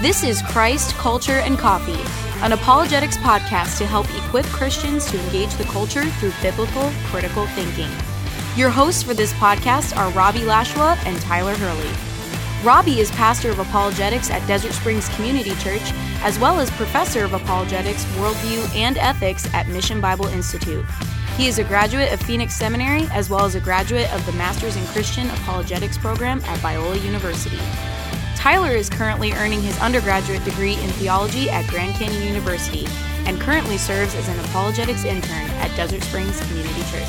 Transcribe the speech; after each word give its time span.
This 0.00 0.22
is 0.22 0.42
Christ, 0.42 0.94
Culture, 0.94 1.40
and 1.40 1.58
Coffee, 1.58 1.98
an 2.44 2.52
apologetics 2.52 3.16
podcast 3.16 3.78
to 3.78 3.86
help 3.86 4.06
equip 4.14 4.46
Christians 4.46 5.10
to 5.10 5.18
engage 5.24 5.52
the 5.54 5.64
culture 5.64 6.04
through 6.04 6.30
biblical, 6.40 6.92
critical 7.06 7.48
thinking. 7.48 7.90
Your 8.54 8.70
hosts 8.70 9.02
for 9.02 9.12
this 9.12 9.32
podcast 9.32 9.96
are 9.96 10.12
Robbie 10.12 10.44
Lashua 10.44 10.96
and 11.04 11.20
Tyler 11.22 11.56
Hurley. 11.56 11.90
Robbie 12.64 13.00
is 13.00 13.10
pastor 13.10 13.50
of 13.50 13.58
apologetics 13.58 14.30
at 14.30 14.46
Desert 14.46 14.72
Springs 14.72 15.08
Community 15.16 15.56
Church, 15.56 15.90
as 16.22 16.38
well 16.38 16.60
as 16.60 16.70
professor 16.70 17.24
of 17.24 17.32
apologetics, 17.32 18.04
worldview, 18.14 18.72
and 18.76 18.98
ethics 18.98 19.52
at 19.52 19.66
Mission 19.66 20.00
Bible 20.00 20.26
Institute. 20.26 20.84
He 21.36 21.48
is 21.48 21.58
a 21.58 21.64
graduate 21.64 22.12
of 22.12 22.22
Phoenix 22.22 22.54
Seminary, 22.54 23.08
as 23.10 23.28
well 23.30 23.44
as 23.44 23.56
a 23.56 23.60
graduate 23.60 24.14
of 24.14 24.24
the 24.26 24.32
Masters 24.34 24.76
in 24.76 24.86
Christian 24.86 25.28
Apologetics 25.30 25.98
program 25.98 26.38
at 26.44 26.60
Biola 26.60 27.04
University. 27.04 27.58
Tyler 28.38 28.70
is 28.70 28.88
currently 28.88 29.32
earning 29.32 29.60
his 29.60 29.76
undergraduate 29.80 30.44
degree 30.44 30.74
in 30.74 30.88
theology 30.90 31.50
at 31.50 31.66
Grand 31.66 31.92
Canyon 31.96 32.22
University 32.22 32.86
and 33.26 33.40
currently 33.40 33.76
serves 33.76 34.14
as 34.14 34.28
an 34.28 34.38
apologetics 34.38 35.04
intern 35.04 35.50
at 35.56 35.76
Desert 35.76 36.04
Springs 36.04 36.40
Community 36.46 36.82
Church. 36.82 37.02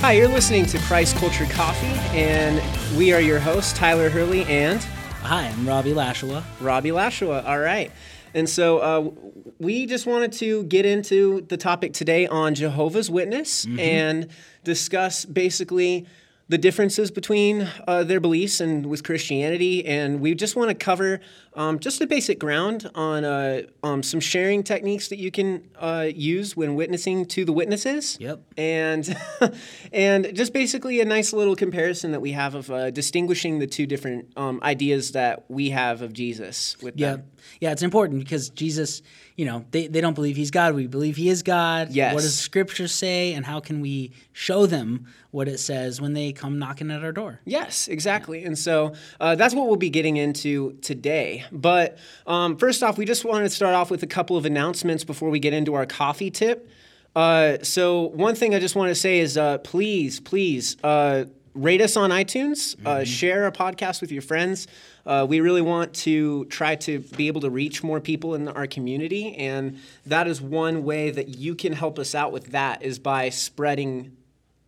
Hi, 0.00 0.12
you're 0.12 0.28
listening 0.28 0.64
to 0.64 0.78
Christ 0.78 1.16
Culture 1.16 1.44
Coffee, 1.50 1.86
and 2.16 2.62
we 2.96 3.12
are 3.12 3.20
your 3.20 3.38
hosts, 3.38 3.74
Tyler 3.74 4.08
Hurley 4.08 4.44
and 4.44 4.80
Hi, 5.20 5.48
I'm 5.48 5.68
Robbie 5.68 5.92
Lashua. 5.92 6.42
Robbie 6.62 6.92
Lashua. 6.92 7.42
All 7.42 7.58
right. 7.60 7.92
And 8.32 8.48
so 8.48 8.78
uh, 8.78 9.10
we 9.58 9.84
just 9.84 10.06
wanted 10.06 10.32
to 10.32 10.64
get 10.64 10.86
into 10.86 11.42
the 11.42 11.58
topic 11.58 11.92
today 11.92 12.26
on 12.26 12.54
Jehovah's 12.54 13.10
Witness 13.10 13.66
mm-hmm. 13.66 13.78
and 13.78 14.28
discuss 14.64 15.26
basically 15.26 16.06
the 16.50 16.58
differences 16.58 17.12
between 17.12 17.68
uh, 17.86 18.02
their 18.02 18.18
beliefs 18.18 18.60
and 18.60 18.86
with 18.86 19.04
Christianity, 19.04 19.86
and 19.86 20.20
we 20.20 20.34
just 20.34 20.56
want 20.56 20.68
to 20.68 20.74
cover 20.74 21.20
um, 21.54 21.80
just 21.80 22.00
a 22.00 22.06
basic 22.06 22.38
ground 22.38 22.88
on 22.94 23.24
uh, 23.24 23.62
um, 23.82 24.02
some 24.02 24.20
sharing 24.20 24.62
techniques 24.62 25.08
that 25.08 25.18
you 25.18 25.30
can 25.32 25.68
uh, 25.78 26.06
use 26.14 26.56
when 26.56 26.76
witnessing 26.76 27.26
to 27.26 27.44
the 27.44 27.52
witnesses. 27.52 28.16
Yep. 28.20 28.40
And 28.56 29.16
and 29.92 30.34
just 30.34 30.52
basically 30.52 31.00
a 31.00 31.04
nice 31.04 31.32
little 31.32 31.56
comparison 31.56 32.12
that 32.12 32.20
we 32.20 32.32
have 32.32 32.54
of 32.54 32.70
uh, 32.70 32.90
distinguishing 32.90 33.58
the 33.58 33.66
two 33.66 33.86
different 33.86 34.32
um, 34.36 34.60
ideas 34.62 35.12
that 35.12 35.44
we 35.48 35.70
have 35.70 36.02
of 36.02 36.12
Jesus. 36.12 36.76
With 36.80 36.96
yeah, 36.96 37.16
them. 37.16 37.24
yeah, 37.60 37.72
it's 37.72 37.82
important 37.82 38.20
because 38.20 38.50
Jesus, 38.50 39.02
you 39.36 39.44
know, 39.44 39.64
they, 39.72 39.88
they 39.88 40.00
don't 40.00 40.14
believe 40.14 40.36
he's 40.36 40.52
God. 40.52 40.74
We 40.74 40.86
believe 40.86 41.16
he 41.16 41.28
is 41.28 41.42
God. 41.42 41.90
Yes. 41.90 42.14
What 42.14 42.22
does 42.22 42.38
Scripture 42.38 42.86
say, 42.86 43.34
and 43.34 43.44
how 43.44 43.58
can 43.58 43.80
we 43.80 44.12
show 44.32 44.66
them 44.66 45.06
what 45.32 45.48
it 45.48 45.58
says 45.58 46.00
when 46.00 46.12
they 46.12 46.32
come 46.32 46.58
knocking 46.58 46.90
at 46.90 47.02
our 47.02 47.12
door? 47.12 47.40
Yes, 47.44 47.88
exactly. 47.88 48.40
Yeah. 48.40 48.48
And 48.48 48.58
so 48.58 48.94
uh, 49.18 49.34
that's 49.34 49.54
what 49.54 49.66
we'll 49.66 49.76
be 49.76 49.90
getting 49.90 50.16
into 50.16 50.78
today. 50.80 51.39
But 51.52 51.98
um, 52.26 52.56
first 52.56 52.82
off, 52.82 52.98
we 52.98 53.04
just 53.04 53.24
wanted 53.24 53.48
to 53.48 53.54
start 53.54 53.74
off 53.74 53.90
with 53.90 54.02
a 54.02 54.06
couple 54.06 54.36
of 54.36 54.44
announcements 54.44 55.04
before 55.04 55.30
we 55.30 55.38
get 55.38 55.52
into 55.52 55.74
our 55.74 55.86
coffee 55.86 56.30
tip. 56.30 56.68
Uh, 57.14 57.58
so 57.62 58.02
one 58.02 58.34
thing 58.34 58.54
I 58.54 58.60
just 58.60 58.76
want 58.76 58.90
to 58.90 58.94
say 58.94 59.18
is, 59.18 59.36
uh, 59.36 59.58
please, 59.58 60.20
please 60.20 60.76
uh, 60.84 61.24
rate 61.54 61.80
us 61.80 61.96
on 61.96 62.10
iTunes. 62.10 62.76
Uh, 62.84 62.96
mm-hmm. 62.96 63.04
share 63.04 63.44
our 63.44 63.52
podcast 63.52 64.00
with 64.00 64.12
your 64.12 64.22
friends. 64.22 64.68
Uh, 65.06 65.26
we 65.28 65.40
really 65.40 65.62
want 65.62 65.92
to 65.94 66.44
try 66.46 66.76
to 66.76 67.00
be 67.00 67.26
able 67.26 67.40
to 67.40 67.50
reach 67.50 67.82
more 67.82 68.00
people 68.00 68.34
in 68.34 68.46
our 68.48 68.66
community, 68.66 69.34
and 69.36 69.78
that 70.06 70.28
is 70.28 70.40
one 70.40 70.84
way 70.84 71.10
that 71.10 71.28
you 71.28 71.54
can 71.54 71.72
help 71.72 71.98
us 71.98 72.14
out 72.14 72.32
with 72.32 72.52
that 72.52 72.82
is 72.82 72.98
by 72.98 73.30
spreading 73.30 74.16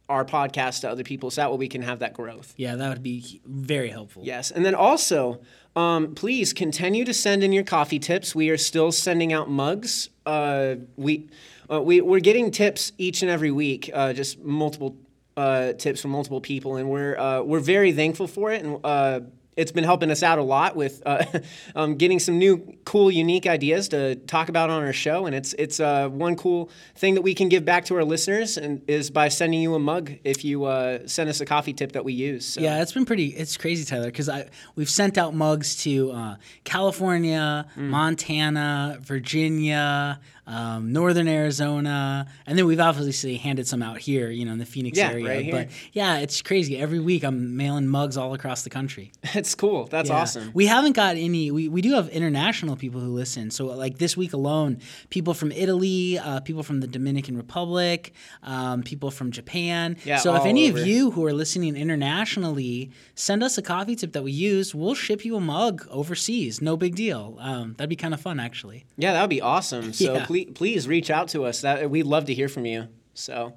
our 0.09 0.25
podcast 0.25 0.81
to 0.81 0.91
other 0.91 1.05
people, 1.05 1.31
so 1.31 1.42
that 1.42 1.51
way 1.51 1.59
we 1.59 1.69
can 1.69 1.83
have 1.83 2.01
that 2.01 2.14
growth. 2.14 2.55
Yeah, 2.57 2.77
that 2.77 2.89
would 2.89 3.03
be 3.03 3.41
very 3.45 3.91
helpful. 3.91 4.23
Yes, 4.25 4.51
and 4.51 4.64
then 4.64 4.75
also, 4.75 5.41
um, 5.74 6.14
please 6.14 6.52
continue 6.52 7.05
to 7.05 7.14
send 7.14 7.42
in 7.42 7.52
your 7.52 7.64
coffee 7.64 7.98
tips. 7.98 8.34
We 8.34 8.50
are 8.50 8.58
still 8.58 8.92
sending 8.92 9.33
out 9.33 9.48
mugs. 9.48 10.10
Uh, 10.27 10.77
we 10.96 11.28
uh, 11.70 11.80
we 11.80 12.00
we're 12.00 12.20
getting 12.20 12.50
tips 12.50 12.92
each 12.98 13.22
and 13.22 13.30
every 13.30 13.50
week, 13.50 13.90
uh, 13.92 14.12
just 14.12 14.40
multiple 14.40 14.96
uh, 15.36 15.72
tips 15.72 16.02
from 16.02 16.10
multiple 16.10 16.40
people, 16.40 16.77
and 16.77 16.90
we're 16.90 17.16
uh, 17.16 17.42
we're 17.42 17.60
very 17.60 17.92
thankful 17.92 18.27
for 18.27 18.52
it. 18.52 18.64
And 18.64 18.80
uh, 18.84 19.20
it's 19.57 19.73
been 19.73 19.85
helping 19.85 20.11
us 20.11 20.23
out 20.23 20.39
a 20.39 20.42
lot 20.42 20.77
with 20.77 21.02
uh, 21.05 21.24
um, 21.77 21.96
getting 21.96 22.18
some 22.18 22.39
new, 22.39 22.77
cool, 22.85 23.11
unique 23.11 23.46
ideas 23.46 23.89
to 23.89 24.17
talk 24.17 24.48
about 24.48 24.70
on 24.70 24.83
our 24.83 24.92
show. 24.92 25.27
And 25.27 25.35
it's 25.35 25.52
it's 25.55 25.80
uh, 25.80 26.08
one 26.08 26.36
cool 26.36 26.70
thing 26.96 27.14
that 27.14 27.23
we 27.23 27.35
can 27.35 27.48
give 27.48 27.64
back 27.64 27.85
to 27.86 27.96
our 27.96 28.05
listeners, 28.05 28.57
and 28.57 28.83
is 28.89 29.11
by 29.11 29.29
sending 29.29 29.61
you 29.61 29.74
a 29.74 29.79
mug 29.79 30.13
if 30.24 30.45
you 30.45 30.64
uh, 30.64 31.07
send 31.07 31.29
us 31.29 31.40
a 31.40 31.46
coffee 31.46 31.73
tip 31.73 31.92
that 31.92 32.05
we 32.05 32.13
use. 32.13 32.46
So. 32.46 32.61
Yeah, 32.61 32.80
it's 32.83 32.92
been 32.92 33.07
pretty. 33.07 33.27
It's 33.27 33.57
crazy, 33.57 33.85
Tyler, 33.85 34.07
because 34.07 34.29
I 34.29 34.48
we've 34.74 34.90
sent 34.90 35.18
out 35.18 35.35
mugs 35.35 35.83
to 35.83 36.13
uh, 36.13 36.36
California, 36.64 37.67
mm. 37.77 37.83
Montana, 37.83 38.98
Virginia 39.01 40.20
um, 40.47 40.92
northern 40.92 41.29
Arizona, 41.29 42.27
and 42.47 42.58
then 42.58 42.67
we've 42.67 42.80
obviously 42.80 43.36
handed 43.36 43.67
some 43.69 43.83
out 43.83 43.98
here, 43.98 44.30
you 44.30 44.45
know, 44.45 44.53
in 44.53 44.58
the 44.58 44.67
Phoenix 44.67 44.98
yeah, 44.98 45.13
area. 45.13 45.29
Right 45.29 45.51
but 45.51 45.69
yeah, 45.92 46.19
it's 46.19 46.42
crazy. 46.42 46.77
Every 46.77 46.98
week 46.98 47.23
I'm 47.23 47.57
mailing 47.57 47.86
mugs 47.86 48.17
all 48.17 48.35
across 48.35 48.63
the 48.63 48.70
country. 48.70 49.13
It's 49.35 49.55
cool. 49.55 49.86
That's 49.86 50.11
yeah. 50.11 50.17
awesome. 50.17 50.51
We 50.52 50.67
haven't 50.67 50.92
got 50.92 51.17
any. 51.17 51.51
We, 51.51 51.67
we 51.67 51.81
do 51.81 51.95
have 51.95 52.08
international 52.11 52.77
people 52.77 53.01
who 53.01 53.08
listen. 53.08 53.51
So 53.51 53.67
like 53.67 53.97
this 53.97 54.14
week 54.14 54.35
alone, 54.35 54.79
people 55.08 55.33
from 55.33 55.51
Italy, 55.52 56.19
uh, 56.19 56.41
people 56.41 56.63
from 56.63 56.81
the 56.81 56.86
Dominican 56.86 57.36
Republic, 57.36 58.13
um, 58.42 58.83
people 58.83 59.11
from 59.11 59.31
Japan. 59.31 59.97
Yeah, 60.05 60.19
so 60.19 60.35
if 60.36 60.45
any 60.45 60.69
over. 60.69 60.81
of 60.81 60.86
you 60.86 61.11
who 61.13 61.25
are 61.25 61.33
listening 61.33 61.77
internationally, 61.77 62.91
send 63.14 63.42
us 63.42 63.57
a 63.57 63.63
coffee 63.63 63.97
tip 63.97 64.13
that 64.13 64.23
we 64.23 64.33
use. 64.33 64.75
We'll 64.75 64.95
ship 64.95 65.25
you 65.25 65.35
a 65.36 65.41
mug 65.41 65.86
overseas. 65.91 66.61
No 66.61 66.77
big 66.77 66.95
deal. 66.95 67.39
Um, 67.41 67.75
that'd 67.79 67.89
be 67.89 67.97
kind 67.97 68.13
of 68.13 68.20
fun, 68.20 68.39
actually. 68.39 68.85
Yeah, 68.98 69.14
that 69.14 69.23
would 69.23 69.31
be 69.31 69.41
awesome. 69.41 69.95
So 69.95 70.13
yeah 70.14 70.27
please, 70.33 70.51
please 70.55 70.89
reach 70.89 71.11
out 71.11 71.29
to 71.29 71.45
us. 71.45 71.61
That 71.61 71.91
we'd 71.91 72.07
love 72.07 72.25
to 72.27 72.35
hear 72.35 72.48
from 72.48 72.67
you. 72.67 72.89
So. 73.15 73.55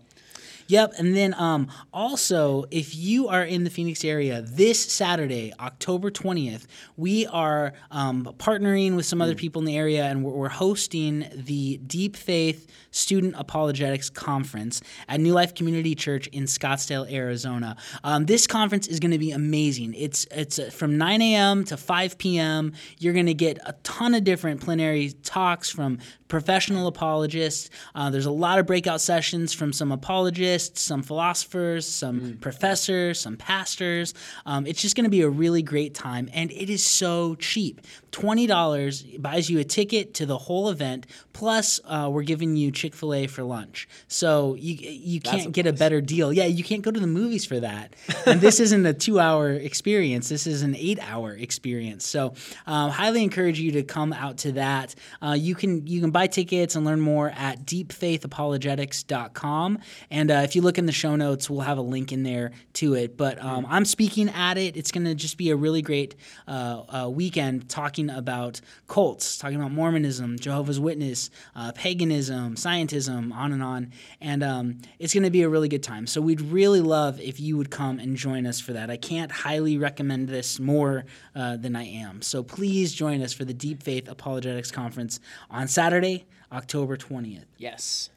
Yep, 0.68 0.94
and 0.98 1.16
then 1.16 1.36
um, 1.36 1.68
also, 1.94 2.66
if 2.72 2.96
you 2.96 3.28
are 3.28 3.44
in 3.44 3.64
the 3.64 3.70
Phoenix 3.70 4.04
area 4.04 4.42
this 4.42 4.84
Saturday, 4.84 5.54
October 5.60 6.10
20th, 6.10 6.66
we 6.98 7.28
are 7.28 7.74
um, 7.92 8.26
partnering 8.38 8.96
with 8.96 9.06
some 9.06 9.22
other 9.22 9.36
mm. 9.36 9.38
people 9.38 9.62
in 9.62 9.66
the 9.66 9.78
area 9.78 10.06
and 10.06 10.24
we're, 10.24 10.32
we're, 10.32 10.50
hosting 10.56 11.28
the 11.34 11.78
Deep 11.86 12.16
Faith 12.16 12.72
Student 12.92 13.36
Apologetics 13.38 14.10
Conference 14.10 14.82
at 15.10 15.20
New 15.20 15.34
Life 15.34 15.54
Community 15.54 15.96
Church 15.96 16.28
in 16.28 16.46
Scottsdale, 16.46 17.12
Arizona. 17.12 17.76
Um, 18.04 18.26
this 18.26 18.48
conference 18.48 18.88
is 18.88 19.00
going 19.00 19.12
to 19.12 19.20
be 19.20 19.32
amazing. 19.32 19.94
It's, 19.96 20.26
it's 20.32 20.60
uh, 20.60 20.70
from 20.72 20.98
9 20.98 21.22
a.m. 21.22 21.66
to 21.66 21.78
5 21.78 22.18
p.m. 22.18 22.74
You're 23.00 23.14
going 23.14 23.26
to 23.26 23.34
get 23.34 23.60
a 23.66 23.74
ton 23.84 24.16
of 24.16 24.24
different 24.24 24.62
plenary 24.62 25.12
talks 25.24 25.70
from 25.70 26.00
professional 26.28 26.88
apologists. 26.88 27.70
Uh, 27.94 28.10
there's 28.10 28.26
a 28.26 28.32
lot 28.32 28.60
of 28.60 28.66
breakout 28.66 29.02
sessions 29.02 29.54
from 29.54 29.72
some 29.72 29.92
apologists, 29.92 30.55
some 30.60 31.04
philosophers, 31.04 31.88
some 31.88 32.22
mm. 32.22 32.42
professors, 32.42 33.20
some 33.20 33.38
pastors. 33.38 34.14
Um, 34.46 34.68
it's 34.68 34.82
just 34.82 34.96
going 34.96 35.06
to 35.06 35.10
be 35.10 35.22
a 35.22 35.30
really 35.30 35.62
great 35.62 35.94
time, 35.94 36.30
and 36.34 36.52
it 36.52 36.70
is 36.70 36.86
so 36.86 37.36
cheap. 37.36 37.82
$20 38.12 39.22
buys 39.22 39.50
you 39.50 39.60
a 39.60 39.64
ticket 39.66 40.14
to 40.14 40.26
the 40.26 40.38
whole 40.38 40.70
event, 40.70 41.06
plus, 41.34 41.82
uh, 41.84 42.08
we're 42.10 42.24
giving 42.24 42.56
you 42.56 42.72
Chick 42.72 42.96
fil 42.96 43.14
A 43.14 43.28
for 43.28 43.44
lunch. 43.44 43.90
So 44.08 44.56
you, 44.56 44.76
you 44.76 45.20
can't 45.20 45.48
a 45.48 45.50
get 45.50 45.68
a 45.68 45.74
better 45.74 46.00
deal. 46.00 46.32
Yeah, 46.32 46.46
you 46.46 46.64
can't 46.64 46.82
go 46.82 46.92
to 46.92 47.00
the 47.00 47.08
movies 47.08 47.44
for 47.44 47.60
that. 47.60 47.94
and 48.26 48.40
this 48.40 48.62
isn't 48.62 48.86
a 48.86 48.94
two 48.94 49.20
hour 49.20 49.52
experience, 49.52 50.30
this 50.30 50.48
is 50.48 50.62
an 50.62 50.76
eight 50.76 51.00
hour 51.02 51.34
experience. 51.34 52.06
So, 52.06 52.36
um, 52.66 52.90
highly 52.90 53.22
encourage 53.22 53.60
you 53.60 53.74
to 53.74 53.84
come 53.84 54.14
out 54.14 54.38
to 54.40 54.54
that. 54.54 54.96
Uh, 55.22 55.36
you 55.38 55.54
can 55.54 55.86
you 55.86 56.00
can 56.00 56.12
buy 56.12 56.28
tickets 56.28 56.76
and 56.76 56.86
learn 56.86 57.02
more 57.02 57.32
at 57.32 57.66
deepfaithapologetics.com. 57.66 59.80
And 60.10 60.32
uh, 60.32 60.45
if 60.46 60.56
you 60.56 60.62
look 60.62 60.78
in 60.78 60.86
the 60.86 60.92
show 60.92 61.16
notes, 61.16 61.50
we'll 61.50 61.62
have 61.62 61.78
a 61.78 61.82
link 61.82 62.12
in 62.12 62.24
there 62.24 62.52
to 62.74 62.94
it. 62.94 63.18
But 63.18 63.44
um, 63.44 63.66
I'm 63.70 63.84
speaking 63.84 64.30
at 64.30 64.58
it. 64.58 64.78
It's 64.78 64.92
going 64.92 65.06
to 65.06 65.16
just 65.16 65.38
be 65.38 65.50
a 65.50 65.56
really 65.56 65.82
great 65.82 66.16
uh, 66.48 66.84
uh, 66.88 67.10
weekend 67.10 67.70
talking 67.70 68.10
about 68.10 68.62
cults, 68.88 69.38
talking 69.38 69.58
about 69.58 69.72
Mormonism, 69.72 70.40
Jehovah's 70.40 70.80
Witness, 70.80 71.30
uh, 71.56 71.72
paganism, 71.74 72.56
scientism, 72.56 73.34
on 73.34 73.52
and 73.52 73.64
on. 73.64 73.92
And 74.22 74.44
um, 74.44 74.78
it's 75.00 75.14
going 75.14 75.24
to 75.24 75.32
be 75.32 75.42
a 75.42 75.50
really 75.50 75.68
good 75.68 75.84
time. 75.84 76.08
So 76.08 76.22
we'd 76.22 76.42
really 76.42 76.82
love 76.82 77.20
if 77.20 77.40
you 77.40 77.58
would 77.58 77.72
come 77.72 78.00
and 78.00 78.16
join 78.16 78.46
us 78.46 78.60
for 78.60 78.74
that. 78.74 78.90
I 78.90 78.98
can't 78.98 79.32
highly 79.32 79.78
recommend 79.78 80.30
this 80.30 80.60
more 80.60 81.06
uh, 81.36 81.58
than 81.58 81.76
I 81.76 81.84
am. 81.84 82.22
So 82.22 82.42
please 82.42 82.94
join 82.94 83.22
us 83.22 83.34
for 83.34 83.44
the 83.44 83.54
Deep 83.54 83.84
Faith 83.84 84.08
Apologetics 84.08 84.72
Conference 84.72 85.20
on 85.50 85.68
Saturday. 85.68 85.96
Saturday, 85.96 86.26
October 86.52 86.98
20th. 86.98 87.46
Yes. 87.58 88.10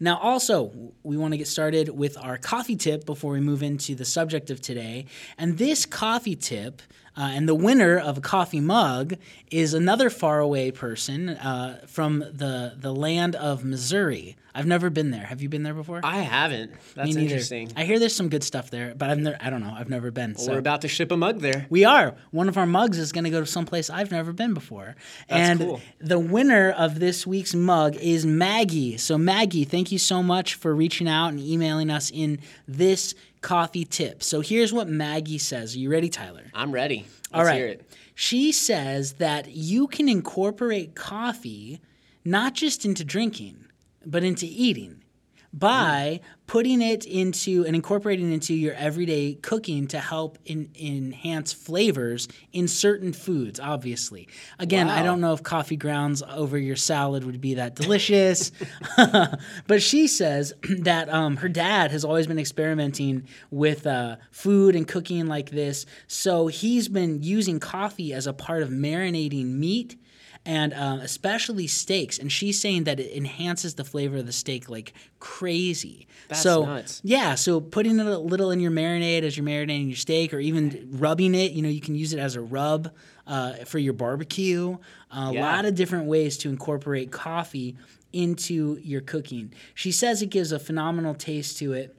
Now, 0.00 0.18
also, 0.18 0.72
we 1.02 1.16
want 1.16 1.32
to 1.32 1.38
get 1.38 1.48
started 1.48 1.88
with 1.88 2.16
our 2.18 2.38
coffee 2.38 2.76
tip 2.76 3.04
before 3.06 3.32
we 3.32 3.40
move 3.40 3.62
into 3.62 3.94
the 3.94 4.04
subject 4.04 4.50
of 4.50 4.60
today. 4.60 5.06
And 5.36 5.58
this 5.58 5.86
coffee 5.86 6.36
tip 6.36 6.82
Uh, 7.18 7.22
and 7.32 7.48
the 7.48 7.54
winner 7.54 7.98
of 7.98 8.16
a 8.18 8.20
coffee 8.20 8.60
mug 8.60 9.14
is 9.50 9.74
another 9.74 10.08
faraway 10.08 10.70
person 10.70 11.30
uh, 11.30 11.84
from 11.88 12.20
the 12.20 12.74
the 12.78 12.94
land 12.94 13.34
of 13.34 13.64
Missouri. 13.64 14.36
I've 14.54 14.66
never 14.66 14.90
been 14.90 15.10
there. 15.10 15.24
Have 15.24 15.40
you 15.40 15.48
been 15.48 15.62
there 15.62 15.74
before? 15.74 16.00
I 16.02 16.18
haven't. 16.18 16.72
That's 16.96 17.14
interesting. 17.14 17.70
I 17.76 17.84
hear 17.84 17.98
there's 17.98 18.14
some 18.14 18.28
good 18.28 18.42
stuff 18.42 18.70
there, 18.70 18.94
but 18.96 19.10
I've 19.10 19.18
never. 19.18 19.36
I 19.40 19.50
don't 19.50 19.62
know. 19.62 19.72
I've 19.76 19.88
never 19.88 20.10
been. 20.10 20.36
so 20.36 20.52
We're 20.52 20.58
about 20.58 20.80
to 20.82 20.88
ship 20.88 21.12
a 21.12 21.16
mug 21.16 21.40
there. 21.40 21.66
we 21.70 21.84
are. 21.84 22.14
One 22.30 22.48
of 22.48 22.56
our 22.56 22.66
mugs 22.66 22.98
is 22.98 23.12
going 23.12 23.24
to 23.24 23.30
go 23.30 23.40
to 23.40 23.46
someplace 23.46 23.90
I've 23.90 24.10
never 24.10 24.32
been 24.32 24.54
before. 24.54 24.96
and 25.28 25.60
cool. 25.60 25.80
the 26.00 26.18
winner 26.18 26.70
of 26.70 26.98
this 26.98 27.26
week's 27.26 27.54
mug 27.54 27.96
is 27.96 28.26
Maggie. 28.26 28.96
So, 28.96 29.18
Maggie, 29.18 29.64
thank 29.64 29.92
you 29.92 29.98
so 29.98 30.22
much 30.22 30.54
for 30.54 30.74
reaching 30.74 31.08
out 31.08 31.28
and 31.28 31.40
emailing 31.40 31.90
us 31.90 32.10
in 32.10 32.40
this 32.66 33.14
coffee 33.40 33.84
tip. 33.84 34.22
So, 34.22 34.40
here's 34.40 34.72
what 34.72 34.88
Maggie 34.88 35.38
says. 35.38 35.74
Are 35.74 35.78
you 35.78 35.90
ready, 35.90 36.08
Tyler? 36.08 36.44
I'm 36.54 36.72
ready. 36.72 37.06
Let's 37.32 37.32
All 37.32 37.44
right. 37.44 37.80
She 38.14 38.52
says 38.52 39.14
that 39.14 39.50
you 39.52 39.86
can 39.86 40.08
incorporate 40.08 40.94
coffee 40.94 41.80
not 42.24 42.54
just 42.54 42.84
into 42.84 43.04
drinking, 43.04 43.64
but 44.04 44.24
into 44.24 44.46
eating 44.46 45.02
by 45.52 46.20
putting 46.48 46.82
it 46.82 47.04
into 47.04 47.64
and 47.64 47.76
incorporating 47.76 48.32
it 48.32 48.34
into 48.34 48.54
your 48.54 48.74
everyday 48.74 49.34
cooking 49.34 49.86
to 49.86 50.00
help 50.00 50.38
in, 50.44 50.68
enhance 50.80 51.52
flavors 51.52 52.26
in 52.52 52.66
certain 52.66 53.12
foods 53.12 53.60
obviously. 53.60 54.26
Again 54.58 54.88
i 54.88 55.02
don't 55.04 55.20
know 55.20 55.32
if 55.32 55.42
coffee 55.42 55.76
grounds 55.76 56.22
over 56.28 56.58
your 56.58 56.74
salad 56.74 57.24
would 57.24 57.40
be 57.40 57.54
that 57.54 57.76
delicious 57.76 58.50
but 59.66 59.80
she 59.82 60.08
says 60.08 60.52
that 60.80 61.08
um, 61.08 61.36
her 61.36 61.48
dad 61.48 61.90
has 61.90 62.04
always 62.04 62.26
been 62.26 62.38
experimenting 62.38 63.26
with 63.50 63.86
uh, 63.86 64.16
food 64.30 64.74
and 64.74 64.88
cooking 64.88 65.26
like 65.26 65.50
this. 65.50 65.86
So 66.06 66.46
he's 66.46 66.88
been 66.88 67.22
using 67.22 67.60
coffee 67.60 68.12
as 68.12 68.26
a 68.26 68.32
part 68.32 68.62
of 68.62 68.70
marinating 68.70 69.46
meat 69.46 69.96
and 70.48 70.72
um, 70.72 71.00
especially 71.00 71.66
steaks. 71.66 72.18
And 72.18 72.32
she's 72.32 72.58
saying 72.58 72.84
that 72.84 72.98
it 72.98 73.14
enhances 73.14 73.74
the 73.74 73.84
flavor 73.84 74.16
of 74.16 74.24
the 74.26 74.32
steak 74.32 74.70
like 74.70 74.94
crazy. 75.20 76.06
That's 76.28 76.40
so 76.40 76.64
nuts. 76.64 77.02
yeah, 77.04 77.34
so 77.34 77.60
putting 77.60 78.00
it 78.00 78.06
a 78.06 78.18
little 78.18 78.50
in 78.50 78.58
your 78.58 78.70
marinade 78.70 79.22
as 79.24 79.36
you're 79.36 79.44
marinating 79.46 79.88
your 79.88 79.96
steak, 79.96 80.32
or 80.32 80.38
even 80.40 80.88
rubbing 80.92 81.34
it. 81.34 81.52
You 81.52 81.60
know, 81.62 81.68
you 81.68 81.82
can 81.82 81.94
use 81.94 82.14
it 82.14 82.18
as 82.18 82.34
a 82.34 82.40
rub 82.40 82.90
uh, 83.26 83.52
for 83.66 83.78
your 83.78 83.92
barbecue. 83.92 84.78
a 85.10 85.32
Yeah. 85.34 85.42
lot 85.42 85.66
of 85.66 85.74
different 85.74 86.06
ways 86.06 86.38
to 86.38 86.48
incorporate 86.48 87.12
coffee 87.12 87.76
into 88.14 88.78
your 88.82 89.02
cooking. 89.02 89.52
She 89.74 89.92
says 89.92 90.22
it 90.22 90.30
gives 90.30 90.50
a 90.50 90.58
phenomenal 90.58 91.14
taste 91.14 91.58
to 91.58 91.74
it. 91.74 91.94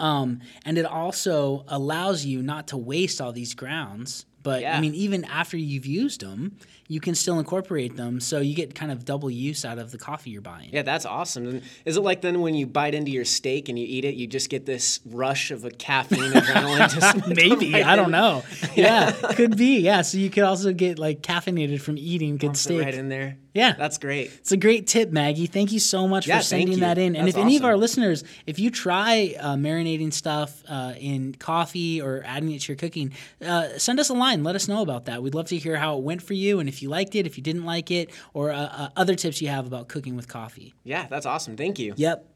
Um, 0.00 0.40
and 0.64 0.76
it 0.76 0.86
also 0.86 1.64
allows 1.68 2.24
you 2.24 2.42
not 2.42 2.66
to 2.68 2.76
waste 2.76 3.20
all 3.20 3.30
these 3.32 3.54
grounds. 3.54 4.26
But 4.42 4.62
I 4.66 4.78
mean, 4.80 4.94
even 4.94 5.24
after 5.24 5.56
you've 5.56 5.86
used 5.86 6.20
them, 6.20 6.58
you 6.88 7.00
can 7.00 7.14
still 7.14 7.38
incorporate 7.38 7.96
them, 7.96 8.20
so 8.20 8.40
you 8.40 8.54
get 8.54 8.74
kind 8.74 8.92
of 8.92 9.04
double 9.04 9.30
use 9.30 9.64
out 9.64 9.78
of 9.78 9.90
the 9.90 9.98
coffee 9.98 10.30
you're 10.30 10.40
buying. 10.42 10.70
Yeah, 10.72 10.82
that's 10.82 11.06
awesome. 11.06 11.46
And 11.46 11.62
is 11.84 11.96
it 11.96 12.00
like 12.02 12.20
then 12.20 12.40
when 12.40 12.54
you 12.54 12.66
bite 12.66 12.94
into 12.94 13.10
your 13.10 13.24
steak 13.24 13.68
and 13.68 13.78
you 13.78 13.86
eat 13.88 14.04
it, 14.04 14.14
you 14.14 14.26
just 14.26 14.50
get 14.50 14.66
this 14.66 15.00
rush 15.06 15.50
of 15.50 15.64
a 15.64 15.70
caffeine 15.70 16.20
adrenaline? 16.32 16.90
Just 16.92 17.26
Maybe 17.28 17.72
right 17.72 17.86
I 17.86 17.96
don't 17.96 18.06
in- 18.06 18.10
know. 18.12 18.42
Yeah, 18.74 19.10
could 19.34 19.56
be. 19.56 19.80
Yeah, 19.80 20.02
so 20.02 20.18
you 20.18 20.30
could 20.30 20.44
also 20.44 20.72
get 20.72 20.98
like 20.98 21.22
caffeinated 21.22 21.80
from 21.80 21.96
eating 21.98 22.36
good 22.36 22.48
Pumps 22.48 22.60
steak. 22.60 22.82
right 22.82 22.94
in 22.94 23.08
there. 23.08 23.38
Yeah. 23.54 23.74
that's 23.78 23.98
great. 23.98 24.32
It's 24.40 24.50
a 24.50 24.56
great 24.56 24.88
tip, 24.88 25.12
Maggie. 25.12 25.46
Thank 25.46 25.70
you 25.70 25.78
so 25.78 26.08
much 26.08 26.26
Yeah, 26.26 26.38
for 26.38 26.42
sending 26.42 26.80
that 26.80 26.98
in. 26.98 27.14
And 27.14 27.28
That's 27.28 27.36
if 27.36 27.40
any 27.40 27.56
of 27.56 27.64
our 27.64 27.76
listeners, 27.76 28.24
if 28.48 28.58
you 28.58 28.68
try 28.68 29.36
uh, 29.38 29.54
marinating 29.54 30.12
stuff 30.12 30.60
uh, 30.68 30.94
in 30.98 31.36
coffee 31.36 32.02
or 32.02 32.24
adding 32.26 32.50
it 32.50 32.62
to 32.62 32.72
your 32.72 32.76
cooking, 32.76 33.12
uh, 33.46 33.68
send 33.78 34.00
us 34.00 34.08
a 34.08 34.12
line. 34.14 34.42
Let 34.42 34.56
us 34.56 34.66
know 34.66 34.82
about 34.82 35.04
that. 35.04 35.22
We'd 35.22 35.36
love 35.36 35.46
to 35.50 35.56
hear 35.56 35.76
how 35.76 35.96
it 35.98 36.02
went 36.02 36.20
for 36.20 36.34
you 36.34 36.58
and 36.58 36.68
if 36.68 36.73
you 36.82 36.88
liked 36.88 37.14
it, 37.14 37.26
if 37.26 37.36
you 37.36 37.42
didn't 37.42 37.64
like 37.64 37.90
it, 37.90 38.10
or 38.32 38.50
uh, 38.50 38.58
uh, 38.58 38.88
other 38.96 39.14
tips 39.14 39.40
you 39.42 39.48
have 39.48 39.66
about 39.66 39.88
cooking 39.88 40.16
with 40.16 40.28
coffee. 40.28 40.74
Yeah, 40.84 41.06
that's 41.08 41.26
awesome. 41.26 41.56
Thank 41.56 41.78
you. 41.78 41.94
Yep. 41.96 42.28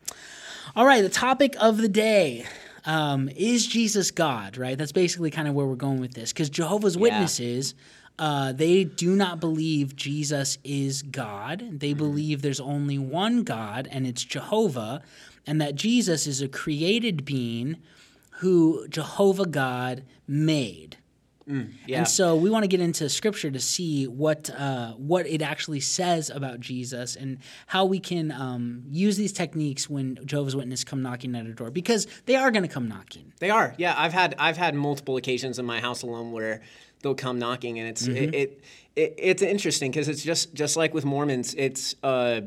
All 0.76 0.86
right, 0.86 1.02
the 1.02 1.08
topic 1.08 1.56
of 1.60 1.78
the 1.78 1.88
day. 1.88 2.46
Um, 2.84 3.28
is 3.36 3.66
Jesus 3.66 4.10
God, 4.10 4.56
right? 4.56 4.78
That's 4.78 4.92
basically 4.92 5.30
kind 5.30 5.46
of 5.46 5.52
where 5.52 5.66
we're 5.66 5.74
going 5.74 6.00
with 6.00 6.14
this. 6.14 6.32
Because 6.32 6.48
Jehovah's 6.48 6.96
Witnesses, 6.96 7.74
uh, 8.18 8.52
they 8.52 8.84
do 8.84 9.14
not 9.14 9.40
believe 9.40 9.94
Jesus 9.94 10.58
is 10.64 11.02
God. 11.02 11.80
They 11.80 11.92
believe 11.92 12.40
there's 12.40 12.60
only 12.60 12.98
one 12.98 13.42
God, 13.42 13.88
and 13.90 14.06
it's 14.06 14.24
Jehovah, 14.24 15.02
and 15.46 15.60
that 15.60 15.74
Jesus 15.74 16.26
is 16.26 16.40
a 16.40 16.48
created 16.48 17.24
being 17.24 17.76
who 18.38 18.86
Jehovah 18.88 19.46
God 19.46 20.04
made. 20.26 20.96
Yeah. 21.86 21.98
And 21.98 22.08
so 22.08 22.36
we 22.36 22.50
want 22.50 22.64
to 22.64 22.68
get 22.68 22.80
into 22.80 23.08
scripture 23.08 23.50
to 23.50 23.60
see 23.60 24.06
what 24.06 24.50
uh, 24.50 24.92
what 24.92 25.26
it 25.26 25.40
actually 25.40 25.80
says 25.80 26.28
about 26.30 26.60
Jesus 26.60 27.16
and 27.16 27.38
how 27.66 27.86
we 27.86 28.00
can 28.00 28.30
um, 28.30 28.84
use 28.90 29.16
these 29.16 29.32
techniques 29.32 29.88
when 29.88 30.18
Jehovah's 30.26 30.54
Witnesses 30.54 30.84
come 30.84 31.02
knocking 31.02 31.34
at 31.34 31.46
our 31.46 31.52
door 31.52 31.70
because 31.70 32.06
they 32.26 32.36
are 32.36 32.50
going 32.50 32.64
to 32.64 32.68
come 32.68 32.86
knocking. 32.86 33.32
They 33.40 33.50
are. 33.50 33.74
Yeah, 33.78 33.94
I've 33.96 34.12
had 34.12 34.34
I've 34.38 34.58
had 34.58 34.74
multiple 34.74 35.16
occasions 35.16 35.58
in 35.58 35.64
my 35.64 35.80
house 35.80 36.02
alone 36.02 36.32
where 36.32 36.60
they'll 37.02 37.14
come 37.14 37.38
knocking, 37.38 37.78
and 37.78 37.88
it's 37.88 38.06
it, 38.06 38.34
it, 38.34 38.64
it 38.94 39.14
it's 39.16 39.42
interesting 39.42 39.90
because 39.90 40.08
it's 40.08 40.22
just 40.22 40.52
just 40.54 40.76
like 40.76 40.92
with 40.92 41.04
Mormons, 41.04 41.54
it's 41.56 41.94
a 42.02 42.42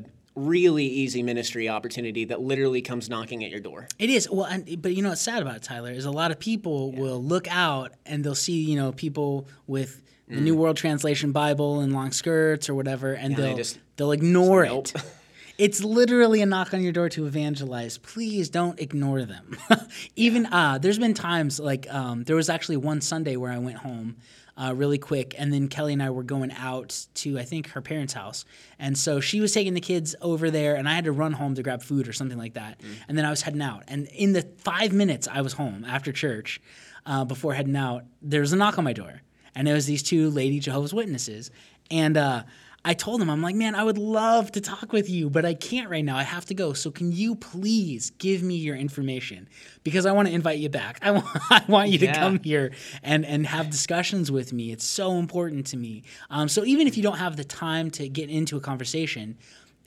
really 0.48 0.86
easy 0.86 1.24
ministry 1.24 1.70
opportunity 1.70 2.26
that 2.26 2.42
literally 2.42 2.82
comes 2.82 3.10
knocking 3.10 3.44
at 3.44 3.50
your 3.52 3.60
door. 3.60 3.88
It 4.00 4.10
is 4.10 4.30
well, 4.30 4.46
and, 4.46 4.82
but 4.82 4.94
you 4.96 5.02
know 5.04 5.10
what's 5.10 5.22
sad 5.22 5.42
about 5.42 5.56
it, 5.58 5.64
Tyler 5.64 5.92
is 5.92 6.06
a 6.06 6.12
lot 6.12 6.32
of 6.32 6.40
people 6.40 6.92
will 6.92 7.22
look 7.24 7.48
out 7.50 7.94
and 8.06 8.24
they'll 8.24 8.36
see 8.36 8.62
you 8.64 8.76
know 8.76 8.92
people 8.92 9.48
with 9.68 10.02
the 10.28 10.40
New 10.40 10.56
World 10.56 10.78
Translation 10.78 11.34
Bible 11.34 11.82
and 11.82 11.92
long 11.94 12.12
skirts 12.12 12.70
or 12.70 12.74
whatever, 12.76 13.12
and 13.14 13.36
they 13.36 13.42
they'll 13.44 13.58
just- 13.58 13.80
they'll 13.98 14.12
ignore 14.14 14.66
Nope. 14.66 14.88
it. 14.96 15.04
It's 15.58 15.84
literally 15.84 16.42
a 16.42 16.48
knock 16.48 16.74
on 16.74 16.82
your 16.82 16.92
door 16.94 17.08
to 17.10 17.28
evangelize. 17.28 18.00
Please 18.00 18.50
don't 18.50 18.80
ignore 18.80 19.26
them. 19.26 19.56
Even 20.16 20.48
uh, 20.48 20.80
there's 20.80 20.98
been 20.98 21.14
times 21.14 21.60
like 21.60 21.86
um, 21.94 22.24
there 22.24 22.36
was 22.36 22.50
actually 22.50 22.78
one 22.78 23.00
Sunday 23.00 23.36
where 23.36 23.52
I 23.52 23.60
went 23.60 23.78
home 23.78 24.16
uh, 24.58 24.74
really 24.76 24.98
quick, 24.98 25.34
and 25.38 25.54
then 25.54 25.68
Kelly 25.68 25.94
and 25.94 26.04
I 26.04 26.10
were 26.10 26.24
going 26.24 26.52
out 26.52 27.08
to 27.16 27.40
I 27.40 27.44
think 27.44 27.70
her 27.70 27.82
parents' 27.82 28.14
house, 28.14 28.46
and 28.80 28.98
so 28.98 29.20
she 29.20 29.40
was 29.42 29.54
taking 29.54 29.74
the 29.74 29.82
kids 29.82 30.16
over 30.22 30.52
there, 30.52 30.76
and 30.76 30.88
I 30.88 30.94
had 30.94 31.06
to 31.06 31.12
run 31.12 31.34
home 31.34 31.56
to 31.56 31.64
grab 31.64 31.82
food 31.82 32.08
or 32.08 32.14
something 32.14 32.38
like 32.38 32.54
that, 32.54 32.82
and 33.08 33.18
then 33.18 33.26
I 33.26 33.30
was 33.30 33.42
heading 33.42 33.62
out, 33.62 33.84
and 33.88 34.08
in 34.08 34.34
the 34.34 34.44
five 34.60 34.94
minutes 34.94 35.28
I 35.32 35.42
was 35.42 35.54
home 35.54 35.86
after 35.88 36.12
church, 36.12 36.62
uh, 37.06 37.26
before 37.26 37.54
heading 37.54 37.76
out, 37.76 38.04
there 38.22 38.42
was 38.42 38.54
a 38.54 38.56
knock 38.58 38.78
on 38.78 38.84
my 38.84 38.94
door, 38.94 39.22
and 39.56 39.68
it 39.68 39.74
was 39.74 39.86
these 39.86 40.04
two 40.04 40.30
lady 40.30 40.60
Jehovah's 40.60 40.94
Witnesses, 40.94 41.52
and. 41.90 42.18
Uh, 42.18 42.44
I 42.84 42.96
told 42.96 43.22
him, 43.22 43.30
I'm 43.30 43.44
like, 43.44 43.56
man, 43.56 43.76
I 43.76 43.84
would 43.84 44.00
love 44.00 44.52
to 44.54 44.62
talk 44.62 44.92
with 44.92 45.08
you, 45.08 45.30
but 45.30 45.46
I 45.46 45.54
can't 45.54 45.90
right 45.90 46.04
now. 46.04 46.18
I 46.18 46.24
have 46.24 46.46
to 46.46 46.56
go. 46.56 46.74
So 46.74 46.90
can 46.90 47.12
you 47.12 47.36
please 47.36 48.10
give 48.18 48.42
me 48.42 48.56
your 48.56 48.76
information? 48.76 49.48
Because 49.84 50.08
I 50.08 50.14
want 50.14 50.30
to 50.30 50.34
invite 50.34 50.58
you 50.58 50.70
back. 50.70 50.98
I 51.04 51.12
want, 51.12 51.28
I 51.52 51.64
want 51.68 51.90
you 51.90 52.00
to 52.00 52.12
come 52.14 52.40
here 52.40 52.72
and, 53.04 53.24
and 53.24 53.46
have 53.46 53.70
discussions 53.70 54.32
with 54.32 54.52
me. 54.52 54.72
It's 54.72 54.86
so 54.86 55.18
important 55.18 55.68
to 55.68 55.78
me. 55.78 56.04
Um, 56.32 56.50
so 56.50 56.66
even 56.66 56.88
if 56.88 56.98
you 56.98 57.04
don't 57.04 57.18
have 57.18 57.38
the 57.38 57.44
time 57.44 57.92
to 57.92 58.10
get 58.10 58.30
into 58.30 58.58
a 58.58 58.60
conversation, 58.60 59.38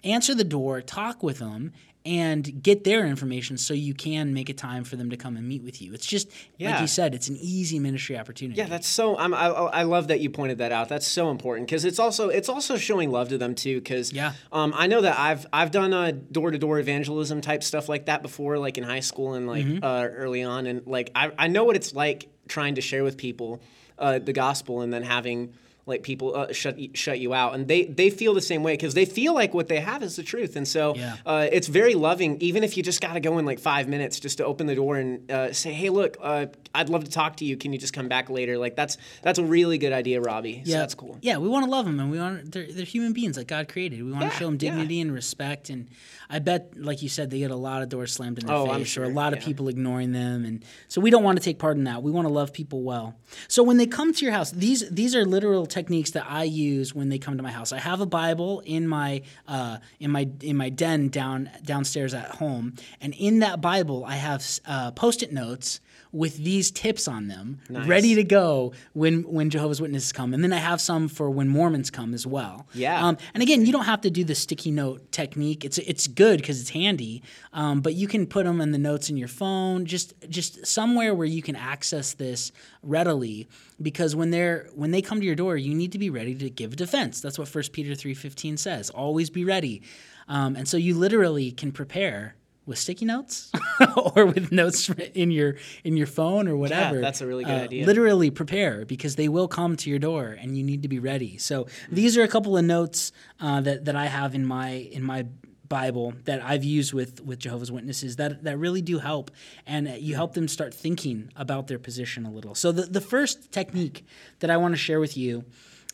answer 0.04 0.34
the 0.34 0.44
door, 0.44 0.80
talk 0.80 1.22
with 1.22 1.38
them, 1.38 1.72
and 2.06 2.62
get 2.62 2.84
their 2.84 3.06
information 3.06 3.56
so 3.56 3.72
you 3.72 3.94
can 3.94 4.34
make 4.34 4.50
a 4.50 4.52
time 4.52 4.84
for 4.84 4.96
them 4.96 5.08
to 5.10 5.16
come 5.16 5.36
and 5.38 5.48
meet 5.48 5.62
with 5.62 5.80
you. 5.80 5.94
It's 5.94 6.04
just, 6.06 6.28
like 6.60 6.80
you 6.82 6.86
said, 6.86 7.14
it's 7.14 7.28
an 7.28 7.38
easy 7.40 7.78
ministry 7.78 8.18
opportunity. 8.18 8.58
Yeah, 8.58 8.66
that's 8.66 8.86
so. 8.86 9.16
I'm, 9.16 9.32
I 9.32 9.46
I 9.46 9.82
love 9.84 10.08
that 10.08 10.20
you 10.20 10.28
pointed 10.28 10.58
that 10.58 10.70
out. 10.70 10.88
That's 10.90 11.06
so 11.06 11.30
important 11.30 11.66
because 11.66 11.84
it's 11.86 11.98
also 11.98 12.28
it's 12.28 12.48
also 12.50 12.76
showing 12.76 13.10
love 13.10 13.30
to 13.30 13.38
them 13.38 13.54
too. 13.54 13.76
Because 13.80 14.12
Yeah. 14.12 14.32
um, 14.52 14.74
I 14.76 14.86
know 14.86 15.00
that 15.00 15.18
I've 15.18 15.46
I've 15.52 15.70
done 15.70 15.92
a 15.94 16.12
door 16.12 16.50
to 16.50 16.58
door 16.58 16.78
evangelism 16.78 17.40
type 17.40 17.62
stuff 17.62 17.88
like 17.88 18.06
that 18.06 18.20
before, 18.22 18.58
like 18.58 18.76
in 18.76 18.84
high 18.84 19.00
school 19.00 19.32
and 19.34 19.46
like 19.46 19.64
Mm-hmm. 19.64 19.82
uh, 19.84 20.02
early 20.04 20.42
on, 20.42 20.66
and 20.66 20.86
like 20.86 21.10
I 21.14 21.32
I 21.38 21.48
know 21.48 21.64
what 21.64 21.76
it's 21.76 21.94
like 21.94 22.28
trying 22.48 22.74
to 22.74 22.82
share 22.82 23.02
with 23.02 23.16
people 23.16 23.62
uh, 23.98 24.18
the 24.18 24.32
gospel 24.34 24.82
and 24.82 24.92
then 24.92 25.02
having 25.02 25.54
like 25.86 26.02
people 26.02 26.34
uh, 26.34 26.52
shut 26.52 26.76
shut 26.96 27.18
you 27.18 27.34
out, 27.34 27.54
and 27.54 27.68
they 27.68 27.84
they 27.84 28.08
feel 28.10 28.32
the 28.34 28.40
same 28.40 28.62
way 28.62 28.72
because 28.74 28.94
they 28.94 29.04
feel 29.04 29.34
like 29.34 29.52
what 29.52 29.68
they 29.68 29.80
have 29.80 30.02
is 30.02 30.16
the 30.16 30.22
truth, 30.22 30.56
and 30.56 30.66
so 30.66 30.94
Yeah. 30.96 31.16
uh, 31.26 31.46
it's 31.52 31.68
very 31.68 31.94
loving. 31.94 32.40
Even 32.40 32.64
if 32.64 32.76
you 32.76 32.82
just 32.82 33.00
got 33.00 33.12
to 33.14 33.20
go 33.20 33.38
in 33.38 33.44
like 33.44 33.58
five 33.58 33.86
minutes 33.88 34.18
just 34.20 34.38
to 34.38 34.44
open 34.46 34.66
the 34.66 34.74
door 34.74 34.96
and 34.96 35.30
uh, 35.30 35.52
say, 35.52 35.72
"Hey, 35.72 35.90
look, 35.90 36.16
uh, 36.22 36.46
I'd 36.74 36.88
love 36.88 37.04
to 37.04 37.10
talk 37.10 37.36
to 37.36 37.44
you. 37.44 37.56
Can 37.56 37.72
you 37.72 37.78
just 37.78 37.92
come 37.92 38.08
back 38.08 38.30
later?" 38.30 38.56
Like 38.56 38.76
that's 38.76 38.96
that's 39.22 39.38
a 39.38 39.44
really 39.44 39.76
good 39.78 39.92
idea, 39.92 40.20
Robbie. 40.20 40.62
So 40.64 40.70
Yeah, 40.72 40.78
that's 40.78 40.94
cool. 40.94 41.18
Yeah, 41.20 41.36
we 41.38 41.48
want 41.48 41.64
to 41.66 41.70
love 41.70 41.84
them, 41.84 42.00
and 42.00 42.10
we 42.10 42.18
want 42.18 42.50
they're, 42.52 42.66
they're 42.72 42.84
human 42.86 43.12
beings 43.12 43.36
that 43.36 43.46
God 43.46 43.68
created. 43.68 44.02
We 44.02 44.10
want 44.10 44.24
Yeah, 44.24 44.30
to 44.30 44.36
show 44.36 44.46
them 44.46 44.54
yeah. 44.54 44.70
dignity 44.70 45.00
and 45.00 45.12
respect. 45.12 45.68
And 45.70 45.88
I 46.30 46.38
bet, 46.38 46.72
like 46.76 47.02
you 47.02 47.08
said, 47.08 47.30
they 47.30 47.38
get 47.38 47.50
a 47.50 47.56
lot 47.56 47.82
of 47.82 47.88
doors 47.88 48.12
slammed 48.12 48.38
in 48.38 48.46
their 48.46 48.54
Oh, 48.56 48.70
I'm 48.70 48.80
face, 48.80 48.96
or 48.96 49.02
a 49.02 49.06
sure, 49.06 49.14
lot 49.14 49.32
of 49.32 49.40
people 49.40 49.68
ignoring 49.68 50.12
them, 50.12 50.44
and 50.44 50.64
so 50.88 51.00
we 51.00 51.10
don't 51.10 51.22
want 51.22 51.38
to 51.38 51.44
take 51.44 51.58
part 51.58 51.76
in 51.76 51.84
that. 51.84 52.02
We 52.02 52.10
want 52.10 52.26
to 52.28 52.32
love 52.32 52.52
people 52.52 52.82
well. 52.82 53.14
So 53.48 53.62
when 53.62 53.76
they 53.76 53.86
come 53.86 54.12
to 54.12 54.24
your 54.24 54.32
house, 54.32 54.50
these 54.50 54.88
these 54.90 55.14
are 55.14 55.24
literal 55.24 55.66
techniques 55.66 56.12
that 56.12 56.26
I 56.28 56.44
use 56.44 56.94
when 56.94 57.08
they 57.08 57.18
come 57.18 57.36
to 57.36 57.42
my 57.42 57.50
house. 57.52 57.72
I 57.72 57.78
have 57.78 58.00
a 58.00 58.06
Bible 58.06 58.60
in 58.64 58.88
my 58.88 59.22
uh, 59.48 59.78
in 60.00 60.10
my 60.10 60.28
in 60.40 60.56
my 60.56 60.68
den 60.70 61.08
down 61.08 61.50
downstairs 61.64 62.14
at 62.14 62.26
home, 62.36 62.74
and 63.00 63.14
in 63.14 63.40
that 63.40 63.60
Bible 63.60 64.04
I 64.04 64.16
have 64.16 64.44
uh, 64.66 64.90
post-it 64.92 65.32
notes 65.32 65.80
with 66.12 66.36
these 66.36 66.70
tips 66.70 67.08
on 67.08 67.26
them, 67.26 67.58
Nice. 67.68 67.88
ready 67.88 68.14
to 68.14 68.22
go 68.22 68.72
when 68.92 69.22
when 69.22 69.50
Jehovah's 69.50 69.80
Witnesses 69.80 70.12
come, 70.12 70.32
and 70.32 70.44
then 70.44 70.52
I 70.52 70.58
have 70.58 70.80
some 70.80 71.08
for 71.08 71.28
when 71.28 71.48
Mormons 71.48 71.90
come 71.90 72.14
as 72.14 72.24
well. 72.26 72.68
Yeah. 72.72 73.04
Um, 73.04 73.16
and 73.34 73.42
again, 73.42 73.66
you 73.66 73.72
don't 73.72 73.84
have 73.86 74.00
to 74.02 74.10
do 74.10 74.22
the 74.22 74.34
sticky 74.36 74.70
note 74.70 75.10
technique. 75.10 75.64
It's 75.64 75.78
it's 75.78 76.06
good 76.14 76.40
because 76.40 76.60
it's 76.60 76.70
handy, 76.70 77.22
um, 77.52 77.80
but 77.80 77.94
you 77.94 78.06
can 78.08 78.26
put 78.26 78.44
them 78.44 78.60
in 78.60 78.72
the 78.72 78.78
notes 78.78 79.10
in 79.10 79.16
your 79.16 79.28
phone, 79.28 79.84
just 79.86 80.14
just 80.28 80.66
somewhere 80.66 81.14
where 81.14 81.26
you 81.26 81.42
can 81.42 81.56
access 81.56 82.14
this 82.14 82.52
readily. 82.82 83.48
Because 83.80 84.14
when 84.14 84.30
they're 84.30 84.68
when 84.74 84.90
they 84.90 85.02
come 85.02 85.20
to 85.20 85.26
your 85.26 85.34
door, 85.34 85.56
you 85.56 85.74
need 85.74 85.92
to 85.92 85.98
be 85.98 86.10
ready 86.10 86.34
to 86.34 86.50
give 86.50 86.72
a 86.72 86.76
defense. 86.76 87.20
That's 87.20 87.38
what 87.38 87.52
1 87.52 87.64
Peter 87.72 87.94
three 87.94 88.14
fifteen 88.14 88.56
says. 88.56 88.90
Always 88.90 89.30
be 89.30 89.44
ready, 89.44 89.82
um, 90.28 90.56
and 90.56 90.66
so 90.68 90.76
you 90.76 90.94
literally 90.94 91.50
can 91.50 91.72
prepare 91.72 92.36
with 92.66 92.78
sticky 92.78 93.04
notes 93.04 93.52
or 94.16 94.24
with 94.24 94.50
notes 94.50 94.88
in 95.14 95.30
your 95.30 95.56
in 95.84 95.96
your 95.98 96.06
phone 96.06 96.48
or 96.48 96.56
whatever. 96.56 96.94
Yeah, 96.96 97.00
that's 97.02 97.20
a 97.20 97.26
really 97.26 97.44
good 97.44 97.60
Uh, 97.60 97.64
idea. 97.64 97.84
Literally 97.84 98.30
prepare 98.30 98.86
because 98.86 99.16
they 99.16 99.28
will 99.28 99.48
come 99.48 99.76
to 99.76 99.90
your 99.90 99.98
door 99.98 100.34
and 100.40 100.56
you 100.56 100.64
need 100.64 100.80
to 100.82 100.88
be 100.88 100.98
ready. 100.98 101.36
So 101.36 101.66
these 101.90 102.16
are 102.16 102.22
a 102.22 102.28
couple 102.28 102.56
of 102.56 102.64
notes 102.64 103.12
uh, 103.38 103.60
that 103.62 103.84
that 103.84 103.96
I 103.96 104.06
have 104.06 104.34
in 104.34 104.46
my 104.46 104.70
in 104.70 105.02
my 105.02 105.26
Bible 105.68 106.14
that 106.24 106.42
I've 106.42 106.64
used 106.64 106.92
with 106.92 107.20
with 107.24 107.38
Jehovah's 107.38 107.72
Witnesses 107.72 108.16
that 108.16 108.44
that 108.44 108.58
really 108.58 108.82
do 108.82 108.98
help 108.98 109.30
and 109.66 109.88
you 109.88 110.14
help 110.14 110.34
them 110.34 110.48
start 110.48 110.74
thinking 110.74 111.30
about 111.36 111.68
their 111.68 111.78
position 111.78 112.26
a 112.26 112.30
little. 112.30 112.54
So 112.54 112.72
the 112.72 112.82
the 112.82 113.00
first 113.00 113.50
technique 113.52 114.04
that 114.40 114.50
I 114.50 114.56
want 114.56 114.72
to 114.72 114.78
share 114.78 115.00
with 115.00 115.16
you 115.16 115.44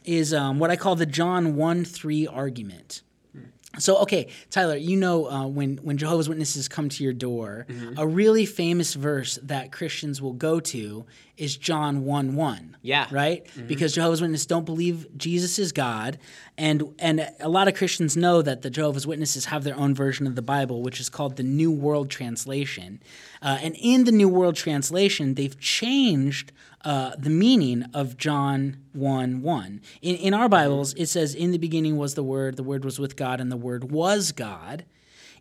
is 0.05 0.33
um, 0.35 0.59
what 0.59 0.71
I 0.71 0.77
call 0.77 0.97
the 0.97 1.07
John 1.07 1.57
one 1.57 1.85
three 1.85 2.27
argument. 2.27 3.03
So 3.79 3.99
okay, 3.99 4.27
Tyler, 4.51 4.77
you 4.77 4.97
know 4.97 5.31
uh, 5.31 5.47
when 5.47 5.77
when 5.79 5.97
Jehovah's 5.97 6.29
Witnesses 6.29 6.69
come 6.69 6.89
to 6.89 7.05
your 7.05 7.13
door, 7.13 7.67
Mm-hmm. 7.69 7.99
a 7.99 8.07
really 8.07 8.45
famous 8.45 8.95
verse 8.95 9.39
that 9.45 9.71
Christians 9.71 10.21
will 10.21 10.33
go 10.33 10.59
to 10.61 11.07
is 11.37 11.57
John 11.57 12.05
one 12.05 12.35
one. 12.35 12.77
Yeah. 12.83 13.05
Mm-hmm. 13.07 13.15
right. 13.15 13.47
Because 13.69 13.95
Jehovah's 13.95 14.21
Witnesses 14.21 14.47
don't 14.47 14.65
believe 14.67 15.07
Jesus 15.17 15.59
is 15.59 15.71
God, 15.71 16.19
and 16.59 16.95
and 16.99 17.31
a 17.39 17.49
lot 17.49 17.69
of 17.69 17.75
Christians 17.75 18.17
know 18.17 18.43
that 18.43 18.63
the 18.63 18.71
Jehovah's 18.71 19.07
Witnesses 19.07 19.45
have 19.47 19.63
their 19.63 19.77
own 19.77 19.95
version 19.95 20.27
of 20.27 20.35
the 20.35 20.43
Bible, 20.43 20.83
which 20.83 20.99
is 20.99 21.09
called 21.09 21.37
the 21.37 21.45
New 21.45 21.71
World 21.71 22.11
Translation. 22.11 23.01
Uh, 23.41 23.59
and 23.63 23.77
in 23.79 24.05
the 24.05 24.13
New 24.13 24.29
World 24.29 24.57
Translation, 24.57 25.35
they've 25.37 25.59
changed 25.61 26.51
uh, 26.85 27.13
the 27.19 27.31
meaning 27.31 27.85
of 27.95 28.17
John 28.17 28.79
1 28.93 29.43
1. 29.43 29.81
In, 30.03 30.17
in 30.17 30.35
our 30.35 30.49
Bibles, 30.49 30.95
it 30.95 31.07
says, 31.07 31.35
In 31.35 31.51
the 31.51 31.59
beginning 31.59 31.97
was 31.97 32.15
the 32.15 32.23
Word, 32.23 32.57
the 32.57 32.63
Word 32.63 32.85
was 32.85 32.99
with 32.99 33.17
God, 33.17 33.41
and 33.41 33.51
the 33.51 33.57
Word 33.57 33.91
was 33.91 34.33
God. 34.33 34.85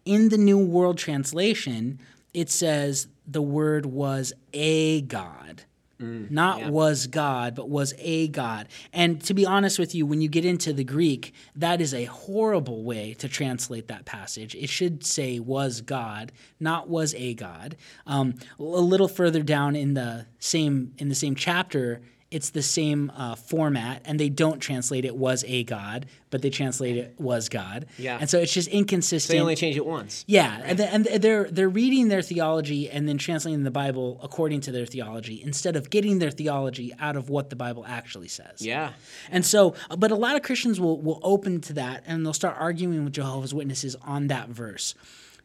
In 0.06 0.30
the 0.30 0.38
New 0.38 0.58
World 0.58 0.98
Translation, 0.98 2.00
it 2.34 2.50
says, 2.50 3.08
The 3.28 3.42
Word 3.42 3.86
was 3.86 4.34
a 4.54 5.02
God. 5.02 5.64
Not 6.00 6.72
was 6.72 7.08
God, 7.08 7.56
but 7.56 7.70
was 7.70 7.94
a 7.98 8.30
God. 8.30 8.68
And 8.94 9.22
to 9.24 9.34
be 9.34 9.46
honest 9.46 9.78
with 9.78 9.94
you, 9.94 10.06
when 10.06 10.22
you 10.22 10.30
get 10.30 10.46
into 10.46 10.72
the 10.72 10.86
Greek, 10.86 11.34
that 11.56 11.82
is 11.82 11.94
a 11.94 12.06
horrible 12.06 12.84
way 12.84 13.16
to 13.16 13.28
translate 13.28 13.88
that 13.90 14.06
passage. 14.06 14.56
It 14.56 14.70
should 14.70 15.06
say 15.06 15.40
was 15.40 15.82
God, 15.82 16.32
not 16.60 16.88
was 16.88 17.14
a 17.16 17.34
God. 17.34 17.76
Um, 18.08 18.36
a 18.58 18.64
little 18.64 19.10
further 19.10 19.44
down 19.44 19.76
in 19.76 19.94
the 19.94 20.26
same 20.40 20.94
in 20.98 21.10
the 21.10 21.16
same 21.16 21.36
chapter, 21.36 22.02
it's 22.32 22.52
the 22.52 22.62
same 22.62 23.12
uh, 23.16 23.34
format, 23.34 24.04
and 24.06 24.20
they 24.20 24.30
don't 24.30 24.60
translate 24.60 25.04
it 25.04 25.16
was 25.16 25.44
a 25.48 25.64
God, 25.64 26.06
but 26.30 26.44
they 26.44 26.52
translate 26.52 26.96
it 26.96 27.16
was 27.18 27.50
God. 27.50 27.88
Yeah. 27.98 28.20
And 28.20 28.30
so 28.30 28.40
it's 28.40 28.54
just 28.54 28.68
inconsistent. 28.68 29.36
They 29.36 29.42
only 29.42 29.56
change 29.56 29.78
it 29.78 29.86
once. 29.86 30.26
Yeah, 30.28 30.62
and, 30.64 30.78
th- 30.78 30.90
and 30.92 31.06
they're 31.06 31.50
they're 31.50 31.70
reading 31.70 32.08
their 32.10 32.22
theology 32.22 32.88
and 32.90 33.10
then 33.10 33.18
translating 33.18 33.64
the 33.64 33.72
Bible 33.72 34.20
according 34.22 34.62
to 34.62 34.72
their 34.72 34.86
theology 34.86 35.42
instead 35.42 35.76
of 35.76 35.90
getting 35.90 36.20
their 36.20 36.30
theology 36.30 36.94
out 37.00 37.16
of 37.16 37.30
what 37.30 37.50
the 37.50 37.56
Bible 37.56 37.84
actually 37.88 38.28
says. 38.28 38.62
Yeah. 38.62 38.92
And 39.32 39.44
so, 39.44 39.74
but 39.98 40.12
a 40.12 40.16
lot 40.16 40.36
of 40.36 40.44
Christians 40.44 40.80
will 40.80 41.02
will 41.02 41.20
open 41.24 41.62
to 41.62 41.74
that 41.74 42.04
and 42.06 42.24
they'll 42.24 42.34
start 42.34 42.58
arguing 42.60 43.04
with 43.04 43.14
Jehovah's 43.14 43.54
Witnesses 43.54 43.96
on 44.04 44.28
that 44.28 44.50
verse. 44.50 44.94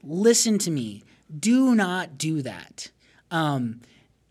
Listen 0.02 0.58
to 0.58 0.70
me. 0.70 1.02
Do 1.36 1.74
not 1.74 2.18
do 2.18 2.42
that. 2.42 2.90
Um, 3.30 3.80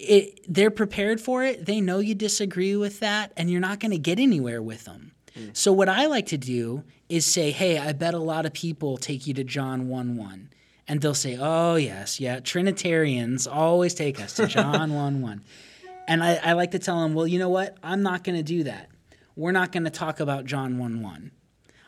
it, 0.04 0.40
they're 0.48 0.72
prepared 0.72 1.20
for 1.22 1.44
it. 1.44 1.66
They 1.66 1.82
know 1.82 2.00
you 2.00 2.16
disagree 2.16 2.76
with 2.76 3.00
that, 3.00 3.32
and 3.38 3.50
you're 3.50 3.62
not 3.62 3.80
going 3.80 3.92
to 3.92 3.98
get 3.98 4.20
anywhere 4.20 4.62
with 4.62 4.86
them. 4.86 5.12
So 5.54 5.74
what 5.74 5.90
I 5.90 6.06
like 6.06 6.28
to 6.28 6.38
do 6.38 6.84
is 7.10 7.26
say, 7.26 7.50
"Hey, 7.52 7.80
I 7.80 7.92
bet 7.94 8.14
a 8.14 8.20
lot 8.20 8.46
of 8.46 8.54
people 8.54 8.98
take 8.98 9.26
you 9.26 9.34
to 9.34 9.44
John 9.44 9.88
one 9.88 10.16
one, 10.16 10.50
and 10.88 11.02
they'll 11.02 11.16
say, 11.16 11.38
"Oh 11.40 11.76
yes, 11.76 12.20
yeah, 12.20 12.40
Trinitarians 12.40 13.48
always 13.48 13.96
take 13.96 14.22
us 14.22 14.36
to 14.36 14.46
John 14.46 14.94
one 15.04 15.22
one," 15.22 15.44
and 16.08 16.24
I, 16.24 16.36
I 16.36 16.54
like 16.54 16.72
to 16.72 16.80
tell 16.80 17.02
them, 17.02 17.16
"Well, 17.16 17.26
you 17.26 17.40
know 17.40 17.50
what? 17.50 17.78
I'm 17.82 18.04
not 18.04 18.24
going 18.24 18.38
to 18.38 18.44
do 18.44 18.64
that. 18.66 18.90
We're 19.36 19.52
not 19.52 19.72
going 19.72 19.86
to 19.86 19.90
talk 19.90 20.20
about 20.20 20.46
John 20.46 20.78
one 20.78 21.02
one, 21.02 21.32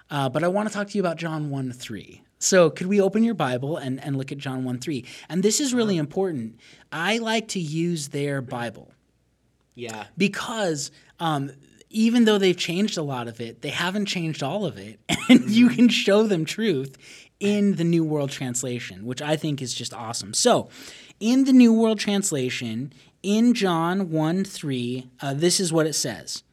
uh, 0.10 0.28
but 0.30 0.44
I 0.44 0.48
want 0.48 0.68
to 0.68 0.74
talk 0.74 0.88
to 0.90 0.98
you 0.98 1.04
about 1.04 1.18
John 1.18 1.52
one 1.52 1.72
three. 1.72 2.24
So 2.40 2.70
could 2.70 2.88
we 2.88 3.00
open 3.02 3.24
your 3.24 3.34
Bible 3.34 3.78
and, 3.78 4.04
and 4.04 4.18
look 4.18 4.32
at 4.32 4.38
John 4.38 4.64
one 4.64 4.80
three? 4.80 5.06
And 5.30 5.42
this 5.42 5.60
is 5.60 5.74
really 5.74 5.98
important. 5.98 6.60
I 6.92 7.18
like 7.18 7.48
to 7.50 7.60
use 7.60 8.10
their 8.10 8.42
Bible 8.42 8.92
Yeah. 9.74 10.06
because 10.18 10.92
um, 11.20 11.52
even 11.90 12.26
though 12.26 12.38
they've 12.38 12.58
changed 12.58 12.98
a 12.98 13.02
lot 13.04 13.28
of 13.28 13.40
it, 13.40 13.62
they 13.62 13.70
haven't 13.70 14.06
changed 14.08 14.44
all 14.44 14.66
of 14.66 14.78
it, 14.78 15.00
and 15.30 15.50
you 15.50 15.70
can 15.70 15.88
show 15.90 16.24
them 16.24 16.46
truth 16.46 16.98
in 17.40 17.76
the 17.76 17.84
New 17.84 18.04
World 18.04 18.32
Translation, 18.32 19.06
which 19.06 19.22
I 19.22 19.36
think 19.36 19.62
is 19.62 19.74
just 19.74 19.94
awesome. 19.94 20.34
So, 20.34 20.70
in 21.20 21.46
the 21.46 21.54
New 21.54 21.74
World 21.74 22.00
Translation, 22.00 22.92
in 23.24 23.54
John 23.54 24.10
1 24.12 24.44
3, 24.44 25.10
uh, 25.22 25.34
this 25.34 25.60
is 25.60 25.72
what 25.74 25.88
it 25.88 25.94
says. 25.94 26.44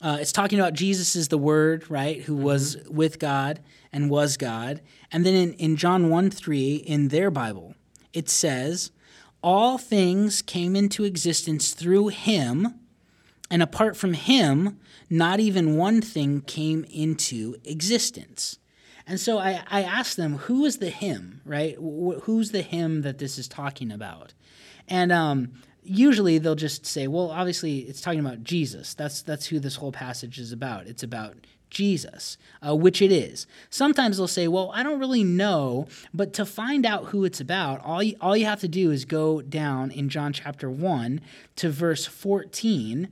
Uh, 0.00 0.18
it's 0.20 0.32
talking 0.32 0.60
about 0.60 0.74
Jesus 0.74 1.16
is 1.16 1.28
the 1.28 1.38
Word, 1.38 1.90
right, 1.90 2.22
who 2.22 2.36
was 2.36 2.76
with 2.88 3.18
God 3.18 3.60
and 3.92 4.08
was 4.08 4.36
God. 4.36 4.80
And 5.10 5.26
then 5.26 5.34
in, 5.34 5.52
in 5.54 5.76
John 5.76 6.08
1 6.08 6.30
3, 6.30 6.76
in 6.76 7.08
their 7.08 7.30
Bible, 7.30 7.74
it 8.12 8.28
says, 8.28 8.92
All 9.42 9.76
things 9.76 10.40
came 10.42 10.76
into 10.76 11.04
existence 11.04 11.72
through 11.72 12.08
him, 12.08 12.74
and 13.50 13.62
apart 13.62 13.96
from 13.96 14.12
him, 14.12 14.78
not 15.10 15.40
even 15.40 15.76
one 15.76 16.00
thing 16.00 16.42
came 16.42 16.84
into 16.90 17.56
existence. 17.64 18.58
And 19.06 19.18
so 19.18 19.38
I, 19.38 19.62
I 19.68 19.82
asked 19.82 20.18
them, 20.18 20.36
who 20.36 20.66
is 20.66 20.78
the 20.78 20.90
him, 20.90 21.40
right? 21.46 21.74
Wh- 21.76 22.20
who's 22.24 22.50
the 22.50 22.60
him 22.60 23.00
that 23.02 23.16
this 23.16 23.38
is 23.38 23.48
talking 23.48 23.90
about? 23.90 24.34
And 24.86 25.10
um, 25.10 25.52
usually 25.82 26.38
they'll 26.38 26.54
just 26.54 26.86
say, 26.86 27.06
well, 27.06 27.30
obviously 27.30 27.80
it's 27.80 28.00
talking 28.00 28.20
about 28.20 28.44
Jesus. 28.44 28.94
That's, 28.94 29.22
that's 29.22 29.46
who 29.46 29.58
this 29.58 29.76
whole 29.76 29.92
passage 29.92 30.38
is 30.38 30.52
about. 30.52 30.86
It's 30.86 31.02
about 31.02 31.36
Jesus, 31.70 32.38
uh, 32.66 32.74
which 32.74 33.02
it 33.02 33.12
is. 33.12 33.46
Sometimes 33.70 34.16
they'll 34.16 34.26
say, 34.26 34.48
well, 34.48 34.70
I 34.74 34.82
don't 34.82 34.98
really 34.98 35.24
know, 35.24 35.86
but 36.14 36.32
to 36.34 36.46
find 36.46 36.86
out 36.86 37.06
who 37.06 37.24
it's 37.24 37.40
about, 37.40 37.84
all 37.84 38.02
you, 38.02 38.16
all 38.20 38.36
you 38.36 38.46
have 38.46 38.60
to 38.60 38.68
do 38.68 38.90
is 38.90 39.04
go 39.04 39.42
down 39.42 39.90
in 39.90 40.08
John 40.08 40.32
chapter 40.32 40.70
1 40.70 41.20
to 41.56 41.70
verse 41.70 42.06
14 42.06 43.08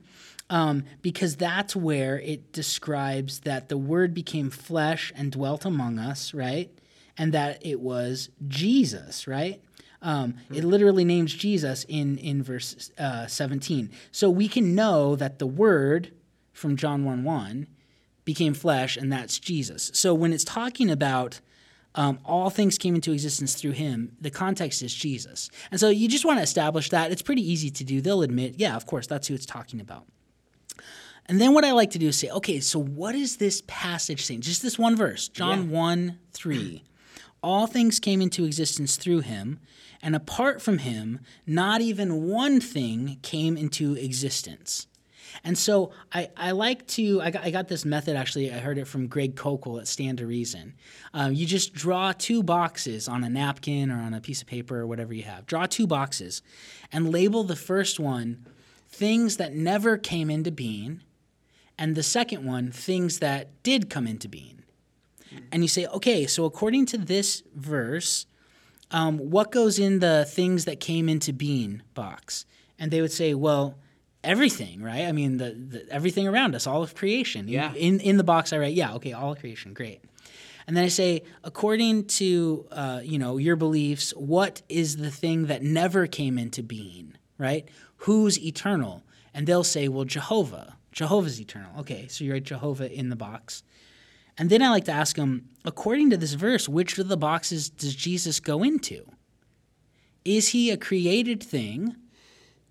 um, 0.48 0.84
because 1.02 1.36
that's 1.36 1.74
where 1.74 2.20
it 2.20 2.52
describes 2.52 3.40
that 3.40 3.68
the 3.68 3.76
Word 3.76 4.14
became 4.14 4.50
flesh 4.50 5.12
and 5.16 5.32
dwelt 5.32 5.64
among 5.64 5.98
us, 5.98 6.32
right? 6.32 6.70
And 7.18 7.32
that 7.32 7.64
it 7.64 7.80
was 7.80 8.30
Jesus, 8.46 9.26
right? 9.26 9.60
Um, 10.02 10.34
it 10.52 10.64
literally 10.64 11.04
names 11.04 11.34
Jesus 11.34 11.84
in 11.88 12.18
in 12.18 12.42
verse 12.42 12.90
uh, 12.98 13.26
17. 13.26 13.90
So 14.12 14.30
we 14.30 14.48
can 14.48 14.74
know 14.74 15.16
that 15.16 15.38
the 15.38 15.46
Word 15.46 16.12
from 16.52 16.76
John 16.76 17.04
1 17.04 17.24
1 17.24 17.66
became 18.24 18.54
flesh, 18.54 18.96
and 18.96 19.12
that's 19.12 19.38
Jesus. 19.38 19.90
So 19.94 20.14
when 20.14 20.32
it's 20.32 20.44
talking 20.44 20.90
about 20.90 21.40
um, 21.96 22.18
all 22.24 22.50
things 22.50 22.76
came 22.76 22.94
into 22.94 23.12
existence 23.12 23.54
through 23.54 23.72
him. 23.72 24.12
The 24.20 24.30
context 24.30 24.82
is 24.82 24.94
Jesus. 24.94 25.50
And 25.70 25.80
so 25.80 25.88
you 25.88 26.08
just 26.08 26.26
want 26.26 26.38
to 26.38 26.42
establish 26.42 26.90
that. 26.90 27.10
It's 27.10 27.22
pretty 27.22 27.50
easy 27.50 27.70
to 27.70 27.84
do. 27.84 28.02
They'll 28.02 28.22
admit, 28.22 28.56
yeah, 28.58 28.76
of 28.76 28.86
course, 28.86 29.06
that's 29.06 29.28
who 29.28 29.34
it's 29.34 29.46
talking 29.46 29.80
about. 29.80 30.04
And 31.24 31.40
then 31.40 31.54
what 31.54 31.64
I 31.64 31.72
like 31.72 31.90
to 31.92 31.98
do 31.98 32.08
is 32.08 32.18
say, 32.18 32.28
okay, 32.30 32.60
so 32.60 32.78
what 32.78 33.14
is 33.14 33.38
this 33.38 33.62
passage 33.66 34.24
saying? 34.24 34.42
Just 34.42 34.62
this 34.62 34.78
one 34.78 34.94
verse, 34.94 35.28
John 35.28 35.70
1 35.70 36.18
3. 36.32 36.84
All 37.42 37.66
things 37.66 37.98
came 37.98 38.20
into 38.20 38.44
existence 38.44 38.96
through 38.96 39.20
him, 39.20 39.58
and 40.06 40.14
apart 40.14 40.62
from 40.62 40.78
him, 40.78 41.18
not 41.48 41.80
even 41.80 42.28
one 42.28 42.60
thing 42.60 43.18
came 43.22 43.56
into 43.56 43.94
existence. 43.94 44.86
And 45.42 45.58
so 45.58 45.90
I, 46.12 46.30
I 46.36 46.52
like 46.52 46.86
to, 46.90 47.20
I 47.20 47.32
got, 47.32 47.42
I 47.42 47.50
got 47.50 47.66
this 47.66 47.84
method 47.84 48.14
actually, 48.14 48.52
I 48.52 48.58
heard 48.58 48.78
it 48.78 48.86
from 48.86 49.08
Greg 49.08 49.34
Koukl 49.34 49.80
at 49.80 49.88
Stand 49.88 50.18
to 50.18 50.26
Reason. 50.28 50.74
Um, 51.12 51.32
you 51.32 51.44
just 51.44 51.74
draw 51.74 52.12
two 52.12 52.44
boxes 52.44 53.08
on 53.08 53.24
a 53.24 53.28
napkin 53.28 53.90
or 53.90 53.96
on 53.96 54.14
a 54.14 54.20
piece 54.20 54.40
of 54.40 54.46
paper 54.46 54.78
or 54.78 54.86
whatever 54.86 55.12
you 55.12 55.24
have. 55.24 55.44
Draw 55.44 55.66
two 55.66 55.88
boxes 55.88 56.40
and 56.92 57.10
label 57.10 57.42
the 57.42 57.56
first 57.56 57.98
one 57.98 58.46
things 58.88 59.38
that 59.38 59.54
never 59.54 59.98
came 59.98 60.30
into 60.30 60.52
being 60.52 61.00
and 61.76 61.96
the 61.96 62.04
second 62.04 62.44
one, 62.44 62.70
things 62.70 63.18
that 63.18 63.60
did 63.64 63.90
come 63.90 64.06
into 64.06 64.28
being. 64.28 64.62
And 65.50 65.64
you 65.64 65.68
say, 65.68 65.84
okay, 65.86 66.28
so 66.28 66.44
according 66.44 66.86
to 66.86 66.96
this 66.96 67.42
verse, 67.56 68.26
um, 68.90 69.18
what 69.18 69.50
goes 69.50 69.78
in 69.78 69.98
the 69.98 70.24
things 70.28 70.64
that 70.64 70.80
came 70.80 71.08
into 71.08 71.32
being 71.32 71.82
box? 71.94 72.46
And 72.78 72.90
they 72.90 73.00
would 73.00 73.12
say, 73.12 73.34
well, 73.34 73.78
everything, 74.22 74.82
right? 74.82 75.06
I 75.06 75.12
mean, 75.12 75.38
the, 75.38 75.52
the 75.52 75.86
everything 75.90 76.28
around 76.28 76.54
us, 76.54 76.66
all 76.66 76.82
of 76.82 76.94
creation. 76.94 77.48
Yeah. 77.48 77.72
In 77.74 78.00
in 78.00 78.16
the 78.16 78.24
box, 78.24 78.52
I 78.52 78.58
write, 78.58 78.74
yeah, 78.74 78.94
okay, 78.94 79.12
all 79.12 79.32
of 79.32 79.38
creation, 79.38 79.72
great. 79.72 80.02
And 80.66 80.76
then 80.76 80.84
I 80.84 80.88
say, 80.88 81.22
according 81.44 82.06
to 82.06 82.66
uh, 82.72 83.00
you 83.02 83.18
know 83.18 83.36
your 83.38 83.56
beliefs, 83.56 84.10
what 84.16 84.62
is 84.68 84.96
the 84.96 85.10
thing 85.10 85.46
that 85.46 85.62
never 85.62 86.06
came 86.06 86.38
into 86.38 86.62
being, 86.62 87.16
right? 87.38 87.68
Who's 87.98 88.38
eternal? 88.44 89.02
And 89.32 89.46
they'll 89.46 89.64
say, 89.64 89.88
well, 89.88 90.04
Jehovah. 90.04 90.76
Jehovah's 90.92 91.38
eternal. 91.38 91.70
Okay, 91.80 92.08
so 92.08 92.24
you 92.24 92.32
write 92.32 92.44
Jehovah 92.44 92.90
in 92.90 93.10
the 93.10 93.16
box. 93.16 93.62
And 94.38 94.50
then 94.50 94.62
I 94.62 94.68
like 94.70 94.84
to 94.84 94.92
ask 94.92 95.16
them, 95.16 95.48
according 95.64 96.10
to 96.10 96.16
this 96.16 96.34
verse, 96.34 96.68
which 96.68 96.98
of 96.98 97.08
the 97.08 97.16
boxes 97.16 97.70
does 97.70 97.94
Jesus 97.94 98.38
go 98.40 98.62
into? 98.62 99.06
Is 100.24 100.48
he 100.48 100.70
a 100.70 100.76
created 100.76 101.42
thing 101.42 101.96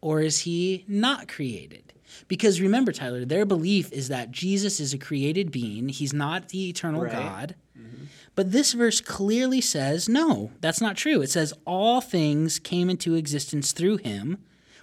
or 0.02 0.22
is 0.22 0.40
he 0.40 0.86
not 0.88 1.28
created? 1.28 1.94
Because 2.28 2.62
remember, 2.62 2.92
Tyler, 2.92 3.26
their 3.26 3.46
belief 3.46 3.92
is 3.92 4.08
that 4.10 4.32
Jesus 4.32 4.80
is 4.80 4.94
a 4.94 4.98
created 4.98 5.52
being, 5.52 5.90
he's 5.90 6.14
not 6.14 6.50
the 6.50 6.70
eternal 6.70 7.02
Right. 7.02 7.12
God. 7.12 7.56
Mm-hmm. 7.78 8.06
But 8.36 8.52
this 8.52 8.74
verse 8.74 9.02
clearly 9.02 9.62
says, 9.62 10.08
no, 10.08 10.52
that's 10.62 10.82
not 10.82 10.98
true. 10.98 11.22
It 11.22 11.30
says, 11.30 11.54
all 11.66 12.02
things 12.02 12.60
came 12.60 12.90
into 12.90 13.16
existence 13.16 13.72
through 13.72 13.98
him, 13.98 14.38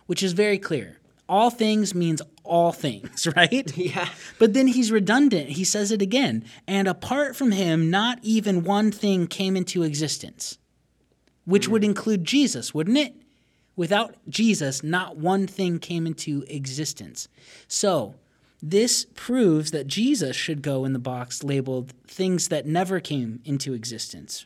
which 0.06 0.22
is 0.22 0.32
very 0.32 0.58
clear. 0.58 0.98
All 1.32 1.48
things 1.48 1.94
means 1.94 2.20
all 2.44 2.72
things, 2.72 3.26
right? 3.36 3.74
Yeah. 3.74 4.06
But 4.38 4.52
then 4.52 4.66
he's 4.66 4.92
redundant. 4.92 5.48
He 5.48 5.64
says 5.64 5.90
it 5.90 6.02
again. 6.02 6.44
And 6.68 6.86
apart 6.86 7.36
from 7.36 7.52
him, 7.52 7.88
not 7.88 8.18
even 8.20 8.64
one 8.64 8.92
thing 8.92 9.26
came 9.26 9.56
into 9.56 9.82
existence, 9.82 10.58
which 11.46 11.68
would 11.68 11.80
mm. 11.80 11.86
include 11.86 12.26
Jesus, 12.26 12.74
wouldn't 12.74 12.98
it? 12.98 13.14
Without 13.76 14.14
Jesus, 14.28 14.82
not 14.82 15.16
one 15.16 15.46
thing 15.46 15.78
came 15.78 16.06
into 16.06 16.44
existence. 16.48 17.28
So, 17.66 18.16
this 18.62 19.06
proves 19.14 19.70
that 19.70 19.86
Jesus 19.86 20.36
should 20.36 20.60
go 20.60 20.84
in 20.84 20.92
the 20.92 20.98
box 20.98 21.42
labeled 21.42 21.94
things 22.06 22.48
that 22.48 22.66
never 22.66 23.00
came 23.00 23.40
into 23.46 23.72
existence. 23.72 24.44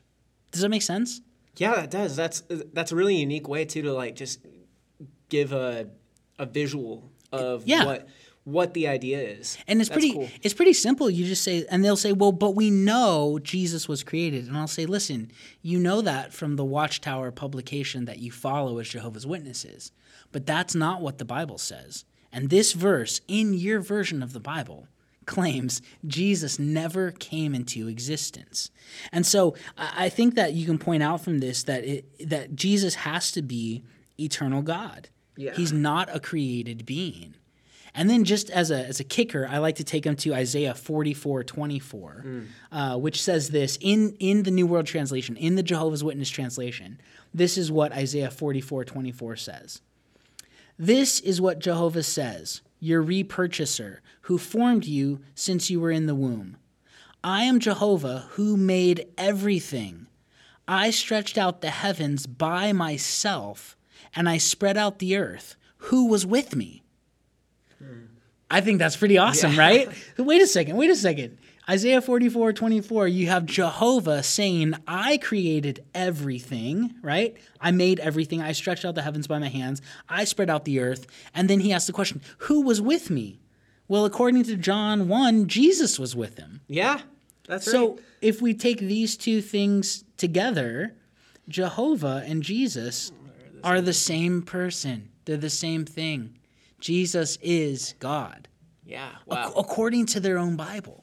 Does 0.53 0.63
that 0.63 0.69
make 0.69 0.83
sense? 0.83 1.21
Yeah, 1.57 1.75
that 1.75 1.91
does. 1.91 2.15
That's 2.15 2.45
that's 2.73 2.93
a 2.93 2.97
really 2.97 3.17
unique 3.17 3.49
way 3.49 3.65
too 3.65 3.83
to 3.83 3.93
like 3.93 4.15
just 4.15 4.39
give 5.29 5.53
a 5.53 5.89
a 6.39 6.47
visual 6.47 7.11
of 7.33 7.67
Yeah. 7.67 7.85
what 7.85 8.09
what 8.45 8.75
the 8.75 8.87
idea 8.87 9.21
is. 9.21 9.59
And 9.67 9.81
it's 9.81 9.89
That's 9.89 9.99
pretty 10.01 10.13
cool. 10.13 10.29
it's 10.41 10.55
pretty 10.55 10.73
simple. 10.73 11.11
You 11.11 11.25
just 11.27 11.43
say 11.43 11.67
and 11.69 11.85
they'll 11.85 11.97
say, 11.97 12.13
"Well, 12.13 12.31
but 12.31 12.53
we 12.55 12.71
know 12.71 13.41
Jesus 13.43 13.89
was 13.89 14.05
created." 14.05 14.47
And 14.47 14.57
I'll 14.57 14.69
say, 14.69 14.87
"Listen, 14.87 15.33
you 15.63 15.81
know 15.81 16.01
that 16.03 16.33
from 16.33 16.55
the 16.55 16.65
Watchtower 16.65 17.33
publication 17.33 18.05
that 18.05 18.21
you 18.21 18.31
follow 18.31 18.79
as 18.79 18.89
Jehovah's 18.89 19.27
Witnesses. 19.27 19.91
But 20.31 20.47
that's 20.47 20.77
not 20.77 21.01
what 21.03 21.19
the 21.19 21.25
Bible 21.25 21.59
says. 21.59 22.05
And 22.33 22.49
this 22.49 22.73
verse 22.73 23.21
in 23.27 23.53
your 23.53 23.81
version 23.81 24.23
of 24.23 24.33
the 24.33 24.39
Bible 24.41 24.87
claims 25.25 25.83
Jesus 26.07 26.57
never 26.57 27.11
came 27.11 27.53
into 27.53 27.89
existence. 27.89 28.71
And 29.11 29.27
so 29.27 29.57
I 29.77 30.05
I 30.05 30.09
think 30.09 30.37
that 30.37 30.53
you 30.53 30.67
can 30.67 30.79
point 30.79 31.03
out 31.03 31.21
from 31.21 31.39
this 31.41 31.65
that 31.65 31.85
it, 31.85 32.29
that 32.29 32.55
Jesus 32.55 32.95
has 32.95 33.33
to 33.33 33.43
be 33.43 33.83
eternal 34.21 34.63
God. 34.63 35.09
Yeah. 35.37 35.55
He's 35.55 35.73
not 35.73 36.15
a 36.15 36.21
created 36.21 36.87
being. 36.87 37.35
And 37.95 38.11
then 38.11 38.25
just 38.25 38.51
as 38.51 38.71
a, 38.71 38.85
as 38.87 39.01
a 39.01 39.05
kicker, 39.05 39.49
I 39.51 39.57
like 39.57 39.77
to 39.77 39.85
take 39.85 40.05
him 40.05 40.17
to 40.17 40.35
Isaiah 40.35 40.75
44, 40.75 41.45
24, 41.45 42.25
uh, 42.71 42.97
which 42.99 43.23
says 43.23 43.49
this 43.49 43.79
in, 43.81 44.15
in 44.21 44.43
the 44.43 44.51
New 44.51 44.67
World 44.67 44.87
Translation, 44.87 45.35
in 45.37 45.55
the 45.55 45.63
Jehovah's 45.63 46.05
Witness 46.05 46.29
translation. 46.29 47.01
This 47.33 47.57
is 47.57 47.73
what 47.73 47.93
Isaiah 47.93 48.31
44, 48.31 48.85
24 48.85 49.37
says. 49.37 49.81
This 50.79 51.21
is 51.21 51.41
what 51.41 51.59
Jehovah 51.59 52.03
says, 52.03 52.61
your 52.81 53.03
repurchaser, 53.03 53.99
who 54.23 54.37
formed 54.37 54.85
you 54.85 55.21
since 55.35 55.71
you 55.71 55.81
were 55.81 55.91
in 55.91 56.05
the 56.05 56.15
womb. 56.15 56.59
I 57.25 57.45
am 57.45 57.61
Jehovah 57.61 58.27
who 58.33 58.59
made 58.59 59.07
everything. 59.17 60.07
I 60.69 60.91
stretched 60.91 61.39
out 61.39 61.61
the 61.61 61.71
heavens 61.71 62.27
by 62.27 62.73
myself, 62.73 63.76
and 64.17 64.29
I 64.29 64.39
spread 64.39 64.77
out 64.77 64.99
the 64.99 65.17
earth. 65.17 65.55
Who 65.77 66.07
was 66.09 66.27
with 66.27 66.57
me? 66.57 66.83
I 68.51 68.61
think 68.61 68.79
that's 68.79 68.97
pretty 68.97 69.19
awesome, 69.19 69.57
right? 69.57 69.89
Wait 70.19 70.41
a 70.41 70.47
second, 70.47 70.77
wait 70.77 70.89
a 70.91 70.95
second. 70.97 71.39
Isaiah 71.69 72.01
44, 72.01 72.53
24, 72.53 73.09
you 73.09 73.27
have 73.27 73.45
Jehovah 73.45 74.23
saying, 74.23 74.75
I 74.87 75.19
created 75.19 75.85
everything, 75.93 76.95
right? 77.03 77.37
I 77.61 77.73
made 77.73 77.99
everything. 77.99 78.41
I 78.41 78.53
stretched 78.53 78.85
out 78.85 78.95
the 78.95 79.03
heavens 79.03 79.27
by 79.27 79.41
my 79.41 79.49
hands. 79.49 79.83
I 80.09 80.23
spread 80.23 80.49
out 80.49 80.65
the 80.65 80.79
earth. 80.79 81.09
And 81.35 81.51
then 81.51 81.59
he 81.59 81.73
asks 81.73 81.89
the 81.89 81.93
question, 81.93 82.21
Who 82.39 82.61
was 82.63 82.81
with 82.81 83.11
me? 83.11 83.41
Well, 83.89 84.05
according 84.05 84.45
to 84.45 84.57
John 84.57 85.09
1, 85.09 85.49
Jesus 85.49 85.99
was 85.99 86.15
with 86.15 86.39
him. 86.39 86.61
Yeah. 86.69 87.01
That's 87.49 87.65
So 87.69 87.89
right. 87.89 87.99
So 87.99 88.05
if 88.21 88.41
we 88.41 88.55
take 88.55 88.79
these 88.79 89.17
two 89.17 89.43
things 89.43 90.05
together, 90.17 90.95
Jehovah 91.49 92.23
and 92.27 92.45
Jesus 92.45 93.11
are 93.67 93.81
the 93.81 93.93
same 93.93 94.43
person. 94.43 95.11
They're 95.25 95.37
the 95.37 95.51
same 95.51 95.85
thing. 95.85 96.39
Jesus 96.81 97.37
is 97.43 97.95
God 97.99 98.49
Yeah. 98.85 99.11
Wow. 99.27 99.53
according 99.57 100.07
to 100.07 100.21
their 100.21 100.39
own 100.39 100.57
Bible. 100.57 101.03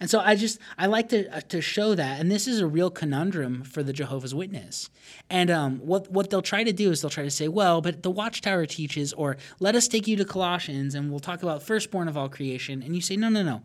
And 0.00 0.08
so 0.08 0.18
I 0.18 0.34
just 0.34 0.58
I 0.78 0.86
like 0.86 1.10
to 1.10 1.28
uh, 1.36 1.40
to 1.48 1.60
show 1.60 1.94
that, 1.94 2.20
and 2.20 2.30
this 2.30 2.48
is 2.48 2.60
a 2.60 2.66
real 2.66 2.90
conundrum 2.90 3.62
for 3.64 3.82
the 3.82 3.92
Jehovah's 3.92 4.34
Witness. 4.34 4.88
And 5.28 5.50
um, 5.50 5.78
what 5.78 6.10
what 6.10 6.30
they'll 6.30 6.40
try 6.42 6.64
to 6.64 6.72
do 6.72 6.90
is 6.90 7.02
they'll 7.02 7.10
try 7.10 7.24
to 7.24 7.30
say, 7.30 7.48
well, 7.48 7.82
but 7.82 8.02
the 8.02 8.10
Watchtower 8.10 8.64
teaches, 8.64 9.12
or 9.12 9.36
let 9.60 9.74
us 9.74 9.88
take 9.88 10.08
you 10.08 10.16
to 10.16 10.24
Colossians, 10.24 10.94
and 10.94 11.10
we'll 11.10 11.20
talk 11.20 11.42
about 11.42 11.62
firstborn 11.62 12.08
of 12.08 12.16
all 12.16 12.30
creation. 12.30 12.82
And 12.82 12.94
you 12.96 13.02
say, 13.02 13.16
no, 13.16 13.28
no, 13.28 13.42
no. 13.42 13.62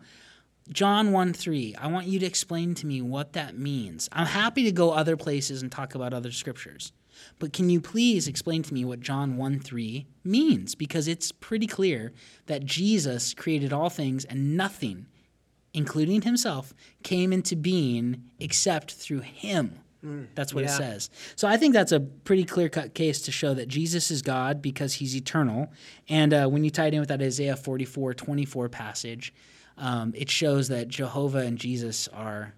John 0.71 1.11
1 1.13 1.31
3, 1.33 1.75
I 1.79 1.87
want 1.87 2.07
you 2.07 2.19
to 2.19 2.25
explain 2.25 2.73
to 2.75 2.85
me 2.87 3.01
what 3.01 3.33
that 3.33 3.57
means. 3.57 4.09
I'm 4.11 4.25
happy 4.25 4.63
to 4.65 4.71
go 4.71 4.91
other 4.91 5.15
places 5.15 5.61
and 5.61 5.71
talk 5.71 5.95
about 5.95 6.13
other 6.13 6.31
scriptures. 6.31 6.91
But 7.39 7.53
can 7.53 7.69
you 7.69 7.81
please 7.81 8.27
explain 8.27 8.63
to 8.63 8.73
me 8.73 8.85
what 8.85 8.99
John 8.99 9.37
1 9.37 9.59
3 9.59 10.07
means? 10.23 10.75
Because 10.75 11.07
it's 11.07 11.31
pretty 11.31 11.67
clear 11.67 12.13
that 12.47 12.65
Jesus 12.65 13.33
created 13.33 13.73
all 13.73 13.89
things 13.89 14.25
and 14.25 14.55
nothing, 14.57 15.07
including 15.73 16.21
himself, 16.21 16.73
came 17.03 17.33
into 17.33 17.55
being 17.55 18.23
except 18.39 18.93
through 18.93 19.21
him. 19.21 19.79
That's 20.35 20.53
what 20.53 20.63
it 20.63 20.69
says. 20.69 21.09
So 21.35 21.47
I 21.47 21.57
think 21.57 21.73
that's 21.73 21.91
a 21.91 21.99
pretty 21.99 22.43
clear 22.43 22.69
cut 22.69 22.93
case 22.93 23.21
to 23.23 23.31
show 23.31 23.55
that 23.55 23.67
Jesus 23.67 24.11
is 24.11 24.21
God 24.21 24.61
because 24.61 24.93
he's 24.93 25.15
eternal. 25.15 25.71
And 26.07 26.33
uh, 26.33 26.47
when 26.47 26.63
you 26.63 26.69
tie 26.69 26.87
it 26.87 26.93
in 26.93 26.99
with 26.99 27.09
that 27.09 27.21
Isaiah 27.21 27.55
44 27.55 28.13
24 28.13 28.69
passage, 28.69 29.33
um, 29.77 30.13
it 30.15 30.29
shows 30.29 30.67
that 30.67 30.87
Jehovah 30.89 31.39
and 31.39 31.57
Jesus 31.57 32.07
are 32.09 32.53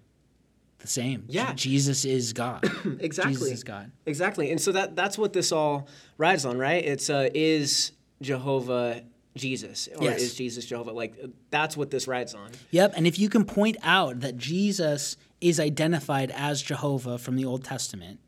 the 0.78 0.88
same. 0.88 1.24
Yeah. 1.28 1.52
Jesus 1.54 2.04
is 2.04 2.32
God. 2.32 2.64
Exactly. 3.00 3.32
Jesus 3.34 3.50
is 3.52 3.64
God. 3.64 3.90
Exactly. 4.06 4.50
And 4.50 4.60
so 4.60 4.72
that 4.72 4.94
that's 4.96 5.18
what 5.18 5.32
this 5.32 5.50
all 5.52 5.88
rides 6.16 6.44
on, 6.44 6.56
right? 6.58 6.84
It's 6.84 7.10
uh, 7.10 7.28
is 7.34 7.92
Jehovah 8.22 9.02
Jesus 9.36 9.88
or 9.96 10.04
Yes. 10.04 10.20
is 10.22 10.34
Jesus 10.34 10.64
Jehovah? 10.66 10.92
Like 10.92 11.14
uh, 11.22 11.28
that's 11.50 11.76
what 11.76 11.90
this 11.90 12.06
rides 12.06 12.34
on. 12.34 12.50
Yep. 12.70 12.94
And 12.96 13.06
if 13.06 13.18
you 13.18 13.28
can 13.28 13.44
point 13.44 13.76
out 13.82 14.20
that 14.20 14.36
Jesus 14.36 15.16
is 15.40 15.58
identified 15.60 16.30
as 16.34 16.62
Jehovah 16.62 17.18
from 17.18 17.36
the 17.36 17.44
Old 17.44 17.64
Testament, 17.64 18.20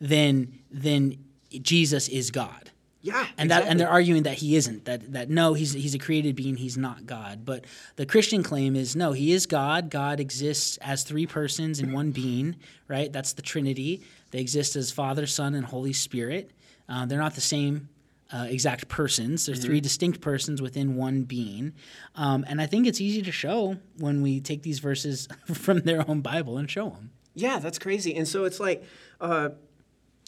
then 0.00 0.58
then 0.70 1.18
Jesus 1.60 2.08
is 2.08 2.30
God. 2.30 2.70
Yeah. 3.02 3.26
And 3.36 3.50
that 3.50 3.64
and 3.66 3.78
they're 3.80 3.88
arguing 3.88 4.22
that 4.22 4.34
he 4.34 4.54
isn't. 4.54 4.84
That 4.84 5.12
that 5.12 5.28
no, 5.28 5.54
he's 5.54 5.72
he's 5.72 5.94
a 5.94 5.98
created 5.98 6.36
being, 6.36 6.56
he's 6.56 6.76
not 6.76 7.04
God. 7.04 7.44
But 7.44 7.64
the 7.96 8.06
Christian 8.06 8.42
claim 8.42 8.76
is 8.76 8.94
no, 8.94 9.12
he 9.12 9.32
is 9.32 9.46
God. 9.46 9.90
God 9.90 10.20
exists 10.20 10.76
as 10.78 11.02
three 11.02 11.26
persons 11.26 11.80
in 11.80 11.92
one 11.92 12.12
being, 12.12 12.56
right? 12.86 13.12
That's 13.12 13.32
the 13.32 13.42
Trinity. 13.42 14.02
They 14.30 14.38
exist 14.38 14.76
as 14.76 14.92
Father, 14.92 15.26
Son, 15.26 15.54
and 15.54 15.66
Holy 15.66 15.92
Spirit. 15.92 16.52
Uh, 16.88 17.04
they're 17.06 17.18
not 17.18 17.34
the 17.34 17.40
same 17.40 17.88
uh, 18.32 18.46
exact 18.48 18.88
persons. 18.88 19.46
They're 19.46 19.54
three 19.54 19.80
distinct 19.80 20.20
persons 20.20 20.62
within 20.62 20.96
one 20.96 21.22
being. 21.22 21.74
Um, 22.14 22.44
and 22.48 22.60
I 22.60 22.66
think 22.66 22.86
it's 22.86 23.00
easy 23.00 23.22
to 23.22 23.32
show 23.32 23.76
when 23.98 24.22
we 24.22 24.40
take 24.40 24.62
these 24.62 24.78
verses 24.78 25.28
from 25.52 25.80
their 25.80 26.08
own 26.08 26.20
Bible 26.20 26.56
and 26.56 26.70
show 26.70 26.90
them. 26.90 27.10
Yeah, 27.34 27.58
that's 27.58 27.78
crazy. 27.78 28.14
And 28.14 28.26
so 28.28 28.44
it's 28.44 28.60
like, 28.60 28.84
uh, 29.20 29.50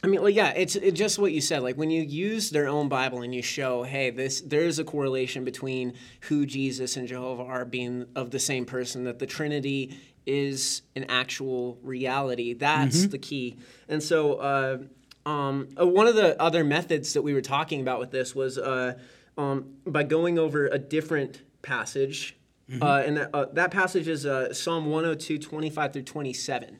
I 0.04 0.06
mean, 0.06 0.20
well, 0.20 0.30
yeah, 0.30 0.50
it's, 0.50 0.76
it's 0.76 0.98
just 0.98 1.18
what 1.18 1.32
you 1.32 1.40
said. 1.40 1.62
Like 1.62 1.76
when 1.76 1.90
you 1.90 2.02
use 2.02 2.50
their 2.50 2.68
own 2.68 2.88
Bible 2.88 3.22
and 3.22 3.34
you 3.34 3.42
show, 3.42 3.82
hey, 3.82 4.10
this 4.10 4.40
there's 4.42 4.78
a 4.78 4.84
correlation 4.84 5.44
between 5.44 5.94
who 6.28 6.46
Jesus 6.46 6.96
and 6.96 7.08
Jehovah 7.08 7.44
are 7.44 7.64
being 7.64 8.06
of 8.14 8.30
the 8.30 8.38
same 8.38 8.64
person, 8.66 9.04
that 9.04 9.18
the 9.18 9.26
Trinity 9.26 9.98
is 10.26 10.82
an 10.96 11.04
actual 11.08 11.78
reality. 11.82 12.52
That's 12.54 13.06
the 13.06 13.18
key. 13.18 13.56
And 13.88 14.02
so, 14.02 14.34
uh, 14.34 14.78
um, 15.26 15.68
uh, 15.80 15.86
one 15.86 16.06
of 16.06 16.16
the 16.16 16.40
other 16.40 16.64
methods 16.64 17.14
that 17.14 17.22
we 17.22 17.32
were 17.32 17.40
talking 17.40 17.80
about 17.80 17.98
with 17.98 18.10
this 18.10 18.34
was 18.34 18.58
uh, 18.58 18.94
um, 19.38 19.74
by 19.86 20.02
going 20.02 20.38
over 20.38 20.66
a 20.66 20.78
different 20.78 21.42
passage 21.62 22.36
Uh, 22.80 23.02
and 23.06 23.16
that, 23.18 23.30
uh, 23.34 23.44
that 23.52 23.70
passage 23.70 24.08
is 24.08 24.24
uh, 24.24 24.52
Psalm 24.54 24.86
102, 24.86 25.38
25 25.38 25.92
through 25.92 26.02
27. 26.02 26.78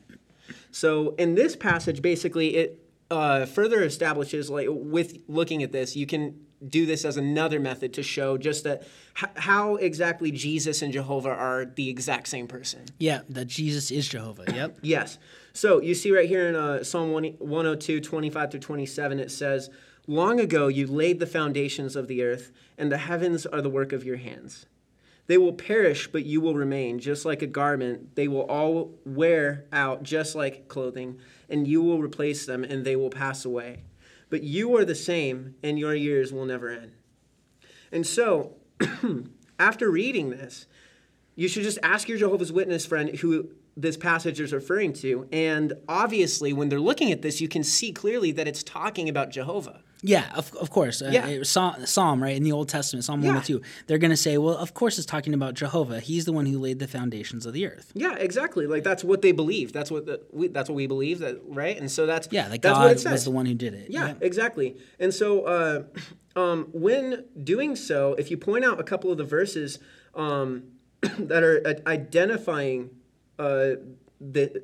So 0.71 1.13
in 1.19 1.35
this 1.35 1.55
passage, 1.55 2.01
basically, 2.01 2.55
it 2.55 2.79
uh, 3.11 3.45
further 3.45 3.83
establishes, 3.83 4.49
like 4.49 4.67
with 4.69 5.17
looking 5.27 5.63
at 5.63 5.71
this, 5.71 5.95
you 5.95 6.05
can 6.05 6.39
do 6.67 6.85
this 6.85 7.05
as 7.05 7.17
another 7.17 7.59
method 7.59 7.93
to 7.93 8.01
show 8.01 8.37
just 8.37 8.63
that 8.63 8.83
h- 9.21 9.29
how 9.35 9.75
exactly 9.75 10.31
Jesus 10.31 10.81
and 10.81 10.91
Jehovah 10.91 11.29
are 11.29 11.65
the 11.65 11.89
exact 11.89 12.27
same 12.27 12.47
person. 12.47 12.85
Yeah, 12.97 13.21
that 13.29 13.45
Jesus 13.45 13.91
is 13.91 14.07
Jehovah. 14.07 14.45
Yep. 14.55 14.79
Yes. 14.81 15.17
So 15.53 15.81
you 15.81 15.93
see 15.93 16.11
right 16.15 16.27
here 16.27 16.47
in 16.47 16.55
uh, 16.55 16.83
Psalm 16.83 17.11
1 17.11 17.23
102, 17.39 17.99
25 18.01 18.51
through 18.51 18.59
27, 18.61 19.19
it 19.19 19.31
says, 19.31 19.69
Long 20.07 20.39
ago 20.39 20.67
you 20.67 20.87
laid 20.87 21.19
the 21.19 21.27
foundations 21.27 21.95
of 21.95 22.07
the 22.07 22.23
earth, 22.23 22.51
and 22.77 22.91
the 22.91 22.97
heavens 22.97 23.45
are 23.45 23.61
the 23.61 23.69
work 23.69 23.91
of 23.91 24.03
your 24.03 24.17
hands. 24.17 24.65
They 25.27 25.37
will 25.37 25.53
perish, 25.53 26.07
but 26.07 26.25
you 26.25 26.39
will 26.39 26.53
remain, 26.53 26.99
just 26.99 27.25
like 27.25 27.41
a 27.41 27.47
garment. 27.47 28.15
They 28.15 28.27
will 28.27 28.43
all 28.43 28.93
wear 29.05 29.65
out, 29.73 30.03
just 30.03 30.35
like 30.35 30.67
clothing, 30.67 31.19
and 31.49 31.67
you 31.67 31.81
will 31.81 32.01
replace 32.01 32.45
them, 32.45 32.63
and 32.63 32.85
they 32.85 32.95
will 32.95 33.09
pass 33.09 33.45
away. 33.45 33.83
But 34.29 34.43
you 34.43 34.75
are 34.75 34.85
the 34.85 34.95
same, 34.95 35.55
and 35.63 35.77
your 35.77 35.95
years 35.95 36.33
will 36.33 36.45
never 36.45 36.69
end. 36.69 36.93
And 37.91 38.05
so, 38.05 38.55
after 39.59 39.89
reading 39.89 40.31
this, 40.31 40.65
you 41.35 41.47
should 41.47 41.63
just 41.63 41.79
ask 41.83 42.07
your 42.07 42.17
Jehovah's 42.17 42.51
Witness 42.51 42.85
friend 42.85 43.15
who 43.17 43.49
this 43.77 43.97
passage 43.97 44.39
is 44.39 44.53
referring 44.53 44.93
to. 44.93 45.27
And 45.31 45.73
obviously, 45.87 46.53
when 46.53 46.69
they're 46.69 46.79
looking 46.79 47.11
at 47.11 47.21
this, 47.21 47.41
you 47.41 47.47
can 47.47 47.63
see 47.63 47.91
clearly 47.91 48.31
that 48.31 48.47
it's 48.47 48.63
talking 48.63 49.09
about 49.09 49.31
Jehovah. 49.31 49.81
Yeah, 50.01 50.25
of, 50.35 50.53
of 50.55 50.69
course. 50.69 51.01
Uh, 51.01 51.09
Yeah. 51.11 51.27
it- 51.27 51.47
Psalm, 51.47 51.85
Psalm, 51.85 52.21
right, 52.21 52.35
in 52.35 52.43
the 52.43 52.51
Old 52.51 52.69
Testament, 52.69 53.03
Psalm 53.05 53.21
Yeah. 53.21 53.29
102. 53.29 53.61
They're 53.87 53.97
going 53.97 54.11
to 54.11 54.17
say, 54.17 54.37
well, 54.37 54.55
of 54.57 54.73
course 54.73 54.97
it's 54.97 55.05
talking 55.07 55.33
about 55.33 55.53
Jehovah. 55.55 55.99
He's 55.99 56.25
the 56.25 56.31
one 56.33 56.45
who 56.45 56.59
laid 56.59 56.79
the 56.79 56.87
foundations 56.87 57.45
of 57.45 57.53
the 57.53 57.65
earth. 57.65 57.91
Yeah, 57.95 58.15
exactly. 58.15 58.67
Like 58.67 58.83
that's 58.83 59.03
what 59.03 59.21
they 59.21 59.31
believe. 59.31 59.73
That's 59.73 59.89
what 59.89 60.05
the, 60.05 60.21
we, 60.31 60.47
that's 60.49 60.69
what 60.69 60.75
we 60.75 60.85
believe. 60.87 61.19
That 61.19 61.39
right. 61.47 61.77
And 61.77 61.89
so 61.89 62.05
that's 62.05 62.27
Yeah, 62.31 62.43
that 62.49 62.61
that's 62.61 62.77
God 62.77 62.83
what 62.83 62.91
it 62.91 62.99
says. 62.99 63.11
was 63.11 63.23
the 63.23 63.31
one 63.31 63.45
who 63.45 63.53
did 63.55 63.73
it. 63.73 63.87
Yeah, 63.89 64.13
exactly. 64.21 64.77
And 64.99 65.13
so, 65.13 65.41
uh, 65.45 65.83
um, 66.39 66.67
when 66.73 67.25
doing 67.43 67.75
so, 67.75 68.13
if 68.15 68.29
you 68.29 68.37
point 68.37 68.63
out 68.65 68.79
a 68.79 68.83
couple 68.83 69.11
of 69.11 69.17
the 69.17 69.23
verses 69.23 69.79
um, 70.13 70.63
that 71.01 71.43
are 71.43 71.61
uh, 71.65 71.73
identifying 71.89 72.89
uh, 73.39 73.71
the 74.21 74.61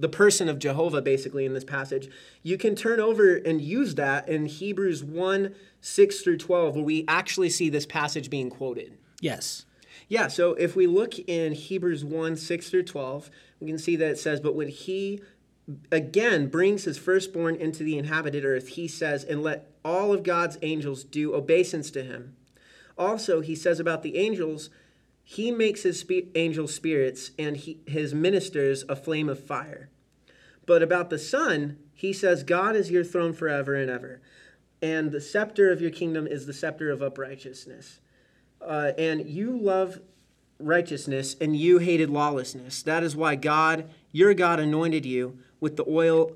the 0.00 0.08
person 0.08 0.48
of 0.48 0.58
Jehovah, 0.58 1.02
basically 1.02 1.44
in 1.44 1.54
this 1.54 1.64
passage, 1.64 2.08
you 2.42 2.56
can 2.56 2.74
turn 2.74 3.00
over 3.00 3.36
and 3.36 3.60
use 3.60 3.94
that 3.96 4.28
in 4.28 4.46
Hebrews 4.46 5.02
one 5.02 5.54
six 5.80 6.20
through 6.20 6.38
twelve, 6.38 6.74
where 6.74 6.84
we 6.84 7.04
actually 7.08 7.50
see 7.50 7.68
this 7.68 7.86
passage 7.86 8.30
being 8.30 8.50
quoted. 8.50 8.98
Yes. 9.20 9.64
Yeah, 10.08 10.28
so 10.28 10.54
if 10.54 10.74
we 10.74 10.86
look 10.86 11.18
in 11.18 11.52
Hebrews 11.52 12.02
1 12.02 12.36
6 12.36 12.70
through 12.70 12.84
12, 12.84 13.30
we 13.60 13.66
can 13.66 13.78
see 13.78 13.94
that 13.96 14.12
it 14.12 14.18
says, 14.18 14.40
But 14.40 14.54
when 14.54 14.68
he 14.68 15.20
again 15.92 16.48
brings 16.48 16.84
his 16.84 16.96
firstborn 16.96 17.56
into 17.56 17.82
the 17.82 17.98
inhabited 17.98 18.44
earth, 18.44 18.68
he 18.68 18.88
says, 18.88 19.22
And 19.22 19.42
let 19.42 19.70
all 19.84 20.14
of 20.14 20.22
God's 20.22 20.56
angels 20.62 21.04
do 21.04 21.34
obeisance 21.34 21.90
to 21.90 22.02
him. 22.02 22.36
Also, 22.96 23.40
he 23.40 23.54
says 23.54 23.78
about 23.78 24.02
the 24.02 24.16
angels, 24.16 24.70
He 25.30 25.50
makes 25.50 25.82
his 25.82 26.00
spe- 26.00 26.34
angel 26.34 26.66
spirits 26.66 27.32
and 27.38 27.54
he, 27.54 27.80
his 27.86 28.14
ministers 28.14 28.82
a 28.88 28.96
flame 28.96 29.28
of 29.28 29.38
fire. 29.44 29.90
But 30.64 30.82
about 30.82 31.10
the 31.10 31.18
Son, 31.18 31.76
he 31.92 32.14
says, 32.14 32.42
God 32.42 32.74
is 32.74 32.90
your 32.90 33.04
throne 33.04 33.34
forever 33.34 33.74
and 33.74 33.90
ever, 33.90 34.22
and 34.80 35.12
the 35.12 35.20
scepter 35.20 35.70
of 35.70 35.82
your 35.82 35.90
kingdom 35.90 36.26
is 36.26 36.46
the 36.46 36.54
scepter 36.54 36.90
of 36.90 37.02
uprightness 37.02 38.00
uh, 38.62 38.92
and 38.96 39.28
you 39.28 39.54
love 39.54 40.00
righteousness 40.58 41.36
and 41.42 41.54
you 41.54 41.76
hated 41.76 42.08
lawlessness. 42.08 42.82
That 42.82 43.02
is 43.02 43.14
why 43.14 43.34
God, 43.34 43.90
your 44.10 44.32
God, 44.32 44.60
anointed 44.60 45.04
you 45.04 45.38
with 45.60 45.76
the 45.76 45.84
oil 45.86 46.32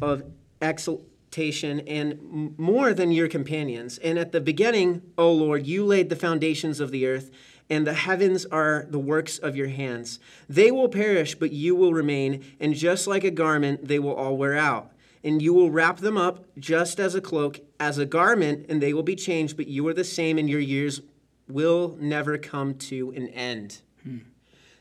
of 0.00 0.22
exaltation 0.62 1.80
and 1.80 2.58
more 2.58 2.94
than 2.94 3.12
your 3.12 3.28
companions. 3.28 3.98
And 3.98 4.18
at 4.18 4.32
the 4.32 4.40
beginning, 4.40 5.02
O 5.18 5.30
Lord, 5.30 5.66
you 5.66 5.84
laid 5.84 6.08
the 6.08 6.16
foundations 6.16 6.80
of 6.80 6.90
the 6.90 7.06
earth, 7.06 7.30
and 7.70 7.86
the 7.86 7.94
heavens 7.94 8.44
are 8.46 8.84
the 8.90 8.98
works 8.98 9.38
of 9.38 9.56
your 9.56 9.68
hands. 9.68 10.18
They 10.48 10.72
will 10.72 10.88
perish, 10.88 11.36
but 11.36 11.52
you 11.52 11.76
will 11.76 11.94
remain, 11.94 12.44
and 12.58 12.74
just 12.74 13.06
like 13.06 13.22
a 13.22 13.30
garment, 13.30 13.86
they 13.86 14.00
will 14.00 14.14
all 14.14 14.36
wear 14.36 14.56
out. 14.56 14.92
And 15.22 15.40
you 15.40 15.54
will 15.54 15.70
wrap 15.70 15.98
them 15.98 16.16
up 16.16 16.44
just 16.58 16.98
as 16.98 17.14
a 17.14 17.20
cloak, 17.20 17.60
as 17.78 17.98
a 17.98 18.06
garment, 18.06 18.66
and 18.68 18.82
they 18.82 18.92
will 18.92 19.04
be 19.04 19.14
changed, 19.14 19.56
but 19.56 19.68
you 19.68 19.86
are 19.86 19.94
the 19.94 20.04
same, 20.04 20.36
and 20.36 20.50
your 20.50 20.60
years 20.60 21.00
will 21.48 21.96
never 22.00 22.36
come 22.36 22.74
to 22.74 23.12
an 23.12 23.28
end. 23.28 23.82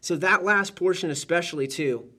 So 0.02 0.16
that 0.16 0.44
last 0.44 0.76
portion, 0.76 1.12
especially 1.12 1.68
too, 1.68 2.10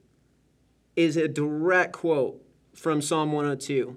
is 0.97 1.17
a 1.17 1.29
direct 1.29 1.95
quote 1.95 2.43
from 2.75 3.01
Psalm 3.01 3.33
102. 3.33 3.97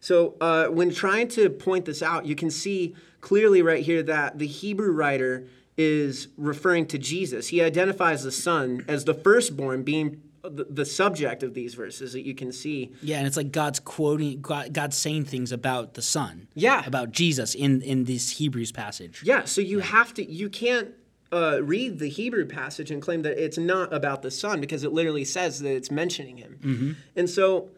So 0.00 0.36
uh, 0.40 0.66
when 0.66 0.92
trying 0.92 1.28
to 1.28 1.50
point 1.50 1.84
this 1.84 2.02
out, 2.02 2.24
you 2.24 2.36
can 2.36 2.50
see 2.50 2.94
clearly 3.20 3.62
right 3.62 3.82
here 3.82 4.02
that 4.04 4.38
the 4.38 4.46
Hebrew 4.46 4.92
writer 4.92 5.48
is 5.78 6.28
referring 6.36 6.86
to 6.86 6.98
Jesus. 6.98 7.48
He 7.48 7.62
identifies 7.62 8.24
the 8.24 8.32
Son 8.32 8.84
as 8.88 9.04
the 9.04 9.14
firstborn, 9.14 9.84
being 9.84 10.20
the, 10.42 10.84
subject 10.84 11.42
of 11.42 11.54
these 11.54 11.74
verses 11.74 12.12
that 12.12 12.26
you 12.26 12.34
can 12.34 12.52
see. 12.52 12.92
Yeah, 13.00 13.18
and 13.18 13.26
it's 13.26 13.36
like 13.36 13.52
God's 13.52 13.78
quoting, 13.80 14.40
God, 14.40 14.72
God's 14.72 14.96
saying 14.96 15.26
things 15.26 15.52
about 15.52 15.94
the 15.94 16.02
Son. 16.02 16.48
Yeah. 16.54 16.84
About 16.84 17.12
Jesus 17.12 17.54
in, 17.54 17.80
in 17.82 18.04
this 18.04 18.30
Hebrews 18.30 18.72
passage. 18.72 19.22
Yeah, 19.24 19.44
so 19.44 19.60
you 19.60 19.78
have 19.78 20.12
to, 20.14 20.28
you 20.28 20.48
can't 20.48 20.90
uh, 21.32 21.60
read 21.62 21.98
the 21.98 22.08
Hebrew 22.08 22.46
passage 22.46 22.90
and 22.90 23.00
claim 23.00 23.22
that 23.22 23.42
it's 23.42 23.58
not 23.58 23.92
about 23.92 24.22
the 24.22 24.30
Son 24.30 24.60
because 24.60 24.82
it 24.82 24.92
literally 24.92 25.24
says 25.24 25.60
that 25.60 25.74
it's 25.74 25.90
mentioning 25.90 26.38
him. 26.38 26.96
And 27.14 27.28
so 27.28 27.70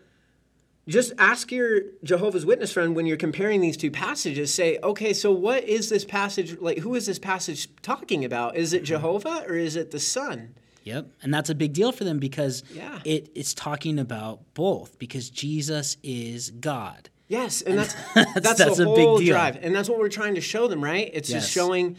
just 0.91 1.13
ask 1.19 1.51
your 1.53 1.81
Jehovah's 2.05 2.45
Witness 2.45 2.73
friend 2.73 2.95
when 2.95 3.07
you're 3.07 3.17
comparing 3.17 3.61
these 3.61 3.77
two 3.77 3.91
passages, 3.91 4.53
say, 4.53 4.79
okay, 4.83 5.13
so 5.13 5.31
what 5.33 5.65
is 5.65 5.89
this 5.89 6.05
passage, 6.05 6.59
like, 6.61 6.79
who 6.79 6.95
is 6.95 7.07
this 7.07 7.19
passage 7.19 7.69
talking 7.83 8.25
about? 8.25 8.57
Is 8.57 8.73
it 8.73 8.79
mm-hmm. 8.79 8.85
Jehovah 8.87 9.45
or 9.49 9.55
is 9.55 9.77
it 9.77 9.91
the 9.91 10.01
Son? 10.01 10.55
Yep. 10.85 11.07
And 11.23 11.33
that's 11.33 11.51
a 11.51 11.55
big 11.55 11.73
deal 11.73 11.93
for 11.93 12.05
them 12.05 12.19
because 12.19 12.63
Yeah. 12.75 13.01
it, 13.05 13.31
it's 13.35 13.55
talking 13.55 13.99
about 13.99 14.41
both 14.55 14.99
because 14.99 15.31
Jesus 15.31 15.97
is 16.03 16.51
God. 16.51 17.09
Yes, 17.29 17.63
and 17.63 17.79
that's 17.79 17.95
That's- 18.15 18.35
that's, 18.43 18.59
that's 18.59 18.77
the 18.79 18.91
a 18.91 18.95
big 18.97 19.05
whole 19.07 19.19
deal. 19.19 19.35
drive, 19.35 19.59
and 19.63 19.73
that's 19.75 19.89
what 19.89 19.99
we're 20.01 20.09
trying 20.09 20.35
to 20.35 20.41
show 20.41 20.67
them, 20.67 20.83
right? 20.83 21.09
It's 21.13 21.31
Yes. 21.31 21.43
just 21.43 21.53
showing, 21.53 21.97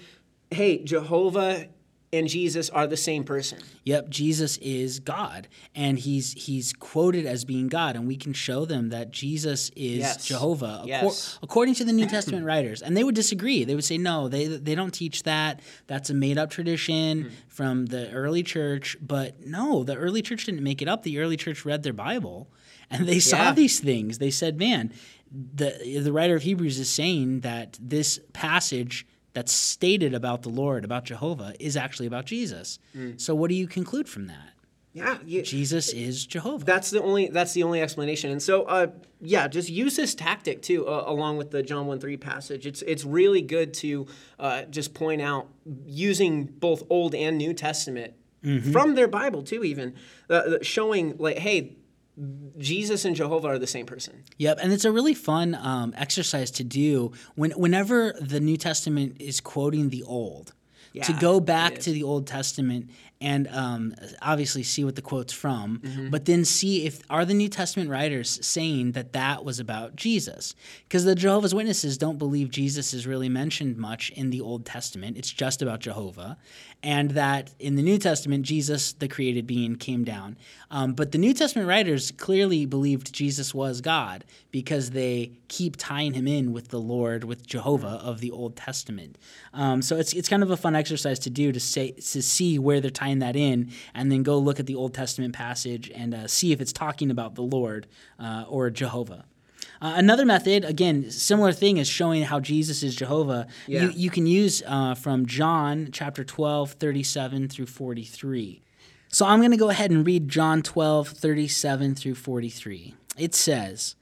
hey, 0.49 0.83
Jehovah 0.83 1.67
and 2.13 2.27
Jesus 2.27 2.69
are 2.69 2.87
the 2.87 2.97
same 2.97 3.23
person. 3.23 3.59
Yep, 3.85 4.09
Jesus 4.09 4.57
is 4.57 4.99
God, 4.99 5.47
and 5.73 5.97
he's 5.97 6.33
he's 6.33 6.73
quoted 6.73 7.25
as 7.25 7.45
being 7.45 7.67
God, 7.67 7.95
and 7.95 8.05
we 8.07 8.17
can 8.17 8.33
show 8.33 8.65
them 8.65 8.89
that 8.89 9.11
Jesus 9.11 9.69
is 9.75 9.99
Yes. 9.99 10.25
Jehovah, 10.25 10.83
Yes. 10.85 11.39
according 11.41 11.75
to 11.75 11.85
the 11.85 11.93
New 11.93 12.05
Testament 12.07 12.45
writers. 12.45 12.81
And 12.81 12.97
they 12.97 13.03
would 13.03 13.15
disagree. 13.15 13.63
They 13.63 13.75
would 13.75 13.83
say, 13.85 13.97
no, 13.97 14.27
they 14.27 14.45
they 14.47 14.75
don't 14.75 14.93
teach 14.93 15.23
that. 15.23 15.61
That's 15.87 16.09
a 16.09 16.13
made 16.13 16.37
up 16.37 16.49
tradition 16.49 17.21
Hmm. 17.23 17.29
from 17.47 17.85
the 17.87 18.11
early 18.11 18.43
church. 18.43 18.97
But 19.01 19.45
no, 19.45 19.83
the 19.83 19.95
early 19.95 20.21
church 20.21 20.45
didn't 20.45 20.63
make 20.63 20.81
it 20.81 20.87
up. 20.87 21.03
The 21.03 21.19
early 21.19 21.37
church 21.37 21.63
read 21.65 21.83
their 21.83 21.93
Bible, 21.93 22.49
and 22.89 23.07
they 23.07 23.19
saw 23.19 23.37
Yeah. 23.45 23.53
these 23.53 23.79
things. 23.79 24.17
They 24.17 24.31
said, 24.31 24.57
man. 24.59 24.91
The, 25.33 26.01
the 26.03 26.11
writer 26.11 26.35
of 26.35 26.43
Hebrews 26.43 26.77
is 26.77 26.89
saying 26.89 27.39
that 27.39 27.79
this 27.81 28.19
passage 28.33 29.05
that's 29.33 29.53
stated 29.53 30.13
about 30.13 30.41
the 30.41 30.49
Lord, 30.49 30.83
about 30.83 31.05
Jehovah, 31.05 31.53
is 31.59 31.77
actually 31.77 32.07
about 32.07 32.25
Jesus. 32.25 32.79
Hmm. 32.93 33.11
So, 33.17 33.33
what 33.35 33.49
do 33.49 33.55
you 33.55 33.67
conclude 33.67 34.09
from 34.09 34.27
that? 34.27 34.51
Yeah, 34.93 35.19
you, 35.25 35.41
Jesus 35.41 35.93
is 35.93 36.25
Jehovah. 36.25 36.65
That's 36.65 36.89
the 36.89 37.01
only 37.01 37.29
that's 37.29 37.53
the 37.53 37.63
only 37.63 37.81
explanation. 37.81 38.29
And 38.29 38.41
so 38.41 38.63
uh, 38.63 38.87
yeah, 39.21 39.47
just 39.47 39.69
use 39.69 39.95
this 39.95 40.13
tactic 40.13 40.61
too, 40.61 40.85
uh, 40.85 41.05
along 41.07 41.37
with 41.37 41.51
the 41.51 41.63
John 41.63 41.87
one 41.87 41.99
three 41.99 42.17
passage. 42.17 42.67
It's 42.67 42.81
it's 42.81 43.05
really 43.05 43.41
good 43.41 43.73
to 43.75 44.07
uh, 44.37 44.63
just 44.63 44.93
point 44.93 45.21
out 45.21 45.47
using 45.85 46.43
both 46.43 46.83
Old 46.89 47.15
and 47.15 47.37
New 47.37 47.53
Testament 47.53 48.15
from 48.71 48.95
their 48.95 49.07
Bible 49.07 49.43
too, 49.43 49.63
even 49.63 49.93
uh, 50.29 50.57
showing 50.63 51.15
like, 51.19 51.37
hey, 51.37 51.77
Jesus 52.57 53.05
and 53.05 53.15
Jehovah 53.15 53.49
are 53.49 53.59
the 53.59 53.67
same 53.67 53.85
person. 53.85 54.23
Yep, 54.37 54.59
and 54.61 54.73
it's 54.73 54.85
a 54.85 54.91
really 54.91 55.13
fun 55.13 55.55
um, 55.55 55.93
exercise 55.97 56.51
to 56.51 56.63
do 56.63 57.13
when 57.35 57.51
whenever 57.51 58.13
the 58.19 58.39
New 58.39 58.57
Testament 58.57 59.17
is 59.19 59.39
quoting 59.39 59.89
the 59.89 60.03
Old. 60.03 60.53
to 61.03 61.13
go 61.13 61.39
back 61.39 61.79
to 61.79 61.91
the 61.91 62.03
Old 62.03 62.27
Testament 62.27 62.89
and 63.21 63.47
um, 63.49 63.93
obviously 64.21 64.63
see 64.63 64.83
what 64.83 64.95
the 64.95 65.01
quote's 65.01 65.31
from, 65.31 65.81
but 66.09 66.25
then 66.25 66.43
see 66.43 66.85
if 66.85 67.01
are 67.09 67.23
the 67.23 67.35
New 67.35 67.47
Testament 67.47 67.89
writers 67.89 68.39
saying 68.45 68.93
that 68.93 69.13
that 69.13 69.45
was 69.45 69.59
about 69.59 69.95
Jesus? 69.95 70.55
Because 70.83 71.05
the 71.05 71.15
Jehovah's 71.15 71.53
Witnesses 71.53 71.97
don't 71.97 72.17
believe 72.17 72.49
Jesus 72.49 72.93
is 72.93 73.05
really 73.05 73.29
mentioned 73.29 73.77
much 73.77 74.09
in 74.09 74.31
the 74.31 74.41
Old 74.41 74.65
Testament. 74.65 75.17
It's 75.17 75.31
just 75.31 75.61
about 75.61 75.81
Jehovah, 75.81 76.37
and 76.81 77.11
that 77.11 77.51
in 77.59 77.75
the 77.75 77.83
New 77.83 77.99
Testament, 77.99 78.43
Jesus, 78.43 78.93
the 78.93 79.07
created 79.07 79.45
being, 79.45 79.75
came 79.75 80.03
down. 80.03 80.35
Um, 80.71 80.93
but 80.93 81.11
the 81.11 81.17
New 81.19 81.33
Testament 81.33 81.67
writers 81.67 82.11
clearly 82.11 82.65
believed 82.65 83.13
Jesus 83.13 83.53
was 83.53 83.81
God 83.81 84.25
because 84.49 84.91
they 84.91 85.31
keep 85.47 85.75
tying 85.77 86.13
him 86.13 86.27
in 86.27 86.53
with 86.53 86.69
the 86.69 86.79
Lord, 86.79 87.23
with 87.23 87.45
Jehovah 87.45 87.99
of 88.01 88.19
the 88.19 88.31
Old 88.31 88.55
Testament. 88.55 89.17
Um, 89.53 89.81
so 89.81 89.97
it's 89.97 90.13
it's 90.13 90.29
kind 90.29 90.43
of 90.43 90.49
a 90.49 90.57
fun 90.57 90.75
exercise 90.75 91.19
to 91.19 91.29
do 91.29 91.51
to 91.51 91.59
say 91.59 91.91
to 91.91 92.21
see 92.21 92.57
where 92.57 92.79
they're 92.79 92.89
tying 92.89 93.10
that 93.19 93.35
in, 93.35 93.71
and 93.93 94.11
then 94.11 94.23
go 94.23 94.37
look 94.37 94.59
at 94.59 94.65
the 94.65 94.75
Old 94.75 94.93
Testament 94.93 95.33
passage 95.33 95.91
and 95.93 96.13
uh, 96.13 96.27
see 96.27 96.51
if 96.51 96.61
it's 96.61 96.73
talking 96.73 97.11
about 97.11 97.35
the 97.35 97.43
Lord 97.43 97.87
uh, 98.19 98.45
or 98.47 98.69
Jehovah. 98.69 99.25
Uh, 99.81 99.93
another 99.95 100.25
method, 100.25 100.63
again, 100.63 101.09
similar 101.09 101.51
thing, 101.51 101.77
is 101.77 101.87
showing 101.87 102.23
how 102.23 102.39
Jesus 102.39 102.83
is 102.83 102.95
Jehovah. 102.95 103.47
Yeah. 103.65 103.83
You, 103.83 103.91
you 103.95 104.09
can 104.11 104.27
use 104.27 104.61
uh, 104.67 104.93
from 104.93 105.25
John 105.25 105.89
chapter 105.91 106.23
12, 106.23 106.73
37 106.73 107.49
through 107.49 107.65
43. 107.65 108.61
So 109.09 109.25
I'm 109.25 109.39
going 109.39 109.51
to 109.51 109.57
go 109.57 109.69
ahead 109.69 109.91
and 109.91 110.05
read 110.05 110.29
John 110.29 110.61
12, 110.61 111.09
37 111.09 111.95
through 111.95 112.15
43. 112.15 112.95
It 113.17 113.35
says, 113.35 113.95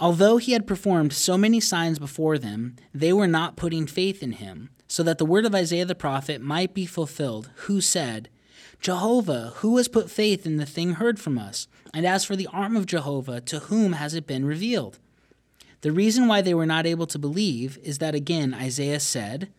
Although 0.00 0.38
he 0.38 0.52
had 0.52 0.66
performed 0.66 1.12
so 1.12 1.38
many 1.38 1.60
signs 1.60 2.00
before 2.00 2.36
them, 2.36 2.76
they 2.92 3.12
were 3.12 3.28
not 3.28 3.56
putting 3.56 3.86
faith 3.86 4.22
in 4.22 4.32
him, 4.32 4.70
so 4.88 5.04
that 5.04 5.18
the 5.18 5.24
word 5.24 5.46
of 5.46 5.54
Isaiah 5.54 5.84
the 5.84 5.94
prophet 5.94 6.40
might 6.42 6.74
be 6.74 6.84
fulfilled, 6.84 7.50
who 7.54 7.80
said, 7.80 8.28
Jehovah, 8.82 9.52
who 9.58 9.76
has 9.76 9.86
put 9.86 10.10
faith 10.10 10.44
in 10.44 10.56
the 10.56 10.66
thing 10.66 10.94
heard 10.94 11.20
from 11.20 11.38
us? 11.38 11.68
And 11.94 12.04
as 12.04 12.24
for 12.24 12.34
the 12.34 12.48
arm 12.48 12.76
of 12.76 12.86
Jehovah, 12.86 13.40
to 13.42 13.60
whom 13.60 13.92
has 13.92 14.12
it 14.12 14.26
been 14.26 14.44
revealed? 14.44 14.98
The 15.82 15.92
reason 15.92 16.26
why 16.26 16.42
they 16.42 16.52
were 16.52 16.66
not 16.66 16.84
able 16.84 17.06
to 17.06 17.18
believe 17.18 17.78
is 17.84 17.98
that 17.98 18.16
again 18.16 18.52
Isaiah 18.52 18.98
said, 18.98 19.52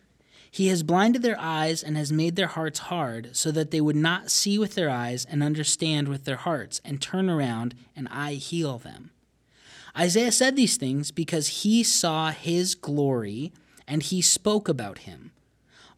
He 0.50 0.68
has 0.68 0.82
blinded 0.82 1.22
their 1.22 1.40
eyes 1.40 1.82
and 1.82 1.96
has 1.96 2.12
made 2.12 2.36
their 2.36 2.48
hearts 2.48 2.80
hard, 2.80 3.34
so 3.34 3.50
that 3.50 3.70
they 3.70 3.80
would 3.80 3.96
not 3.96 4.30
see 4.30 4.58
with 4.58 4.74
their 4.74 4.90
eyes 4.90 5.24
and 5.24 5.42
understand 5.42 6.08
with 6.08 6.26
their 6.26 6.36
hearts, 6.36 6.82
and 6.84 7.00
turn 7.00 7.30
around, 7.30 7.74
and 7.96 8.08
I 8.10 8.34
heal 8.34 8.76
them. 8.76 9.10
Isaiah 9.96 10.32
said 10.32 10.54
these 10.54 10.76
things 10.76 11.10
because 11.10 11.62
he 11.62 11.82
saw 11.82 12.30
his 12.30 12.74
glory 12.74 13.52
and 13.88 14.02
he 14.02 14.20
spoke 14.20 14.68
about 14.68 14.98
him. 14.98 15.30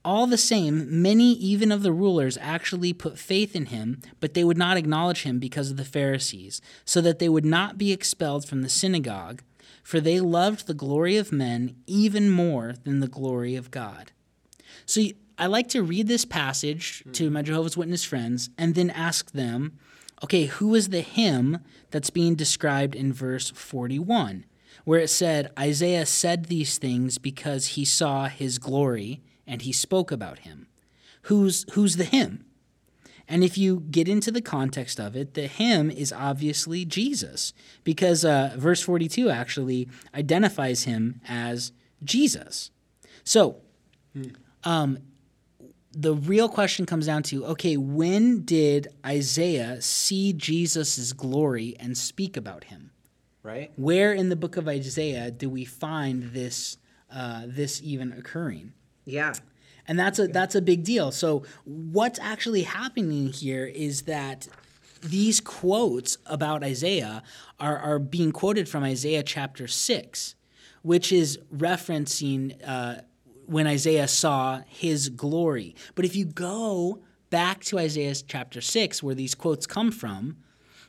All 0.06 0.28
the 0.28 0.38
same, 0.38 1.02
many 1.02 1.32
even 1.32 1.72
of 1.72 1.82
the 1.82 1.90
rulers 1.90 2.38
actually 2.40 2.92
put 2.92 3.18
faith 3.18 3.56
in 3.56 3.66
him, 3.66 4.00
but 4.20 4.34
they 4.34 4.44
would 4.44 4.56
not 4.56 4.76
acknowledge 4.76 5.24
him 5.24 5.40
because 5.40 5.68
of 5.68 5.76
the 5.76 5.84
Pharisees, 5.84 6.60
so 6.84 7.00
that 7.00 7.18
they 7.18 7.28
would 7.28 7.44
not 7.44 7.76
be 7.76 7.90
expelled 7.90 8.46
from 8.46 8.62
the 8.62 8.68
synagogue, 8.68 9.42
for 9.82 9.98
they 9.98 10.20
loved 10.20 10.68
the 10.68 10.74
glory 10.74 11.16
of 11.16 11.32
men 11.32 11.74
even 11.88 12.30
more 12.30 12.76
than 12.84 13.00
the 13.00 13.08
glory 13.08 13.56
of 13.56 13.72
God. 13.72 14.12
So 14.86 15.02
I 15.38 15.46
like 15.46 15.66
to 15.70 15.82
read 15.82 16.06
this 16.06 16.24
passage 16.24 17.02
to 17.14 17.28
my 17.28 17.42
Jehovah's 17.42 17.76
Witness 17.76 18.04
friends 18.04 18.48
and 18.56 18.76
then 18.76 18.90
ask 18.90 19.32
them, 19.32 19.76
okay, 20.22 20.44
who 20.44 20.76
is 20.76 20.90
the 20.90 21.00
him 21.00 21.58
that's 21.90 22.10
being 22.10 22.36
described 22.36 22.94
in 22.94 23.12
verse 23.12 23.50
41, 23.50 24.44
where 24.84 25.00
it 25.00 25.10
said, 25.10 25.50
Isaiah 25.58 26.06
said 26.06 26.44
these 26.44 26.78
things 26.78 27.18
because 27.18 27.66
he 27.74 27.84
saw 27.84 28.28
his 28.28 28.58
glory 28.58 29.20
and 29.46 29.62
he 29.62 29.72
spoke 29.72 30.10
about 30.10 30.40
him? 30.40 30.66
Who's, 31.22 31.64
who's 31.72 31.96
the 31.96 32.04
him? 32.04 32.44
And 33.28 33.42
if 33.42 33.58
you 33.58 33.80
get 33.90 34.08
into 34.08 34.30
the 34.30 34.40
context 34.40 35.00
of 35.00 35.16
it, 35.16 35.34
the 35.34 35.48
him 35.48 35.90
is 35.90 36.12
obviously 36.12 36.84
Jesus, 36.84 37.52
because 37.82 38.24
uh, 38.24 38.54
verse 38.56 38.80
42 38.80 39.28
actually 39.30 39.88
identifies 40.14 40.84
him 40.84 41.20
as 41.26 41.72
Jesus. 42.04 42.70
So, 43.24 43.56
um, 44.64 44.98
the 45.92 46.14
real 46.14 46.48
question 46.48 46.86
comes 46.86 47.06
down 47.06 47.22
to 47.24 47.46
okay, 47.46 47.76
when 47.76 48.42
did 48.42 48.88
Isaiah 49.04 49.80
see 49.80 50.32
Jesus' 50.32 51.12
glory 51.12 51.74
and 51.80 51.96
speak 51.96 52.36
about 52.36 52.64
him? 52.64 52.90
Right? 53.42 53.72
Where 53.76 54.12
in 54.12 54.28
the 54.28 54.36
book 54.36 54.56
of 54.56 54.68
Isaiah 54.68 55.30
do 55.30 55.48
we 55.48 55.64
find 55.64 56.32
this, 56.32 56.78
uh, 57.12 57.42
this 57.46 57.80
even 57.82 58.12
occurring? 58.12 58.72
Yeah. 59.06 59.32
and 59.88 59.98
that's 59.98 60.18
a 60.18 60.26
that's 60.28 60.54
a 60.54 60.62
big 60.62 60.84
deal. 60.84 61.12
So 61.12 61.44
what's 61.64 62.18
actually 62.18 62.62
happening 62.62 63.28
here 63.28 63.66
is 63.66 64.02
that 64.02 64.48
these 65.02 65.40
quotes 65.40 66.18
about 66.26 66.62
Isaiah 66.64 67.22
are 67.60 67.78
are 67.78 67.98
being 67.98 68.32
quoted 68.32 68.68
from 68.68 68.82
Isaiah 68.82 69.22
chapter 69.22 69.66
six, 69.68 70.34
which 70.82 71.12
is 71.12 71.38
referencing 71.54 72.56
uh, 72.66 72.96
when 73.46 73.66
Isaiah 73.66 74.08
saw 74.08 74.62
his 74.66 75.08
glory. 75.08 75.74
But 75.94 76.04
if 76.04 76.16
you 76.16 76.24
go 76.24 77.02
back 77.30 77.62
to 77.64 77.78
Isaiah 77.78 78.14
chapter 78.26 78.60
six, 78.60 79.02
where 79.02 79.14
these 79.14 79.34
quotes 79.34 79.66
come 79.66 79.92
from, 79.92 80.38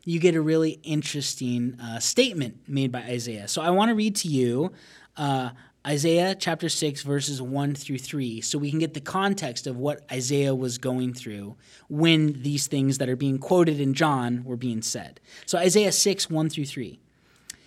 you 0.06 0.20
get 0.20 0.36
a 0.36 0.42
really 0.42 0.80
interesting 0.84 1.78
uh, 1.80 2.00
statement 2.00 2.68
made 2.68 2.92
by 2.92 3.02
Isaiah. 3.02 3.48
So 3.48 3.62
I 3.62 3.70
want 3.70 3.90
to 3.90 3.96
read 3.96 4.16
to 4.18 4.28
you 4.28 4.72
uh, 5.18 5.50
Isaiah 5.88 6.36
chapter 6.36 6.68
6, 6.68 7.04
verses 7.04 7.42
1 7.42 7.76
through 7.76 8.00
3, 8.00 8.42
so 8.42 8.58
we 8.58 8.70
can 8.70 8.80
get 8.80 8.94
the 8.94 9.00
context 9.00 9.68
of 9.68 9.78
what 9.78 10.02
Isaiah 10.12 10.54
was 10.54 10.78
going 10.78 11.14
through 11.14 11.56
when 11.88 12.42
these 12.42 12.68
things 12.68 12.98
that 12.98 13.08
are 13.08 13.16
being 13.16 13.38
quoted 13.38 13.80
in 13.80 13.94
John 13.94 14.44
were 14.44 14.58
being 14.58 14.82
said. 14.82 15.22
So 15.46 15.58
Isaiah 15.58 15.94
6, 15.94 16.30
1 16.30 16.50
through 16.50 16.66
3. 16.66 17.00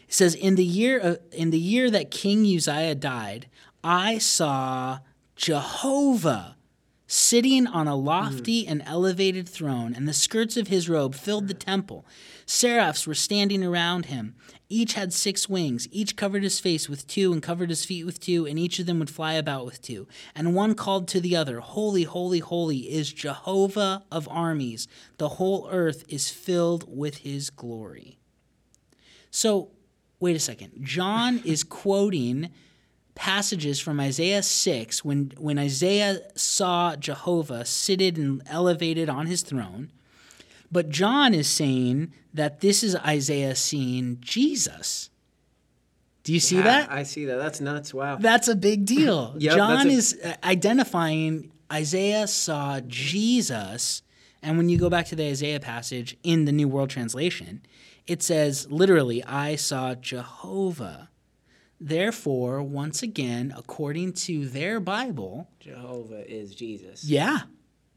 It 0.06 0.12
says, 0.12 0.35
in 0.35 0.56
the 0.56 0.64
year 0.64 1.00
uh, 1.00 1.16
in 1.33 1.50
the 1.50 1.59
year 1.59 1.90
that 1.90 2.11
King 2.11 2.40
Uzziah 2.44 2.94
died, 2.94 3.46
I 3.83 4.18
saw 4.18 4.98
Jehovah 5.37 6.56
sitting 7.11 7.66
on 7.66 7.88
a 7.88 7.92
mm. 7.92 8.05
lofty 8.05 8.64
and 8.68 8.81
elevated 8.87 9.49
throne, 9.49 9.94
and 9.96 10.07
the 10.07 10.12
skirts 10.12 10.57
of 10.57 10.68
his 10.68 10.88
robe 10.88 11.12
filled 11.12 11.49
the 11.49 11.55
temple. 11.55 12.07
Seraphs 12.46 13.05
were 13.05 13.16
standing 13.16 13.64
around 13.64 14.07
him. 14.07 14.37
Each 14.68 14.92
had 14.92 15.12
six 15.12 15.49
wings. 15.49 15.88
Each 15.90 16.14
covered 16.14 16.44
his 16.44 16.61
face 16.61 16.88
with 16.88 17.09
two, 17.09 17.33
and 17.33 17.42
covered 17.42 17.68
his 17.68 17.85
feet 17.85 18.05
with 18.05 18.20
two, 18.20 18.46
and 18.46 18.61
each 18.61 18.79
of 18.79 18.87
them 18.87 19.01
would 19.01 19.11
fly 19.11 19.33
about 19.33 19.66
with 19.66 19.83
two. 19.83 20.07
And 20.37 20.55
one 20.55 20.77
called 20.77 21.09
to 21.09 21.20
the 21.20 21.35
other, 21.35 21.59
Holy, 21.59 22.05
holy, 22.05 22.38
holy 22.38 22.79
is 22.79 23.12
Jehovah 23.12 24.05
of 24.12 24.29
armies. 24.31 24.87
The 25.18 25.31
whole 25.31 25.68
earth 25.68 26.05
is 26.09 26.31
filled 26.31 26.85
with 26.87 27.18
his 27.18 27.51
glory. 27.51 28.18
So, 29.33 29.73
wait 30.20 30.37
a 30.37 30.40
second. 30.40 30.75
John 30.85 31.42
is 31.44 31.64
quoting 31.83 32.51
passages 33.20 33.78
from 33.78 34.00
Isaiah 34.00 34.42
6 34.42 35.04
when, 35.04 35.30
when 35.37 35.59
Isaiah 35.59 36.20
saw 36.37 36.96
Jehovah 36.96 37.66
seated 37.66 38.16
and 38.16 38.40
elevated 38.46 39.11
on 39.11 39.26
his 39.26 39.42
throne. 39.42 39.92
But 40.72 40.88
John 40.88 41.35
is 41.35 41.46
saying 41.46 42.14
that 42.33 42.61
this 42.61 42.83
is 42.83 42.96
Isaiah 42.96 43.54
seeing 43.54 44.16
Jesus. 44.22 45.11
Do 46.24 46.33
you 46.33 46.40
see 46.40 46.56
Yeah, 46.56 46.62
that? 46.62 46.90
I 46.90 47.02
see 47.02 47.26
that. 47.26 47.37
That's 47.37 47.61
nuts. 47.61 47.92
Wow. 47.92 48.16
That's 48.16 48.48
a 48.48 48.56
big 48.56 48.87
deal. 48.87 49.35
Yep, 49.38 49.54
John 49.54 49.88
a- 49.88 49.92
is 49.92 50.18
uh, 50.24 50.37
identifying 50.42 51.52
Isaiah 51.70 52.26
saw 52.26 52.80
Jesus. 52.87 54.00
And 54.42 54.56
when 54.56 54.70
you 54.70 54.78
go 54.78 54.88
back 54.88 55.04
to 55.09 55.14
the 55.14 55.26
Isaiah 55.28 55.61
passage 55.61 56.16
in 56.22 56.46
the 56.46 56.52
New 56.52 56.68
World 56.68 56.88
Translation, 56.88 57.61
it 58.06 58.22
says 58.22 58.66
literally, 58.70 59.22
I 59.24 59.56
saw 59.56 59.94
Jehovah. 59.94 61.10
Therefore, 61.81 62.62
once 62.62 63.03
again, 63.03 63.55
according 63.57 64.12
to 64.12 64.47
their 64.47 64.81
Bible, 64.81 65.49
Jehovah 65.61 66.31
is 66.31 66.55
Jesus. 66.55 67.05
yeah, 67.05 67.40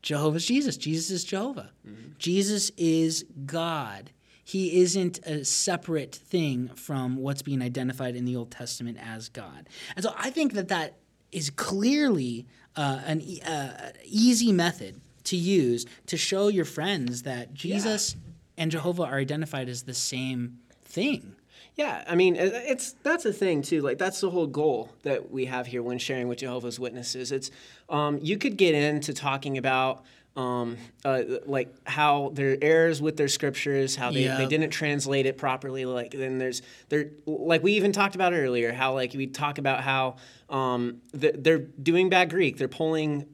Jehovah's 0.01 0.45
Jesus. 0.45 0.77
Jesus 0.77 1.11
is 1.11 1.23
Jehovah. 1.23 1.71
Jesus 2.17 2.71
is 2.77 3.25
God. 3.45 4.11
He 4.43 4.81
isn't 4.81 5.19
a 5.25 5.45
separate 5.45 6.13
thing 6.15 6.69
from 6.75 7.15
what's 7.17 7.41
being 7.41 7.61
identified 7.61 8.15
in 8.15 8.25
the 8.25 8.35
Old 8.35 8.51
Testament 8.51 8.97
as 9.01 9.29
God. 9.29 9.67
And 9.95 10.03
so 10.03 10.13
I 10.17 10.29
think 10.29 10.53
that 10.53 10.67
that 10.67 10.97
is 11.31 11.49
clearly 11.49 12.45
uh, 12.75 13.01
an 13.05 13.21
e- 13.21 13.41
uh, 13.45 13.91
easy 14.05 14.51
method 14.51 14.99
to 15.25 15.37
use 15.37 15.85
to 16.07 16.17
show 16.17 16.49
your 16.49 16.65
friends 16.65 17.23
that 17.23 17.53
Jesus 17.53 18.17
and 18.57 18.69
Jehovah 18.71 19.03
are 19.03 19.15
identified 19.17 19.69
as 19.69 19.83
the 19.83 19.93
same 19.93 20.59
thing. 20.83 21.35
Yeah, 21.75 22.03
I 22.07 22.13
mean, 22.15 22.35
it's 22.35 22.91
that's 23.03 23.23
the 23.23 23.33
thing 23.33 23.63
too. 23.63 23.81
Like 23.81 23.97
that's 23.97 24.21
the 24.21 24.29
whole 24.29 24.45
goal 24.47 24.91
that 25.03 25.31
we 25.31 25.45
have 25.45 25.65
here 25.65 25.81
when 25.81 25.97
sharing 25.97 26.27
with 26.27 26.39
Jehovah's 26.39 26.79
Witnesses. 26.79 27.31
It's 27.31 27.49
um, 27.89 28.19
you 28.21 28.37
could 28.37 28.57
get 28.57 28.75
into 28.75 29.11
talking 29.13 29.57
about 29.57 30.03
um, 30.35 30.77
uh, 31.03 31.23
like 31.45 31.73
how 31.87 32.29
their 32.33 32.57
errors 32.61 33.01
with 33.01 33.17
their 33.17 33.27
scriptures, 33.27 33.95
how 33.95 34.11
they, 34.11 34.27
they 34.27 34.45
didn't 34.47 34.69
translate 34.71 35.25
it 35.25 35.37
properly. 35.37 35.85
Like 35.85 36.11
then 36.11 36.37
there's 36.37 36.61
there 36.89 37.09
like 37.25 37.63
we 37.63 37.73
even 37.73 37.91
talked 37.91 38.15
about 38.15 38.33
earlier 38.33 38.71
how 38.71 38.93
like 38.93 39.13
we 39.13 39.27
talk 39.27 39.57
about 39.57 39.81
how 39.81 40.17
um, 40.49 41.01
they're 41.11 41.57
doing 41.57 42.09
bad 42.09 42.29
Greek. 42.29 42.57
They're 42.57 42.67
pulling 42.67 43.25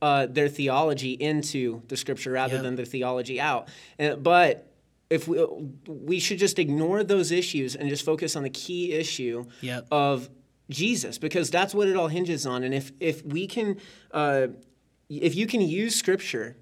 uh, 0.00 0.26
their 0.26 0.48
theology 0.48 1.12
into 1.12 1.82
the 1.88 1.96
scripture 1.96 2.32
rather 2.32 2.54
Yep. 2.54 2.62
than 2.64 2.76
their 2.76 2.86
theology 2.86 3.40
out. 3.40 3.68
And, 3.98 4.22
but 4.22 4.71
if 5.12 5.28
we 5.28 5.44
we 5.86 6.18
should 6.18 6.38
just 6.38 6.58
ignore 6.58 7.04
those 7.04 7.30
issues 7.30 7.76
and 7.76 7.88
just 7.88 8.04
focus 8.04 8.36
on 8.36 8.42
the 8.42 8.50
key 8.50 8.92
issue 8.92 9.44
Yep. 9.60 9.86
of 9.90 10.28
Jesus 10.70 11.18
because 11.18 11.50
that's 11.50 11.74
what 11.74 11.86
it 11.88 11.96
all 11.96 12.08
hinges 12.08 12.46
on. 12.46 12.62
And 12.64 12.72
if 12.74 12.92
if 13.00 13.24
we 13.24 13.46
can, 13.46 13.76
uh, 14.12 14.46
if 15.08 15.34
you 15.34 15.46
can 15.46 15.60
use 15.60 15.94
Scripture 15.94 16.56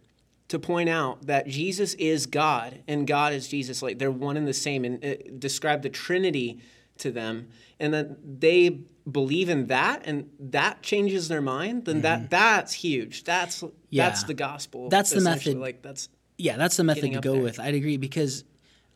to 0.48 0.58
point 0.58 0.88
out 0.88 1.26
that 1.26 1.46
Jesus 1.46 1.94
is 1.94 2.26
God 2.26 2.82
and 2.88 3.06
God 3.06 3.32
is 3.32 3.46
Jesus, 3.48 3.82
like 3.82 3.98
they're 4.00 4.10
one 4.10 4.36
and 4.36 4.48
the 4.48 4.52
same, 4.68 4.84
and 4.84 5.04
uh, 5.04 5.14
describe 5.38 5.82
the 5.82 5.90
Trinity 5.90 6.60
to 6.98 7.10
them, 7.12 7.48
and 7.78 7.94
that 7.94 8.40
they 8.40 8.80
believe 9.10 9.48
in 9.48 9.66
that, 9.68 10.02
and 10.04 10.28
that 10.38 10.82
changes 10.82 11.28
their 11.28 11.40
mind, 11.40 11.84
then 11.84 12.00
that 12.02 12.30
that's 12.30 12.72
huge. 12.74 13.24
That's 13.24 13.62
Mm-hmm. 13.62 13.74
Yeah. 13.90 14.08
that's 14.08 14.24
the 14.24 14.34
gospel. 14.34 14.88
That's 14.88 15.10
the 15.10 15.20
method. 15.20 15.56
Like 15.58 15.82
that's 15.82 16.08
Yeah, 16.40 16.56
that's 16.56 16.76
the 16.76 16.84
method 16.84 17.12
to 17.12 17.20
go 17.20 17.34
there. 17.34 17.42
with. 17.42 17.60
I'd 17.60 17.74
agree 17.74 17.96
because 17.96 18.44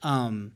um, 0.02 0.52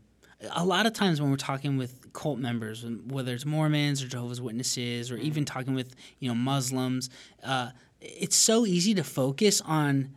a 0.54 0.64
lot 0.64 0.86
of 0.86 0.92
times 0.92 1.20
when 1.20 1.30
we're 1.30 1.36
talking 1.36 1.76
with 1.76 2.12
cult 2.12 2.38
members, 2.38 2.84
whether 3.06 3.32
it's 3.34 3.44
Mormons 3.44 4.02
or 4.02 4.08
Jehovah's 4.08 4.40
Witnesses, 4.40 5.10
or 5.10 5.16
Mm-hmm. 5.16 5.26
even 5.26 5.44
talking 5.44 5.74
with 5.74 5.94
you 6.18 6.28
know 6.28 6.34
Muslims, 6.34 7.10
uh, 7.44 7.70
it's 8.00 8.36
so 8.36 8.64
easy 8.66 8.94
to 8.94 9.04
focus 9.04 9.60
on 9.62 10.10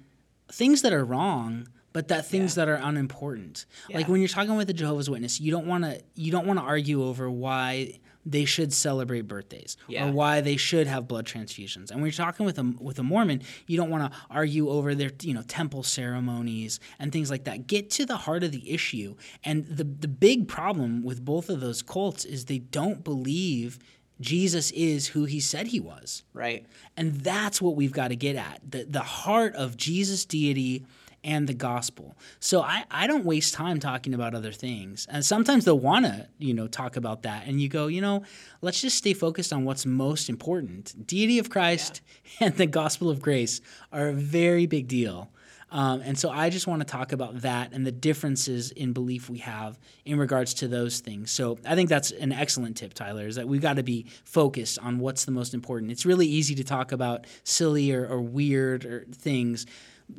things 0.52 0.82
that 0.84 0.94
are 0.94 1.04
wrong. 1.06 1.68
But 1.94 2.08
that 2.08 2.26
things 2.26 2.56
that 2.56 2.70
are 2.70 2.76
unimportant, 2.82 3.66
like 3.94 4.08
when 4.08 4.22
you're 4.22 4.30
talking 4.30 4.56
with 4.56 4.70
a 4.70 4.74
Jehovah's 4.74 5.10
Witness, 5.10 5.42
you 5.42 5.52
don't 5.52 5.68
want 5.68 5.84
to 5.84 6.02
you 6.16 6.32
don't 6.32 6.48
want 6.48 6.58
to 6.60 6.64
argue 6.66 7.04
over 7.04 7.30
why 7.30 8.00
they 8.24 8.46
should 8.46 8.72
celebrate 8.72 9.22
birthdays 9.22 9.78
Yeah. 9.88 10.08
or 10.08 10.12
why 10.12 10.42
they 10.42 10.56
should 10.56 10.86
have 10.86 11.08
blood 11.08 11.26
transfusions. 11.26 11.90
And 11.90 12.00
when 12.00 12.04
you're 12.04 12.12
talking 12.12 12.46
with 12.46 12.60
a 12.60 12.64
with 12.80 12.98
a 13.00 13.04
Mormon, 13.04 13.42
you 13.68 13.76
don't 13.78 13.90
want 13.90 14.12
to 14.12 14.18
argue 14.30 14.70
over 14.70 14.94
their 14.96 15.12
you 15.22 15.34
know 15.34 15.42
temple 15.42 15.84
ceremonies 15.84 16.80
and 17.00 17.12
things 17.12 17.30
like 17.30 17.44
that. 17.46 17.68
Get 17.68 17.90
to 17.92 18.06
the 18.06 18.18
heart 18.18 18.44
of 18.44 18.52
the 18.52 18.72
issue. 18.72 19.16
And 19.44 19.66
the 19.66 19.84
the 19.84 20.08
big 20.08 20.48
problem 20.48 21.04
with 21.04 21.26
both 21.26 21.50
of 21.50 21.60
those 21.60 21.82
cults 21.82 22.24
is 22.26 22.46
they 22.46 22.60
don't 22.60 23.04
believe 23.04 23.80
Jesus 24.22 24.70
is 24.72 25.08
who 25.08 25.26
he 25.26 25.40
said 25.40 25.68
he 25.68 25.80
was. 25.80 26.24
right. 26.34 26.66
And 26.96 27.16
that's 27.22 27.60
what 27.62 27.76
we've 27.76 27.92
got 27.92 28.10
to 28.10 28.16
get 28.16 28.36
at 28.36 28.62
the, 28.70 28.84
the 28.84 29.00
heart 29.02 29.56
of 29.56 29.76
Jesus' 29.78 30.26
deity 30.26 30.86
and 31.24 31.48
the 31.48 31.54
gospel. 31.54 32.18
So 32.40 32.62
I, 32.62 32.86
I 32.90 33.08
don't 33.08 33.26
waste 33.26 33.54
time 33.54 33.80
talking 33.80 34.14
about 34.14 34.34
other 34.34 34.52
things. 34.52 35.08
And 35.10 35.24
sometimes 35.24 35.66
they'll 35.66 35.80
want 35.80 36.06
to, 36.06 36.28
you 36.40 36.54
know, 36.54 36.68
talk 36.68 36.96
about 36.96 37.24
that. 37.24 37.48
And 37.48 37.62
you 37.62 37.70
go, 37.70 37.88
you 37.88 38.02
know, 38.02 38.24
let's 38.62 38.82
just 38.82 38.98
stay 38.98 39.14
focused 39.14 39.54
on 39.54 39.64
what's 39.64 39.86
most 39.86 40.30
important. 40.30 41.06
Deity 41.06 41.40
of 41.40 41.50
Christ 41.50 42.02
and 42.40 42.56
the 42.56 42.66
gospel 42.66 43.10
of 43.10 43.22
grace 43.22 43.62
are 43.92 44.10
a 44.10 44.14
very 44.14 44.66
big 44.66 44.88
deal. 44.88 45.30
Um, 45.72 46.02
and 46.02 46.20
so 46.20 46.30
I 46.30 46.50
just 46.50 46.68
want 46.68 46.82
to 46.82 46.86
talk 46.86 47.14
about 47.14 47.42
that 47.42 47.72
and 47.72 47.88
the 47.88 47.94
differences 47.94 48.72
in 48.72 48.92
belief 48.92 49.30
we 49.30 49.38
have 49.38 49.80
in 50.04 50.20
regards 50.20 50.54
to 50.56 50.68
those 50.68 51.00
things. 51.00 51.32
So 51.32 51.58
I 51.66 51.76
think 51.76 51.88
that's 51.88 52.12
an 52.12 52.34
excellent 52.34 52.76
tip, 52.76 52.94
Tyler, 52.94 53.26
is 53.26 53.36
that 53.36 53.48
we've 53.48 53.62
got 53.62 53.78
to 53.78 53.84
be 53.84 54.08
focused 54.26 54.80
on 54.80 55.00
what's 55.00 55.24
the 55.24 55.32
most 55.32 55.54
important. 55.54 55.92
It's 55.92 56.06
really 56.06 56.28
easy 56.28 56.56
to 56.56 56.64
talk 56.66 56.92
about 56.92 57.26
silly 57.46 57.94
or, 57.94 58.06
or 58.06 58.22
weird 58.22 58.84
or 58.84 59.06
things. 59.14 59.66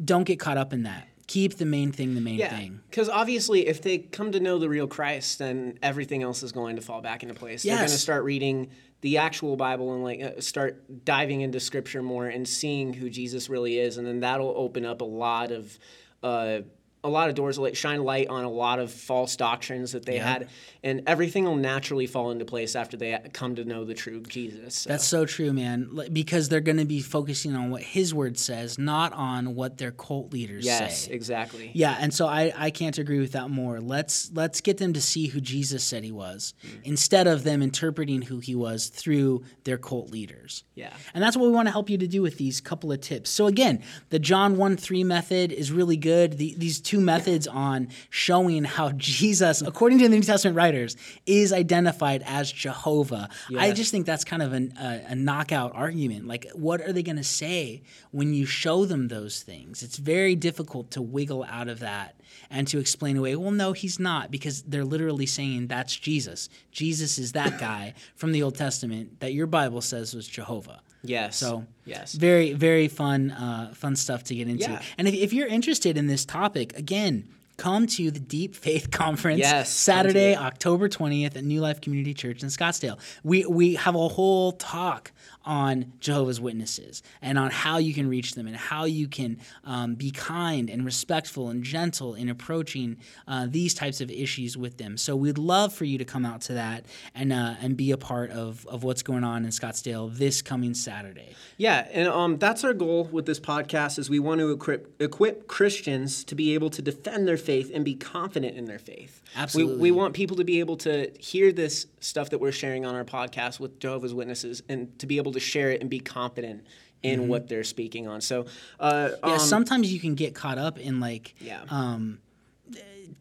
Don't 0.05 0.25
get 0.25 0.39
caught 0.39 0.57
up 0.59 0.73
in 0.73 0.83
that. 0.85 1.09
Keep 1.27 1.57
the 1.57 1.65
main 1.65 1.93
thing 1.93 2.15
the 2.15 2.21
main 2.21 2.35
Yeah, 2.39 2.55
thing. 2.57 2.81
because 2.91 3.09
obviously, 3.09 3.67
if 3.67 3.81
they 3.81 3.99
come 3.99 4.33
to 4.33 4.41
know 4.41 4.59
the 4.59 4.69
real 4.69 4.87
Christ, 4.87 5.39
then 5.39 5.79
everything 5.83 6.23
else 6.23 6.43
is 6.43 6.53
going 6.53 6.77
to 6.77 6.83
fall 6.83 7.01
back 7.01 7.23
into 7.23 7.35
place. 7.35 7.63
They're 7.63 7.77
going 7.77 7.89
to 7.89 7.97
start 7.97 8.25
reading 8.25 8.71
the 9.01 9.19
actual 9.19 9.57
Bible 9.57 9.95
and 9.95 10.03
like 10.05 10.21
uh, 10.23 10.41
start 10.41 11.05
diving 11.05 11.41
into 11.41 11.59
Scripture 11.61 12.03
more 12.03 12.27
and 12.27 12.47
seeing 12.47 12.93
who 12.93 13.09
Jesus 13.09 13.49
really 13.49 13.79
is, 13.79 13.97
and 13.97 14.07
then 14.07 14.21
that'll 14.21 14.53
open 14.57 14.85
up 14.85 15.01
a 15.01 15.05
lot 15.07 15.51
of. 15.53 15.79
Uh, 16.23 16.61
a 17.05 17.09
lot 17.09 17.29
of 17.29 17.35
doors 17.35 17.59
like 17.59 17.75
shine 17.75 18.05
light 18.05 18.29
on 18.29 18.45
a 18.45 18.51
lot 18.51 18.79
of 18.79 18.91
false 18.91 19.35
doctrines 19.35 19.93
that 19.93 20.07
they 20.07 20.19
had, 20.19 20.49
and 20.85 21.03
everything 21.07 21.45
will 21.45 21.57
naturally 21.57 22.07
fall 22.07 22.31
into 22.31 22.45
place 22.45 22.77
after 22.77 22.97
they 22.97 23.19
come 23.33 23.57
to 23.57 23.65
know 23.65 23.85
the 23.85 23.95
true 23.95 24.21
Jesus. 24.21 24.77
So, 24.77 24.91
That's 24.91 25.05
so 25.05 25.27
true, 25.27 25.53
man. 25.53 25.91
Because 26.13 26.49
they're 26.49 26.61
going 26.61 26.77
to 26.77 26.85
be 26.85 27.01
focusing 27.01 27.57
on 27.57 27.71
what 27.71 27.83
His 27.83 28.15
Word 28.15 28.39
says, 28.39 28.79
not 28.79 29.13
on 29.15 29.57
what 29.57 29.79
their 29.79 29.91
cult 29.91 30.33
leaders 30.33 30.65
yes, 30.65 31.07
say. 31.07 31.13
exactly. 31.13 31.73
Yeah, 31.75 31.97
and 31.99 32.15
so 32.15 32.27
I, 32.27 32.53
I 32.57 32.71
can't 32.71 32.97
agree 32.99 33.19
with 33.19 33.33
that 33.33 33.51
more. 33.51 33.81
Let's 33.81 34.31
let's 34.33 34.61
get 34.61 34.79
them 34.79 34.93
to 34.93 35.01
see 35.01 35.27
who 35.27 35.41
Jesus 35.41 35.83
said 35.83 36.05
he 36.05 36.13
was 36.13 36.55
mm. 36.65 36.81
instead 36.85 37.27
of 37.27 37.43
them 37.43 37.63
interpreting 37.63 38.23
who 38.23 38.39
he 38.39 38.55
was 38.55 38.89
through 38.89 39.43
their 39.65 39.79
cult 39.79 40.11
leaders. 40.11 40.63
Yeah. 40.77 40.93
And 41.15 41.23
that's 41.23 41.37
what 41.37 41.47
we 41.47 41.53
want 41.53 41.67
to 41.67 41.73
help 41.73 41.91
you 41.91 41.99
to 41.99 42.07
do 42.07 42.23
with 42.23 42.39
these 42.39 42.61
couple 42.61 42.93
of 42.93 43.01
tips. 43.01 43.29
So 43.31 43.47
again, 43.47 43.83
the 44.11 44.21
John 44.21 44.57
1 44.57 44.77
3 44.77 45.03
method 45.05 45.51
is 45.51 45.73
really 45.73 45.97
good. 45.97 46.39
The, 46.39 46.55
these 46.57 46.81
two 46.81 46.92
methods 47.01 47.47
on 47.47 47.89
showing 48.11 48.65
how 48.65 48.93
Jesus, 48.93 49.63
according 49.63 49.99
to 49.99 50.09
the 50.09 50.17
New 50.17 50.23
Testament 50.23 50.57
writers, 50.57 50.97
is 51.27 51.53
identified 51.53 52.23
as 52.27 52.51
Jehovah. 52.51 53.29
I 53.57 53.73
just 53.73 53.91
think 53.91 54.07
that's 54.07 54.25
kind 54.25 54.43
of 54.43 54.53
an, 54.53 54.75
a, 54.79 55.13
a 55.13 55.15
knockout 55.15 55.75
argument. 55.75 56.27
Like, 56.27 56.47
what 56.55 56.81
are 56.81 56.93
they 56.93 57.03
going 57.03 57.17
to 57.17 57.25
say 57.25 57.83
when 58.11 58.35
you 58.35 58.47
show 58.47 58.85
them 58.85 59.09
those 59.09 59.43
things? 59.43 59.83
It's 59.83 59.97
very 59.97 60.35
difficult 60.35 60.91
to 60.93 61.03
wiggle 61.03 61.45
out 61.45 61.69
of 61.69 61.81
that 61.81 62.17
and 62.51 62.67
to 62.69 62.79
explain 62.79 63.17
away, 63.17 63.37
well, 63.37 63.51
no, 63.51 63.73
he's 63.73 63.99
not, 63.99 64.31
because 64.31 64.63
they're 64.63 64.85
literally 64.85 65.27
saying 65.27 65.67
that's 65.67 65.95
Jesus. 65.97 66.49
Jesus 66.71 67.19
is 67.19 67.33
that 67.33 67.59
guy 67.59 67.95
from 68.15 68.33
the 68.33 68.43
Old 68.43 68.57
Testament 68.57 69.21
that 69.21 69.33
your 69.33 69.47
Bible 69.47 69.81
says 69.81 70.15
was 70.15 70.27
Jehovah. 70.27 70.81
Yes. 71.03 71.37
So 71.37 71.65
yes. 71.85 72.15
very 72.15 72.53
very 72.53 72.89
fun 72.89 73.31
uh, 73.31 73.73
fun 73.75 73.97
stuff 73.97 74.25
to 74.25 74.35
get 74.35 74.49
into. 74.49 74.71
Yeah. 74.71 74.83
And 74.99 75.09
if, 75.09 75.15
if 75.15 75.33
you're 75.33 75.49
interested 75.49 75.97
in 75.97 76.07
this 76.07 76.25
topic, 76.25 76.77
again. 76.79 77.29
Come 77.59 77.87
to 77.87 78.11
the 78.11 78.19
Deep 78.19 78.57
Faith 78.57 78.91
Conference 78.91 79.39
Yes, 79.39 79.71
Saturday. 79.71 80.35
October 80.35 80.89
20th 80.89 81.37
at 81.37 81.45
New 81.45 81.61
Life 81.61 81.83
Community 81.83 82.15
Church 82.15 82.43
in 82.43 82.49
Scottsdale. 82.49 82.99
We 83.23 83.45
we 83.45 83.75
have 83.75 83.95
a 83.95 84.09
whole 84.09 84.53
talk 84.53 85.13
on 85.45 85.93
Jehovah's 86.01 86.41
Witnesses 86.41 87.03
and 87.21 87.39
on 87.39 87.51
how 87.51 87.79
you 87.79 87.95
can 87.95 88.09
reach 88.09 88.35
them 88.35 88.47
and 88.47 88.57
how 88.57 88.85
you 88.85 89.09
can 89.09 89.39
um, 89.65 89.95
be 89.95 90.11
kind 90.11 90.71
and 90.71 90.85
respectful 90.85 91.49
and 91.49 91.63
gentle 91.65 92.15
in 92.15 92.29
approaching 92.29 92.99
uh, 93.27 93.47
these 93.49 93.75
types 93.75 94.01
of 94.01 94.11
issues 94.11 94.57
with 94.57 94.79
them. 94.79 94.97
So 94.97 95.17
we'd 95.17 95.39
love 95.39 95.73
for 95.73 95.85
you 95.85 95.99
to 95.99 96.05
come 96.05 96.25
out 96.25 96.41
to 96.43 96.55
that 96.55 96.87
and 97.15 97.33
uh, 97.33 97.55
and 97.61 97.77
be 97.77 97.91
a 97.91 97.97
part 97.97 98.31
of, 98.31 98.67
of 98.67 98.85
what's 98.85 99.03
going 99.03 99.25
on 99.25 99.45
in 99.45 99.51
Scottsdale 99.51 100.17
this 100.17 100.43
coming 100.43 100.75
Saturday. 100.75 101.35
Yeah, 101.57 101.87
and 101.93 102.09
um, 102.09 102.39
that's 102.39 102.65
our 102.65 102.75
goal 102.75 103.05
with 103.05 103.27
this 103.27 103.41
podcast 103.41 103.99
is 103.99 104.09
we 104.09 104.19
want 104.19 104.41
to 104.41 104.51
equip 104.51 105.01
equip 105.01 105.47
Christians 105.47 106.25
to 106.25 106.35
be 106.35 106.55
able 106.55 106.71
to 106.71 106.83
defend 106.83 107.27
their 107.27 107.37
faith 107.37 107.71
and 107.73 107.85
be 107.85 107.95
confident 107.95 108.57
in 108.57 108.67
their 108.67 108.79
faith. 108.79 109.23
Absolutely. 109.37 109.75
We, 109.75 109.81
we 109.81 109.91
want 109.91 110.15
people 110.15 110.37
to 110.37 110.45
be 110.45 110.61
able 110.61 110.77
to 110.79 111.11
hear 111.19 111.53
this 111.53 111.87
stuff 112.01 112.31
that 112.31 112.39
we're 112.39 112.53
sharing 112.53 112.85
on 112.85 112.95
our 112.95 113.05
podcast 113.05 113.61
with 113.61 113.79
Jehovah's 113.79 114.15
Witnesses 114.15 114.63
and 114.69 114.99
to 114.99 115.07
be 115.07 115.17
able 115.17 115.32
to 115.33 115.41
share 115.41 115.71
it 115.71 115.81
and 115.81 115.91
be 115.91 116.01
confident 116.01 116.65
in 117.03 117.27
what 117.29 117.49
they're 117.49 117.65
speaking 117.65 118.07
on. 118.07 118.21
So, 118.21 118.47
uh, 118.79 119.11
Yeah, 119.25 119.33
um, 119.35 119.39
sometimes 119.41 119.93
you 119.93 119.99
can 119.99 120.15
get 120.15 120.35
caught 120.35 120.59
up 120.59 120.79
in 120.79 121.01
like 121.01 121.35
yeah. 121.41 121.63
um, 121.69 122.21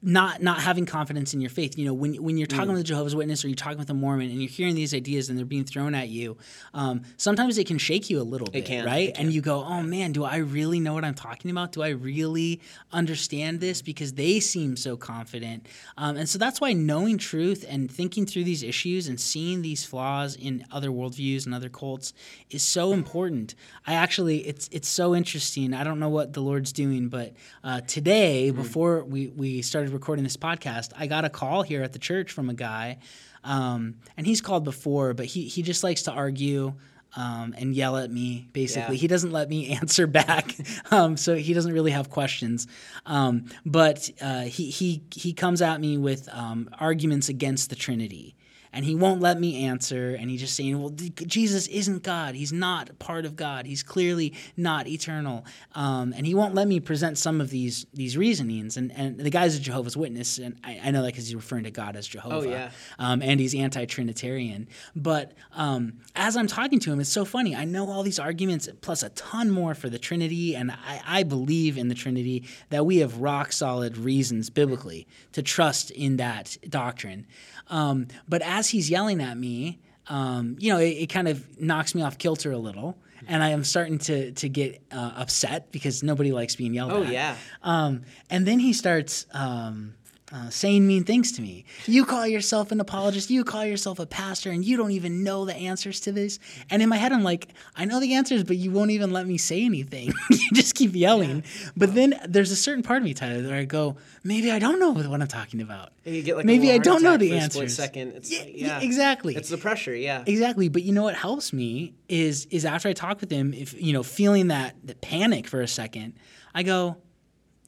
not 0.02 0.42
not 0.42 0.60
having 0.60 0.86
confidence 0.86 1.34
in 1.34 1.42
your 1.42 1.50
faith. 1.50 1.78
You 1.78 1.86
know, 1.86 1.94
when 1.94 2.16
when 2.24 2.38
you're 2.38 2.48
Mm. 2.48 2.56
talking 2.56 2.72
with 2.74 2.82
a 2.82 2.84
Jehovah's 2.84 3.16
Witness 3.16 3.44
or 3.44 3.48
you're 3.48 3.56
talking 3.56 3.78
with 3.80 3.90
a 3.90 3.94
Mormon 3.94 4.30
and 4.30 4.42
you're 4.42 4.50
hearing 4.50 4.76
these 4.76 4.94
ideas 4.94 5.30
and 5.30 5.38
they're 5.38 5.46
being 5.46 5.64
thrown 5.66 5.96
at 5.96 6.10
you, 6.10 6.38
um, 6.74 7.02
sometimes 7.18 7.58
it 7.58 7.68
can 7.68 7.78
shake 7.78 8.10
you 8.10 8.20
a 8.22 8.24
little 8.24 8.48
bit, 8.48 8.66
can, 8.66 8.86
right? 8.86 9.10
it 9.10 9.16
And 9.20 9.32
you 9.34 9.42
go, 9.42 9.64
"Oh 9.64 9.82
man, 9.82 10.12
do 10.12 10.24
I 10.24 10.38
really 10.38 10.80
know 10.80 10.94
what 10.94 11.04
I'm 11.04 11.14
talking 11.16 11.50
about? 11.52 11.72
Do 11.72 11.82
I 11.82 11.90
really 11.90 12.62
understand 12.92 13.60
this?" 13.60 13.82
Because 13.82 14.14
they 14.14 14.40
seem 14.40 14.76
so 14.76 14.98
confident, 14.98 15.66
um, 15.98 16.18
and 16.18 16.28
so 16.30 16.38
that's 16.38 16.62
why 16.62 16.74
knowing 16.74 17.18
truth 17.18 17.66
and 17.68 17.92
thinking 17.92 18.26
through 18.26 18.44
these 18.44 18.64
issues 18.64 19.08
and 19.08 19.20
seeing 19.20 19.62
these 19.62 19.84
flaws 19.86 20.36
in 20.36 20.66
other 20.72 20.90
worldviews 20.90 21.46
and 21.46 21.54
other 21.56 21.70
cults 21.70 22.14
is 22.50 22.62
so 22.64 22.94
important. 22.94 23.56
I 23.88 23.94
actually, 23.94 24.40
it's 24.48 24.70
it's 24.72 24.88
so 24.90 25.16
interesting. 25.16 25.74
I 25.74 25.84
don't 25.84 26.00
know 26.00 26.10
what 26.10 26.34
the 26.34 26.42
Lord's 26.42 26.72
doing, 26.72 27.10
but 27.10 27.34
uh, 27.64 27.82
today, 27.82 28.52
before 28.52 29.04
we 29.04 29.28
we 29.30 29.62
started 29.62 29.81
recording 29.90 30.24
this 30.24 30.38
podcast, 30.38 30.92
I 30.98 31.08
got 31.08 31.26
a 31.26 31.30
call 31.30 31.64
here 31.64 31.82
at 31.84 31.94
the 31.94 32.00
church 32.00 32.32
from 32.32 32.50
a 32.50 32.54
guy, 32.54 33.00
um, 33.44 33.96
and 34.18 34.28
he's 34.28 34.42
called 34.42 34.64
before, 34.64 35.14
but 35.14 35.26
he 35.26 35.44
he 35.48 35.62
just 35.64 35.84
likes 35.84 36.04
to 36.04 36.12
argue. 36.12 36.74
Um, 37.14 37.54
and 37.58 37.76
yell 37.76 37.98
at 37.98 38.10
me. 38.10 38.48
Basically, 38.54 38.96
Yeah. 38.96 39.02
he 39.02 39.08
doesn't 39.10 39.32
let 39.34 39.50
me 39.50 39.72
answer 39.82 40.08
back, 40.08 40.56
um, 40.92 41.18
so 41.18 41.36
he 41.36 41.54
doesn't 41.54 41.74
really 41.74 41.92
have 41.92 42.10
questions. 42.10 42.68
Um, 43.06 43.48
but 43.66 44.10
uh, 44.22 44.44
he 44.44 44.70
he 44.70 45.04
he 45.14 45.34
comes 45.34 45.62
at 45.62 45.82
me 45.82 45.98
with 45.98 46.30
um, 46.32 46.70
arguments 46.80 47.28
against 47.28 47.70
the 47.70 47.76
Trinity, 47.76 48.34
and 48.74 48.86
he 48.86 48.96
won't 48.96 49.22
let 49.22 49.40
me 49.40 49.66
answer. 49.66 50.16
And 50.16 50.30
he's 50.30 50.40
just 50.42 50.56
saying 50.56 50.80
well 50.80 50.90
jesus 50.90 51.68
isn't 51.68 52.04
god. 52.04 52.36
He's 52.36 52.54
not 52.54 52.98
part 53.00 53.26
of 53.26 53.36
god. 53.36 53.66
He's 53.66 53.84
clearly 53.84 54.34
not 54.56 54.88
eternal. 54.88 55.46
Um, 55.76 56.14
and 56.16 56.26
he 56.26 56.34
won't 56.34 56.56
let 56.56 56.68
me 56.68 56.80
present 56.80 57.18
some 57.18 57.42
of 57.42 57.50
these 57.50 57.86
these 57.94 58.18
reasonings. 58.18 58.78
And, 58.78 58.92
and 58.96 59.20
the 59.20 59.30
guy's 59.30 59.56
a 59.56 59.60
jehovah's 59.60 59.98
witness. 59.98 60.38
And 60.38 60.56
i, 60.64 60.80
I 60.84 60.92
know 60.92 61.02
that 61.02 61.08
because 61.14 61.26
he's 61.28 61.36
referring 61.36 61.64
to 61.66 61.72
god 61.72 61.96
as 61.96 62.08
jehovah 62.08 62.36
Oh, 62.36 62.42
yeah. 62.44 62.72
um, 63.00 63.22
and 63.22 63.40
he's 63.40 63.54
anti-trinitarian. 63.56 64.68
But 64.96 65.34
um, 65.56 65.94
as 66.16 66.38
i'm 66.38 66.48
talking 66.48 66.80
to 66.80 66.92
him 66.92 67.00
it's 67.00 67.10
so 67.10 67.26
funny. 67.26 67.56
I 67.56 67.66
know 67.66 67.90
all 67.90 68.04
these 68.04 68.20
arguments 68.20 68.70
plus 68.82 69.04
a 69.04 69.10
ton 69.10 69.50
more 69.52 69.74
for 69.76 69.90
the 69.90 70.00
trinity. 70.00 70.56
And 70.56 70.72
I, 70.72 71.02
I 71.06 71.24
believe 71.24 71.78
in 71.78 71.88
the 71.88 71.96
trinity 71.96 72.46
that 72.70 72.86
we 72.86 72.98
have 72.98 73.18
rock 73.18 73.52
solid 73.52 73.98
reasons 73.98 74.50
biblically 74.50 75.08
to 75.34 75.42
trust 75.44 75.92
in 75.92 76.18
that 76.18 76.58
doctrine 76.70 77.26
um, 77.70 78.08
but 78.28 78.42
as 78.42 78.70
he's 78.70 78.90
yelling 78.90 79.22
at 79.22 79.38
me 79.38 79.80
um, 80.08 80.56
you 80.60 80.72
know 80.74 80.80
it, 80.80 80.90
it 80.90 81.08
kind 81.08 81.28
of 81.28 81.60
knocks 81.60 81.94
me 81.96 82.02
off 82.02 82.18
kilter 82.18 82.52
a 82.52 82.58
little 82.58 82.98
and 83.28 83.44
I 83.44 83.50
am 83.50 83.64
starting 83.64 84.00
to 84.00 84.32
to 84.32 84.50
get 84.50 84.82
uh, 84.92 85.12
upset 85.16 85.72
because 85.72 86.02
nobody 86.02 86.32
likes 86.32 86.56
being 86.56 86.74
yelled 86.74 86.92
Oh, 86.92 87.04
at. 87.04 87.10
Oh 87.10 87.12
yeah. 87.12 87.36
Um, 87.62 88.02
and 88.32 88.48
then 88.48 88.58
he 88.60 88.74
starts 88.74 89.28
um, 89.32 89.94
uh, 90.32 90.50
saying 90.50 90.88
mean 90.88 91.04
things 91.04 91.32
to 91.34 91.42
me. 91.42 91.66
You 91.86 92.06
call 92.06 92.26
yourself 92.26 92.72
an 92.72 92.80
apologist. 92.80 93.30
You 93.30 93.44
call 93.44 93.66
yourself 93.66 94.00
a 94.00 94.06
pastor, 94.06 94.50
and 94.52 94.64
you 94.64 94.78
don't 94.78 94.92
even 94.92 95.24
know 95.24 95.46
the 95.46 95.56
answers 95.56 96.00
to 96.02 96.12
this. 96.12 96.40
And 96.70 96.82
in 96.82 96.90
my 96.90 96.98
head, 96.98 97.12
I'm 97.12 97.24
like, 97.24 97.50
I 97.76 97.86
know 97.86 98.00
the 98.00 98.14
answers, 98.16 98.44
but 98.44 98.56
you 98.58 98.72
won't 98.72 98.92
even 98.92 99.12
let 99.12 99.28
me 99.28 99.38
say 99.38 99.66
anything. 99.66 100.14
you 100.30 100.52
just 100.54 100.76
keep 100.76 100.96
yelling. 100.96 101.44
But 101.76 101.96
then 101.96 102.20
there's 102.28 102.52
a 102.52 102.56
certain 102.56 102.84
part 102.84 102.98
of 103.00 103.04
me, 103.04 103.14
Tyler, 103.14 103.44
where 103.44 103.56
I 103.56 103.66
go, 103.66 103.98
maybe 104.24 104.52
I 104.52 104.60
don't 104.60 104.80
know 104.80 104.92
what 104.92 105.22
I'm 105.22 105.28
talking 105.28 105.62
about. 105.62 105.92
You 106.06 106.22
get 106.24 106.38
like 106.38 106.46
maybe 106.46 106.72
I 106.72 106.78
don't 106.78 107.04
know 107.04 107.18
the 107.18 107.30
for 107.30 107.36
a 107.36 107.38
answers. 107.40 107.54
Split 107.54 107.72
second. 107.72 108.14
It's 108.16 108.32
Yeah, 108.32 108.40
like, 108.40 108.52
yeah, 108.56 108.68
yeah, 108.68 108.80
exactly. 108.82 109.36
It's 109.36 109.50
the 109.50 109.58
pressure. 109.58 109.94
Yeah. 109.96 110.24
Exactly, 110.26 110.70
but 110.70 110.84
you 110.84 110.94
know 110.94 111.04
what 111.04 111.16
helps 111.16 111.52
me 111.54 111.94
is 112.08 112.46
is 112.52 112.66
after 112.66 112.90
I 112.90 112.94
talk 112.94 113.22
with 113.22 113.32
him, 113.32 113.54
if 113.54 113.80
you 113.80 113.94
know, 113.94 114.04
feeling 114.04 114.48
that, 114.48 114.76
that 114.86 115.02
panic 115.02 115.48
for 115.48 115.62
a 115.62 115.68
second, 115.68 116.14
I 116.56 116.64
go, 116.64 116.98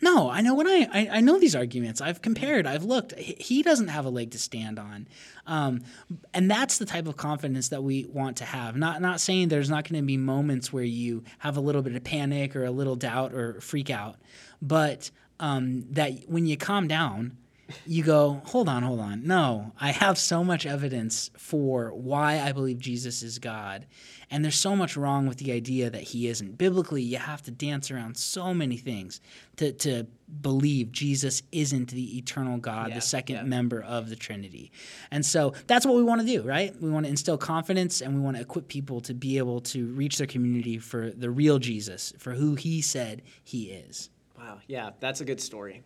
no, 0.01 0.29
I 0.29 0.41
know 0.41 0.53
when 0.53 0.67
I, 0.67 0.87
I 0.91 1.09
I 1.13 1.19
know 1.21 1.39
these 1.39 1.55
arguments. 1.55 2.01
I've 2.01 2.21
compared. 2.21 2.67
I've 2.67 2.83
looked. 2.83 3.17
He 3.17 3.63
doesn't 3.63 3.87
have 3.87 4.05
a 4.05 4.09
leg 4.09 4.31
to 4.31 4.39
stand 4.39 4.77
on, 4.77 5.07
um, 5.47 5.81
and 6.33 6.51
that's 6.51 6.77
the 6.77 6.85
type 6.85 7.07
of 7.07 7.15
confidence 7.15 7.69
that 7.69 7.83
we 7.83 8.05
want 8.05 8.37
to 8.37 8.45
have. 8.45 8.75
Not 8.75 9.01
not 9.01 9.21
saying 9.21 9.47
there's 9.47 9.69
not 9.69 9.87
going 9.87 10.01
to 10.01 10.05
be 10.05 10.17
moments 10.17 10.73
where 10.73 10.83
you 10.83 11.23
have 11.39 11.57
a 11.57 11.61
little 11.61 11.81
bit 11.81 11.95
of 11.95 12.03
panic 12.03 12.55
or 12.55 12.65
a 12.65 12.71
little 12.71 12.95
doubt 12.95 13.33
or 13.33 13.61
freak 13.61 13.89
out, 13.89 14.17
but 14.61 15.09
um, 15.39 15.85
that 15.91 16.11
when 16.27 16.45
you 16.45 16.57
calm 16.57 16.87
down, 16.87 17.37
you 17.85 18.03
go, 18.03 18.41
hold 18.45 18.67
on, 18.67 18.83
hold 18.83 18.99
on. 18.99 19.25
No, 19.25 19.71
I 19.79 19.91
have 19.91 20.17
so 20.17 20.43
much 20.43 20.65
evidence 20.65 21.31
for 21.37 21.93
why 21.93 22.39
I 22.39 22.51
believe 22.51 22.79
Jesus 22.79 23.23
is 23.23 23.39
God. 23.39 23.85
And 24.29 24.43
there's 24.43 24.59
so 24.59 24.75
much 24.75 24.97
wrong 24.97 25.27
with 25.27 25.37
the 25.37 25.51
idea 25.51 25.89
that 25.89 26.01
he 26.01 26.27
isn't. 26.27 26.57
Biblically, 26.57 27.01
you 27.01 27.17
have 27.17 27.41
to 27.43 27.51
dance 27.51 27.91
around 27.91 28.17
so 28.17 28.53
many 28.53 28.77
things 28.77 29.21
to, 29.57 29.71
to 29.73 30.07
believe 30.41 30.91
Jesus 30.91 31.43
isn't 31.51 31.91
the 31.91 32.17
eternal 32.17 32.57
God, 32.57 32.89
Yeah, 32.89 32.95
the 32.95 33.01
second 33.01 33.35
yeah. 33.35 33.43
member 33.43 33.81
of 33.81 34.09
the 34.09 34.15
Trinity. 34.15 34.71
And 35.11 35.25
so 35.25 35.53
that's 35.67 35.85
what 35.85 35.95
we 35.95 36.03
want 36.03 36.21
to 36.21 36.27
do, 36.27 36.41
right? 36.41 36.73
We 36.81 36.89
want 36.89 37.05
to 37.05 37.09
instill 37.09 37.37
confidence 37.37 38.01
and 38.01 38.15
we 38.15 38.21
want 38.21 38.35
to 38.37 38.41
equip 38.41 38.67
people 38.67 39.01
to 39.01 39.13
be 39.13 39.37
able 39.37 39.61
to 39.61 39.85
reach 39.93 40.17
their 40.17 40.27
community 40.27 40.79
for 40.79 41.11
the 41.11 41.29
real 41.29 41.59
Jesus, 41.59 42.13
for 42.17 42.31
who 42.31 42.55
he 42.55 42.81
said 42.81 43.21
he 43.43 43.65
is. 43.65 44.09
Wow. 44.37 44.59
Yeah, 44.67 44.91
that's 44.99 45.21
a 45.21 45.25
good 45.25 45.39
story. 45.39 45.83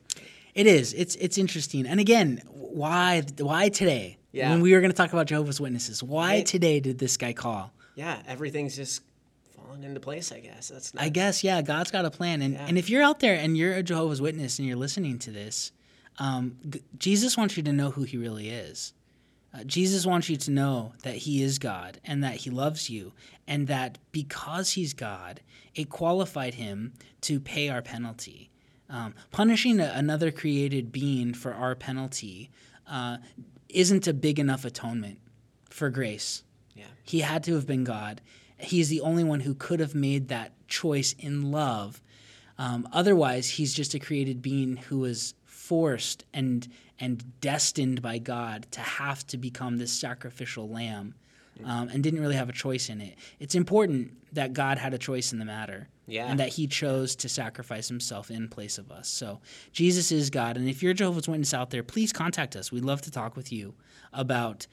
It 0.58 0.68
is. 0.68 0.94
It's 0.94 1.16
it's 1.16 1.38
interesting. 1.38 1.86
And 1.86 2.00
again, 2.00 2.42
why 2.48 3.22
why 3.38 3.70
today? 3.70 4.18
Yeah. 4.32 4.50
When 4.52 4.62
we 4.62 4.74
were 4.74 4.82
going 4.82 4.92
to 4.92 4.98
talk 4.98 5.14
about 5.14 5.28
Jehovah's 5.28 5.60
Witnesses, 5.62 6.04
why 6.04 6.28
Right. 6.38 6.46
today 6.46 6.80
did 6.80 6.98
this 7.00 7.16
guy 7.18 7.34
call? 7.34 7.72
Yeah, 7.96 8.22
everything's 8.28 8.76
just 8.76 9.02
falling 9.56 9.84
into 9.84 10.00
place. 10.00 10.32
I 10.32 10.40
guess 10.40 10.70
that's. 10.70 10.92
I 10.98 11.10
guess 11.10 11.44
yeah, 11.44 11.62
God's 11.62 11.92
got 11.92 12.06
a 12.06 12.12
plan. 12.12 12.42
And 12.42 12.54
Yeah. 12.56 12.66
and 12.68 12.78
if 12.78 12.90
you're 12.90 13.04
out 13.04 13.20
there 13.20 13.36
and 13.36 13.58
you're 13.58 13.74
a 13.74 13.84
Jehovah's 13.84 14.22
Witness 14.22 14.60
and 14.60 14.68
you're 14.68 14.78
listening 14.78 15.20
to 15.20 15.32
this, 15.32 15.72
um, 16.20 16.58
G- 16.70 16.82
Jesus 16.98 17.38
wants 17.38 17.56
you 17.58 17.64
to 17.64 17.72
know 17.74 17.92
who 17.92 18.04
He 18.04 18.18
really 18.18 18.50
is. 18.50 18.94
Uh, 19.54 19.64
Jesus 19.64 20.06
wants 20.06 20.28
you 20.30 20.38
to 20.38 20.52
know 20.52 20.94
that 21.04 21.16
He 21.18 21.42
is 21.42 21.58
God 21.60 22.00
and 22.04 22.24
that 22.24 22.36
He 22.38 22.50
loves 22.50 22.90
you, 22.90 23.14
and 23.48 23.68
that 23.68 23.98
because 24.12 24.72
He's 24.72 24.94
God, 24.94 25.42
it 25.76 25.90
qualified 25.90 26.56
Him 26.56 26.94
to 27.22 27.40
pay 27.40 27.70
our 27.70 27.82
penalty. 27.82 28.50
Um, 28.90 29.14
punishing 29.32 29.80
a, 29.80 29.92
another 29.96 30.32
created 30.32 30.92
being 30.92 31.34
for 31.34 31.54
our 31.54 31.76
penalty 31.76 32.50
uh, 32.90 33.18
isn't 33.70 34.08
a 34.08 34.14
big 34.14 34.40
enough 34.40 34.64
atonement 34.64 35.20
for 35.70 35.90
grace. 35.90 36.44
Yeah. 36.76 36.86
He 37.04 37.20
had 37.20 37.44
to 37.44 37.56
have 37.56 37.68
been 37.68 37.84
God. 37.84 38.22
He's 38.58 38.90
the 38.90 39.02
only 39.02 39.24
one 39.24 39.42
who 39.42 39.54
could 39.54 39.80
have 39.80 39.94
made 39.94 40.30
that 40.30 40.54
choice 40.68 41.14
in 41.20 41.52
love. 41.52 42.02
Um, 42.58 42.88
otherwise, 42.92 43.50
he's 43.50 43.74
just 43.74 43.94
a 43.94 44.00
created 44.00 44.42
being 44.42 44.78
who 44.78 45.00
was 45.00 45.34
forced 45.46 46.24
and 46.34 46.68
and 47.00 47.40
destined 47.42 48.02
by 48.02 48.18
God 48.18 48.66
to 48.72 48.82
have 48.82 49.28
to 49.28 49.38
become 49.38 49.78
this 49.78 49.92
sacrificial 49.94 50.68
lamb, 50.68 51.14
um, 51.64 51.90
and 51.90 52.02
didn't 52.02 52.22
really 52.22 52.36
have 52.36 52.50
a 52.50 52.54
choice 52.54 52.90
in 52.90 53.02
it. 53.02 53.16
It's 53.40 53.54
important 53.54 54.14
that 54.34 54.54
God 54.54 54.80
had 54.80 54.96
a 54.96 54.98
choice 54.98 55.32
in 55.32 55.38
the 55.38 55.46
matter, 55.46 55.90
Yeah. 56.08 56.28
and 56.28 56.40
that 56.40 56.50
He 56.50 56.68
chose 56.68 57.16
to 57.18 57.30
sacrifice 57.30 57.88
Himself 57.90 58.32
in 58.32 58.48
place 58.48 58.78
of 58.78 58.92
us. 58.92 59.08
So 59.10 59.40
Jesus 59.72 60.12
is 60.12 60.30
God, 60.30 60.58
and 60.58 60.70
if 60.70 60.82
you're 60.82 60.94
Jehovah's 60.94 61.28
Witness 61.28 61.54
out 61.54 61.70
there, 61.70 61.84
please 61.84 62.14
contact 62.14 62.56
us. 62.56 62.72
We'd 62.72 62.86
love 62.86 63.02
to 63.02 63.12
talk 63.12 63.36
with 63.36 63.52
you 63.52 63.76
about 64.14 64.68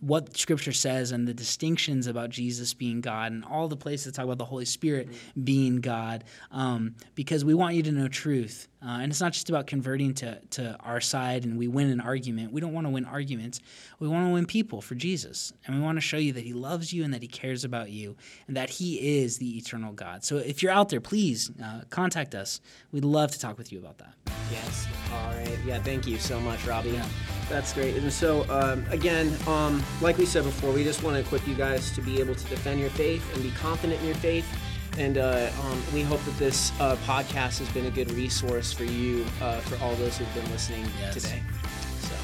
what 0.00 0.36
Scripture 0.36 0.72
says 0.72 1.12
and 1.12 1.26
the 1.26 1.34
distinctions 1.34 2.06
about 2.06 2.30
Jesus 2.30 2.74
being 2.74 3.00
God, 3.00 3.32
and 3.32 3.44
all 3.44 3.68
the 3.68 3.76
places 3.76 4.06
that 4.06 4.14
talk 4.14 4.24
about 4.24 4.38
the 4.38 4.44
Holy 4.44 4.64
Spirit 4.64 5.08
being 5.44 5.80
God, 5.80 6.24
um, 6.50 6.94
because 7.14 7.44
we 7.44 7.54
want 7.54 7.74
you 7.74 7.82
to 7.84 7.92
know 7.92 8.08
truth. 8.08 8.68
Uh, 8.80 9.00
and 9.00 9.10
it's 9.10 9.20
not 9.20 9.32
just 9.32 9.48
about 9.48 9.66
converting 9.66 10.14
to, 10.14 10.40
to 10.50 10.76
our 10.80 11.00
side 11.00 11.44
and 11.44 11.58
we 11.58 11.66
win 11.66 11.90
an 11.90 12.00
argument. 12.00 12.52
We 12.52 12.60
don't 12.60 12.72
want 12.72 12.86
to 12.86 12.90
win 12.90 13.04
arguments. 13.04 13.60
We 13.98 14.06
want 14.06 14.28
to 14.28 14.32
win 14.32 14.46
people 14.46 14.80
for 14.80 14.94
Jesus. 14.94 15.52
And 15.66 15.74
we 15.74 15.82
want 15.82 15.96
to 15.96 16.00
show 16.00 16.16
you 16.16 16.32
that 16.34 16.44
He 16.44 16.52
loves 16.52 16.92
you 16.92 17.02
and 17.02 17.12
that 17.12 17.22
He 17.22 17.28
cares 17.28 17.64
about 17.64 17.90
you 17.90 18.16
and 18.46 18.56
that 18.56 18.70
He 18.70 19.20
is 19.20 19.38
the 19.38 19.58
eternal 19.58 19.92
God. 19.92 20.22
So 20.24 20.36
if 20.36 20.62
you're 20.62 20.72
out 20.72 20.90
there, 20.90 21.00
please 21.00 21.50
uh, 21.62 21.82
contact 21.90 22.36
us. 22.36 22.60
We'd 22.92 23.04
love 23.04 23.32
to 23.32 23.40
talk 23.40 23.58
with 23.58 23.72
you 23.72 23.80
about 23.80 23.98
that. 23.98 24.37
Yes. 24.50 24.86
All 25.12 25.32
right. 25.34 25.58
Yeah. 25.64 25.78
Thank 25.78 26.06
you 26.06 26.18
so 26.18 26.40
much, 26.40 26.66
Robbie. 26.66 26.90
Yeah. 26.90 27.06
That's 27.48 27.72
great. 27.72 27.96
And 27.96 28.12
so, 28.12 28.44
um, 28.50 28.84
again, 28.90 29.34
um, 29.46 29.82
like 30.02 30.18
we 30.18 30.26
said 30.26 30.44
before, 30.44 30.70
we 30.72 30.84
just 30.84 31.02
want 31.02 31.14
to 31.16 31.20
equip 31.20 31.46
you 31.48 31.54
guys 31.54 31.90
to 31.92 32.02
be 32.02 32.20
able 32.20 32.34
to 32.34 32.44
defend 32.46 32.78
your 32.80 32.90
faith 32.90 33.24
and 33.34 33.42
be 33.42 33.50
confident 33.52 34.00
in 34.00 34.06
your 34.06 34.16
faith. 34.16 34.46
And 34.98 35.16
uh, 35.16 35.48
um, 35.64 35.82
we 35.94 36.02
hope 36.02 36.22
that 36.24 36.36
this 36.38 36.72
uh, 36.80 36.96
podcast 37.06 37.58
has 37.60 37.68
been 37.70 37.86
a 37.86 37.90
good 37.90 38.10
resource 38.12 38.72
for 38.72 38.84
you, 38.84 39.24
uh, 39.40 39.60
for 39.60 39.82
all 39.82 39.94
those 39.94 40.18
who've 40.18 40.34
been 40.34 40.50
listening 40.50 40.84
Yes. 41.00 41.14
today. 41.14 41.42
So, 42.00 42.14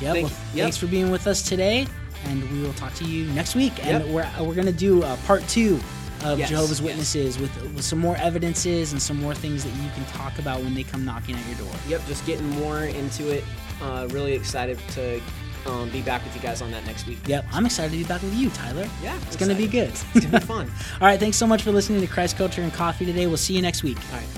Yep. 0.00 0.14
Thank- 0.14 0.28
well, 0.28 0.36
yep. 0.54 0.64
Thanks 0.64 0.76
for 0.76 0.86
being 0.86 1.10
with 1.10 1.26
us 1.26 1.42
today, 1.42 1.86
and 2.26 2.48
we 2.52 2.60
will 2.60 2.74
talk 2.74 2.94
to 2.94 3.04
you 3.04 3.26
next 3.32 3.54
week. 3.54 3.72
And 3.86 4.04
Yep. 4.04 4.12
we're, 4.38 4.44
we're 4.46 4.54
going 4.54 4.66
to 4.66 4.72
do 4.72 5.02
uh, 5.02 5.16
part 5.26 5.46
two 5.48 5.80
of 6.22 6.38
Yes, 6.38 6.48
Jehovah's 6.50 6.80
yes. 6.80 6.86
Witnesses 6.88 7.38
with, 7.38 7.54
with 7.74 7.84
some 7.84 7.98
more 7.98 8.16
evidences 8.16 8.92
and 8.92 9.00
some 9.02 9.20
more 9.20 9.34
things 9.34 9.64
that 9.64 9.70
you 9.82 9.90
can 9.94 10.04
talk 10.06 10.38
about 10.38 10.60
when 10.60 10.74
they 10.74 10.82
come 10.84 11.04
knocking 11.04 11.36
at 11.36 11.46
your 11.46 11.56
door. 11.66 11.74
yep, 11.88 12.04
just 12.06 12.24
getting 12.26 12.48
more 12.50 12.80
into 12.84 13.30
it. 13.30 13.44
Uh, 13.82 14.06
really 14.10 14.32
excited 14.32 14.78
to 14.90 15.20
um, 15.66 15.88
be 15.90 16.00
back 16.02 16.22
with 16.24 16.34
you 16.34 16.40
guys 16.40 16.62
on 16.62 16.70
that 16.70 16.84
next 16.86 17.06
week. 17.06 17.18
Yep, 17.26 17.46
I'm 17.52 17.66
excited 17.66 17.90
to 17.92 17.96
be 17.98 18.04
back 18.04 18.22
with 18.22 18.34
you, 18.34 18.50
Tyler. 18.50 18.86
Yeah, 19.02 19.18
it's 19.26 19.36
going 19.36 19.48
to 19.50 19.54
be 19.54 19.66
good. 19.66 19.88
It's 19.88 20.04
gonna 20.26 20.40
be 20.40 20.46
fun. 20.46 20.70
All 21.00 21.06
right, 21.08 21.18
thanks 21.18 21.36
so 21.36 21.46
much 21.46 21.62
for 21.62 21.72
listening 21.72 22.00
to 22.00 22.06
Christ 22.06 22.36
Culture 22.36 22.62
and 22.62 22.72
Coffee 22.72 23.04
today. 23.06 23.26
We'll 23.26 23.36
see 23.36 23.54
you 23.54 23.62
next 23.62 23.82
week. 23.82 23.98
All 24.12 24.18
right. 24.18 24.28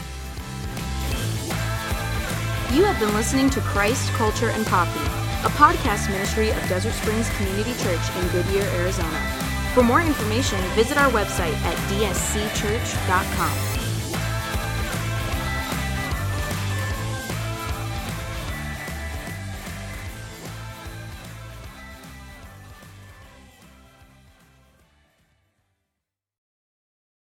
You 2.72 2.84
have 2.84 2.98
been 2.98 3.14
listening 3.14 3.48
to 3.50 3.60
Christ, 3.60 4.10
Culture, 4.14 4.50
and 4.50 4.66
Coffee, 4.66 5.00
a 5.46 5.50
podcast 5.50 6.10
ministry 6.10 6.50
of 6.50 6.68
Desert 6.68 6.92
Springs 6.92 7.28
Community 7.36 7.72
Church 7.82 8.16
in 8.16 8.28
Goodyear, 8.28 8.64
Arizona. 8.74 9.45
For 9.76 9.82
more 9.82 10.00
information, 10.00 10.58
visit 10.74 10.96
our 10.96 11.10
website 11.10 11.52
at 11.66 11.76
dscchurch.com. 11.90 13.75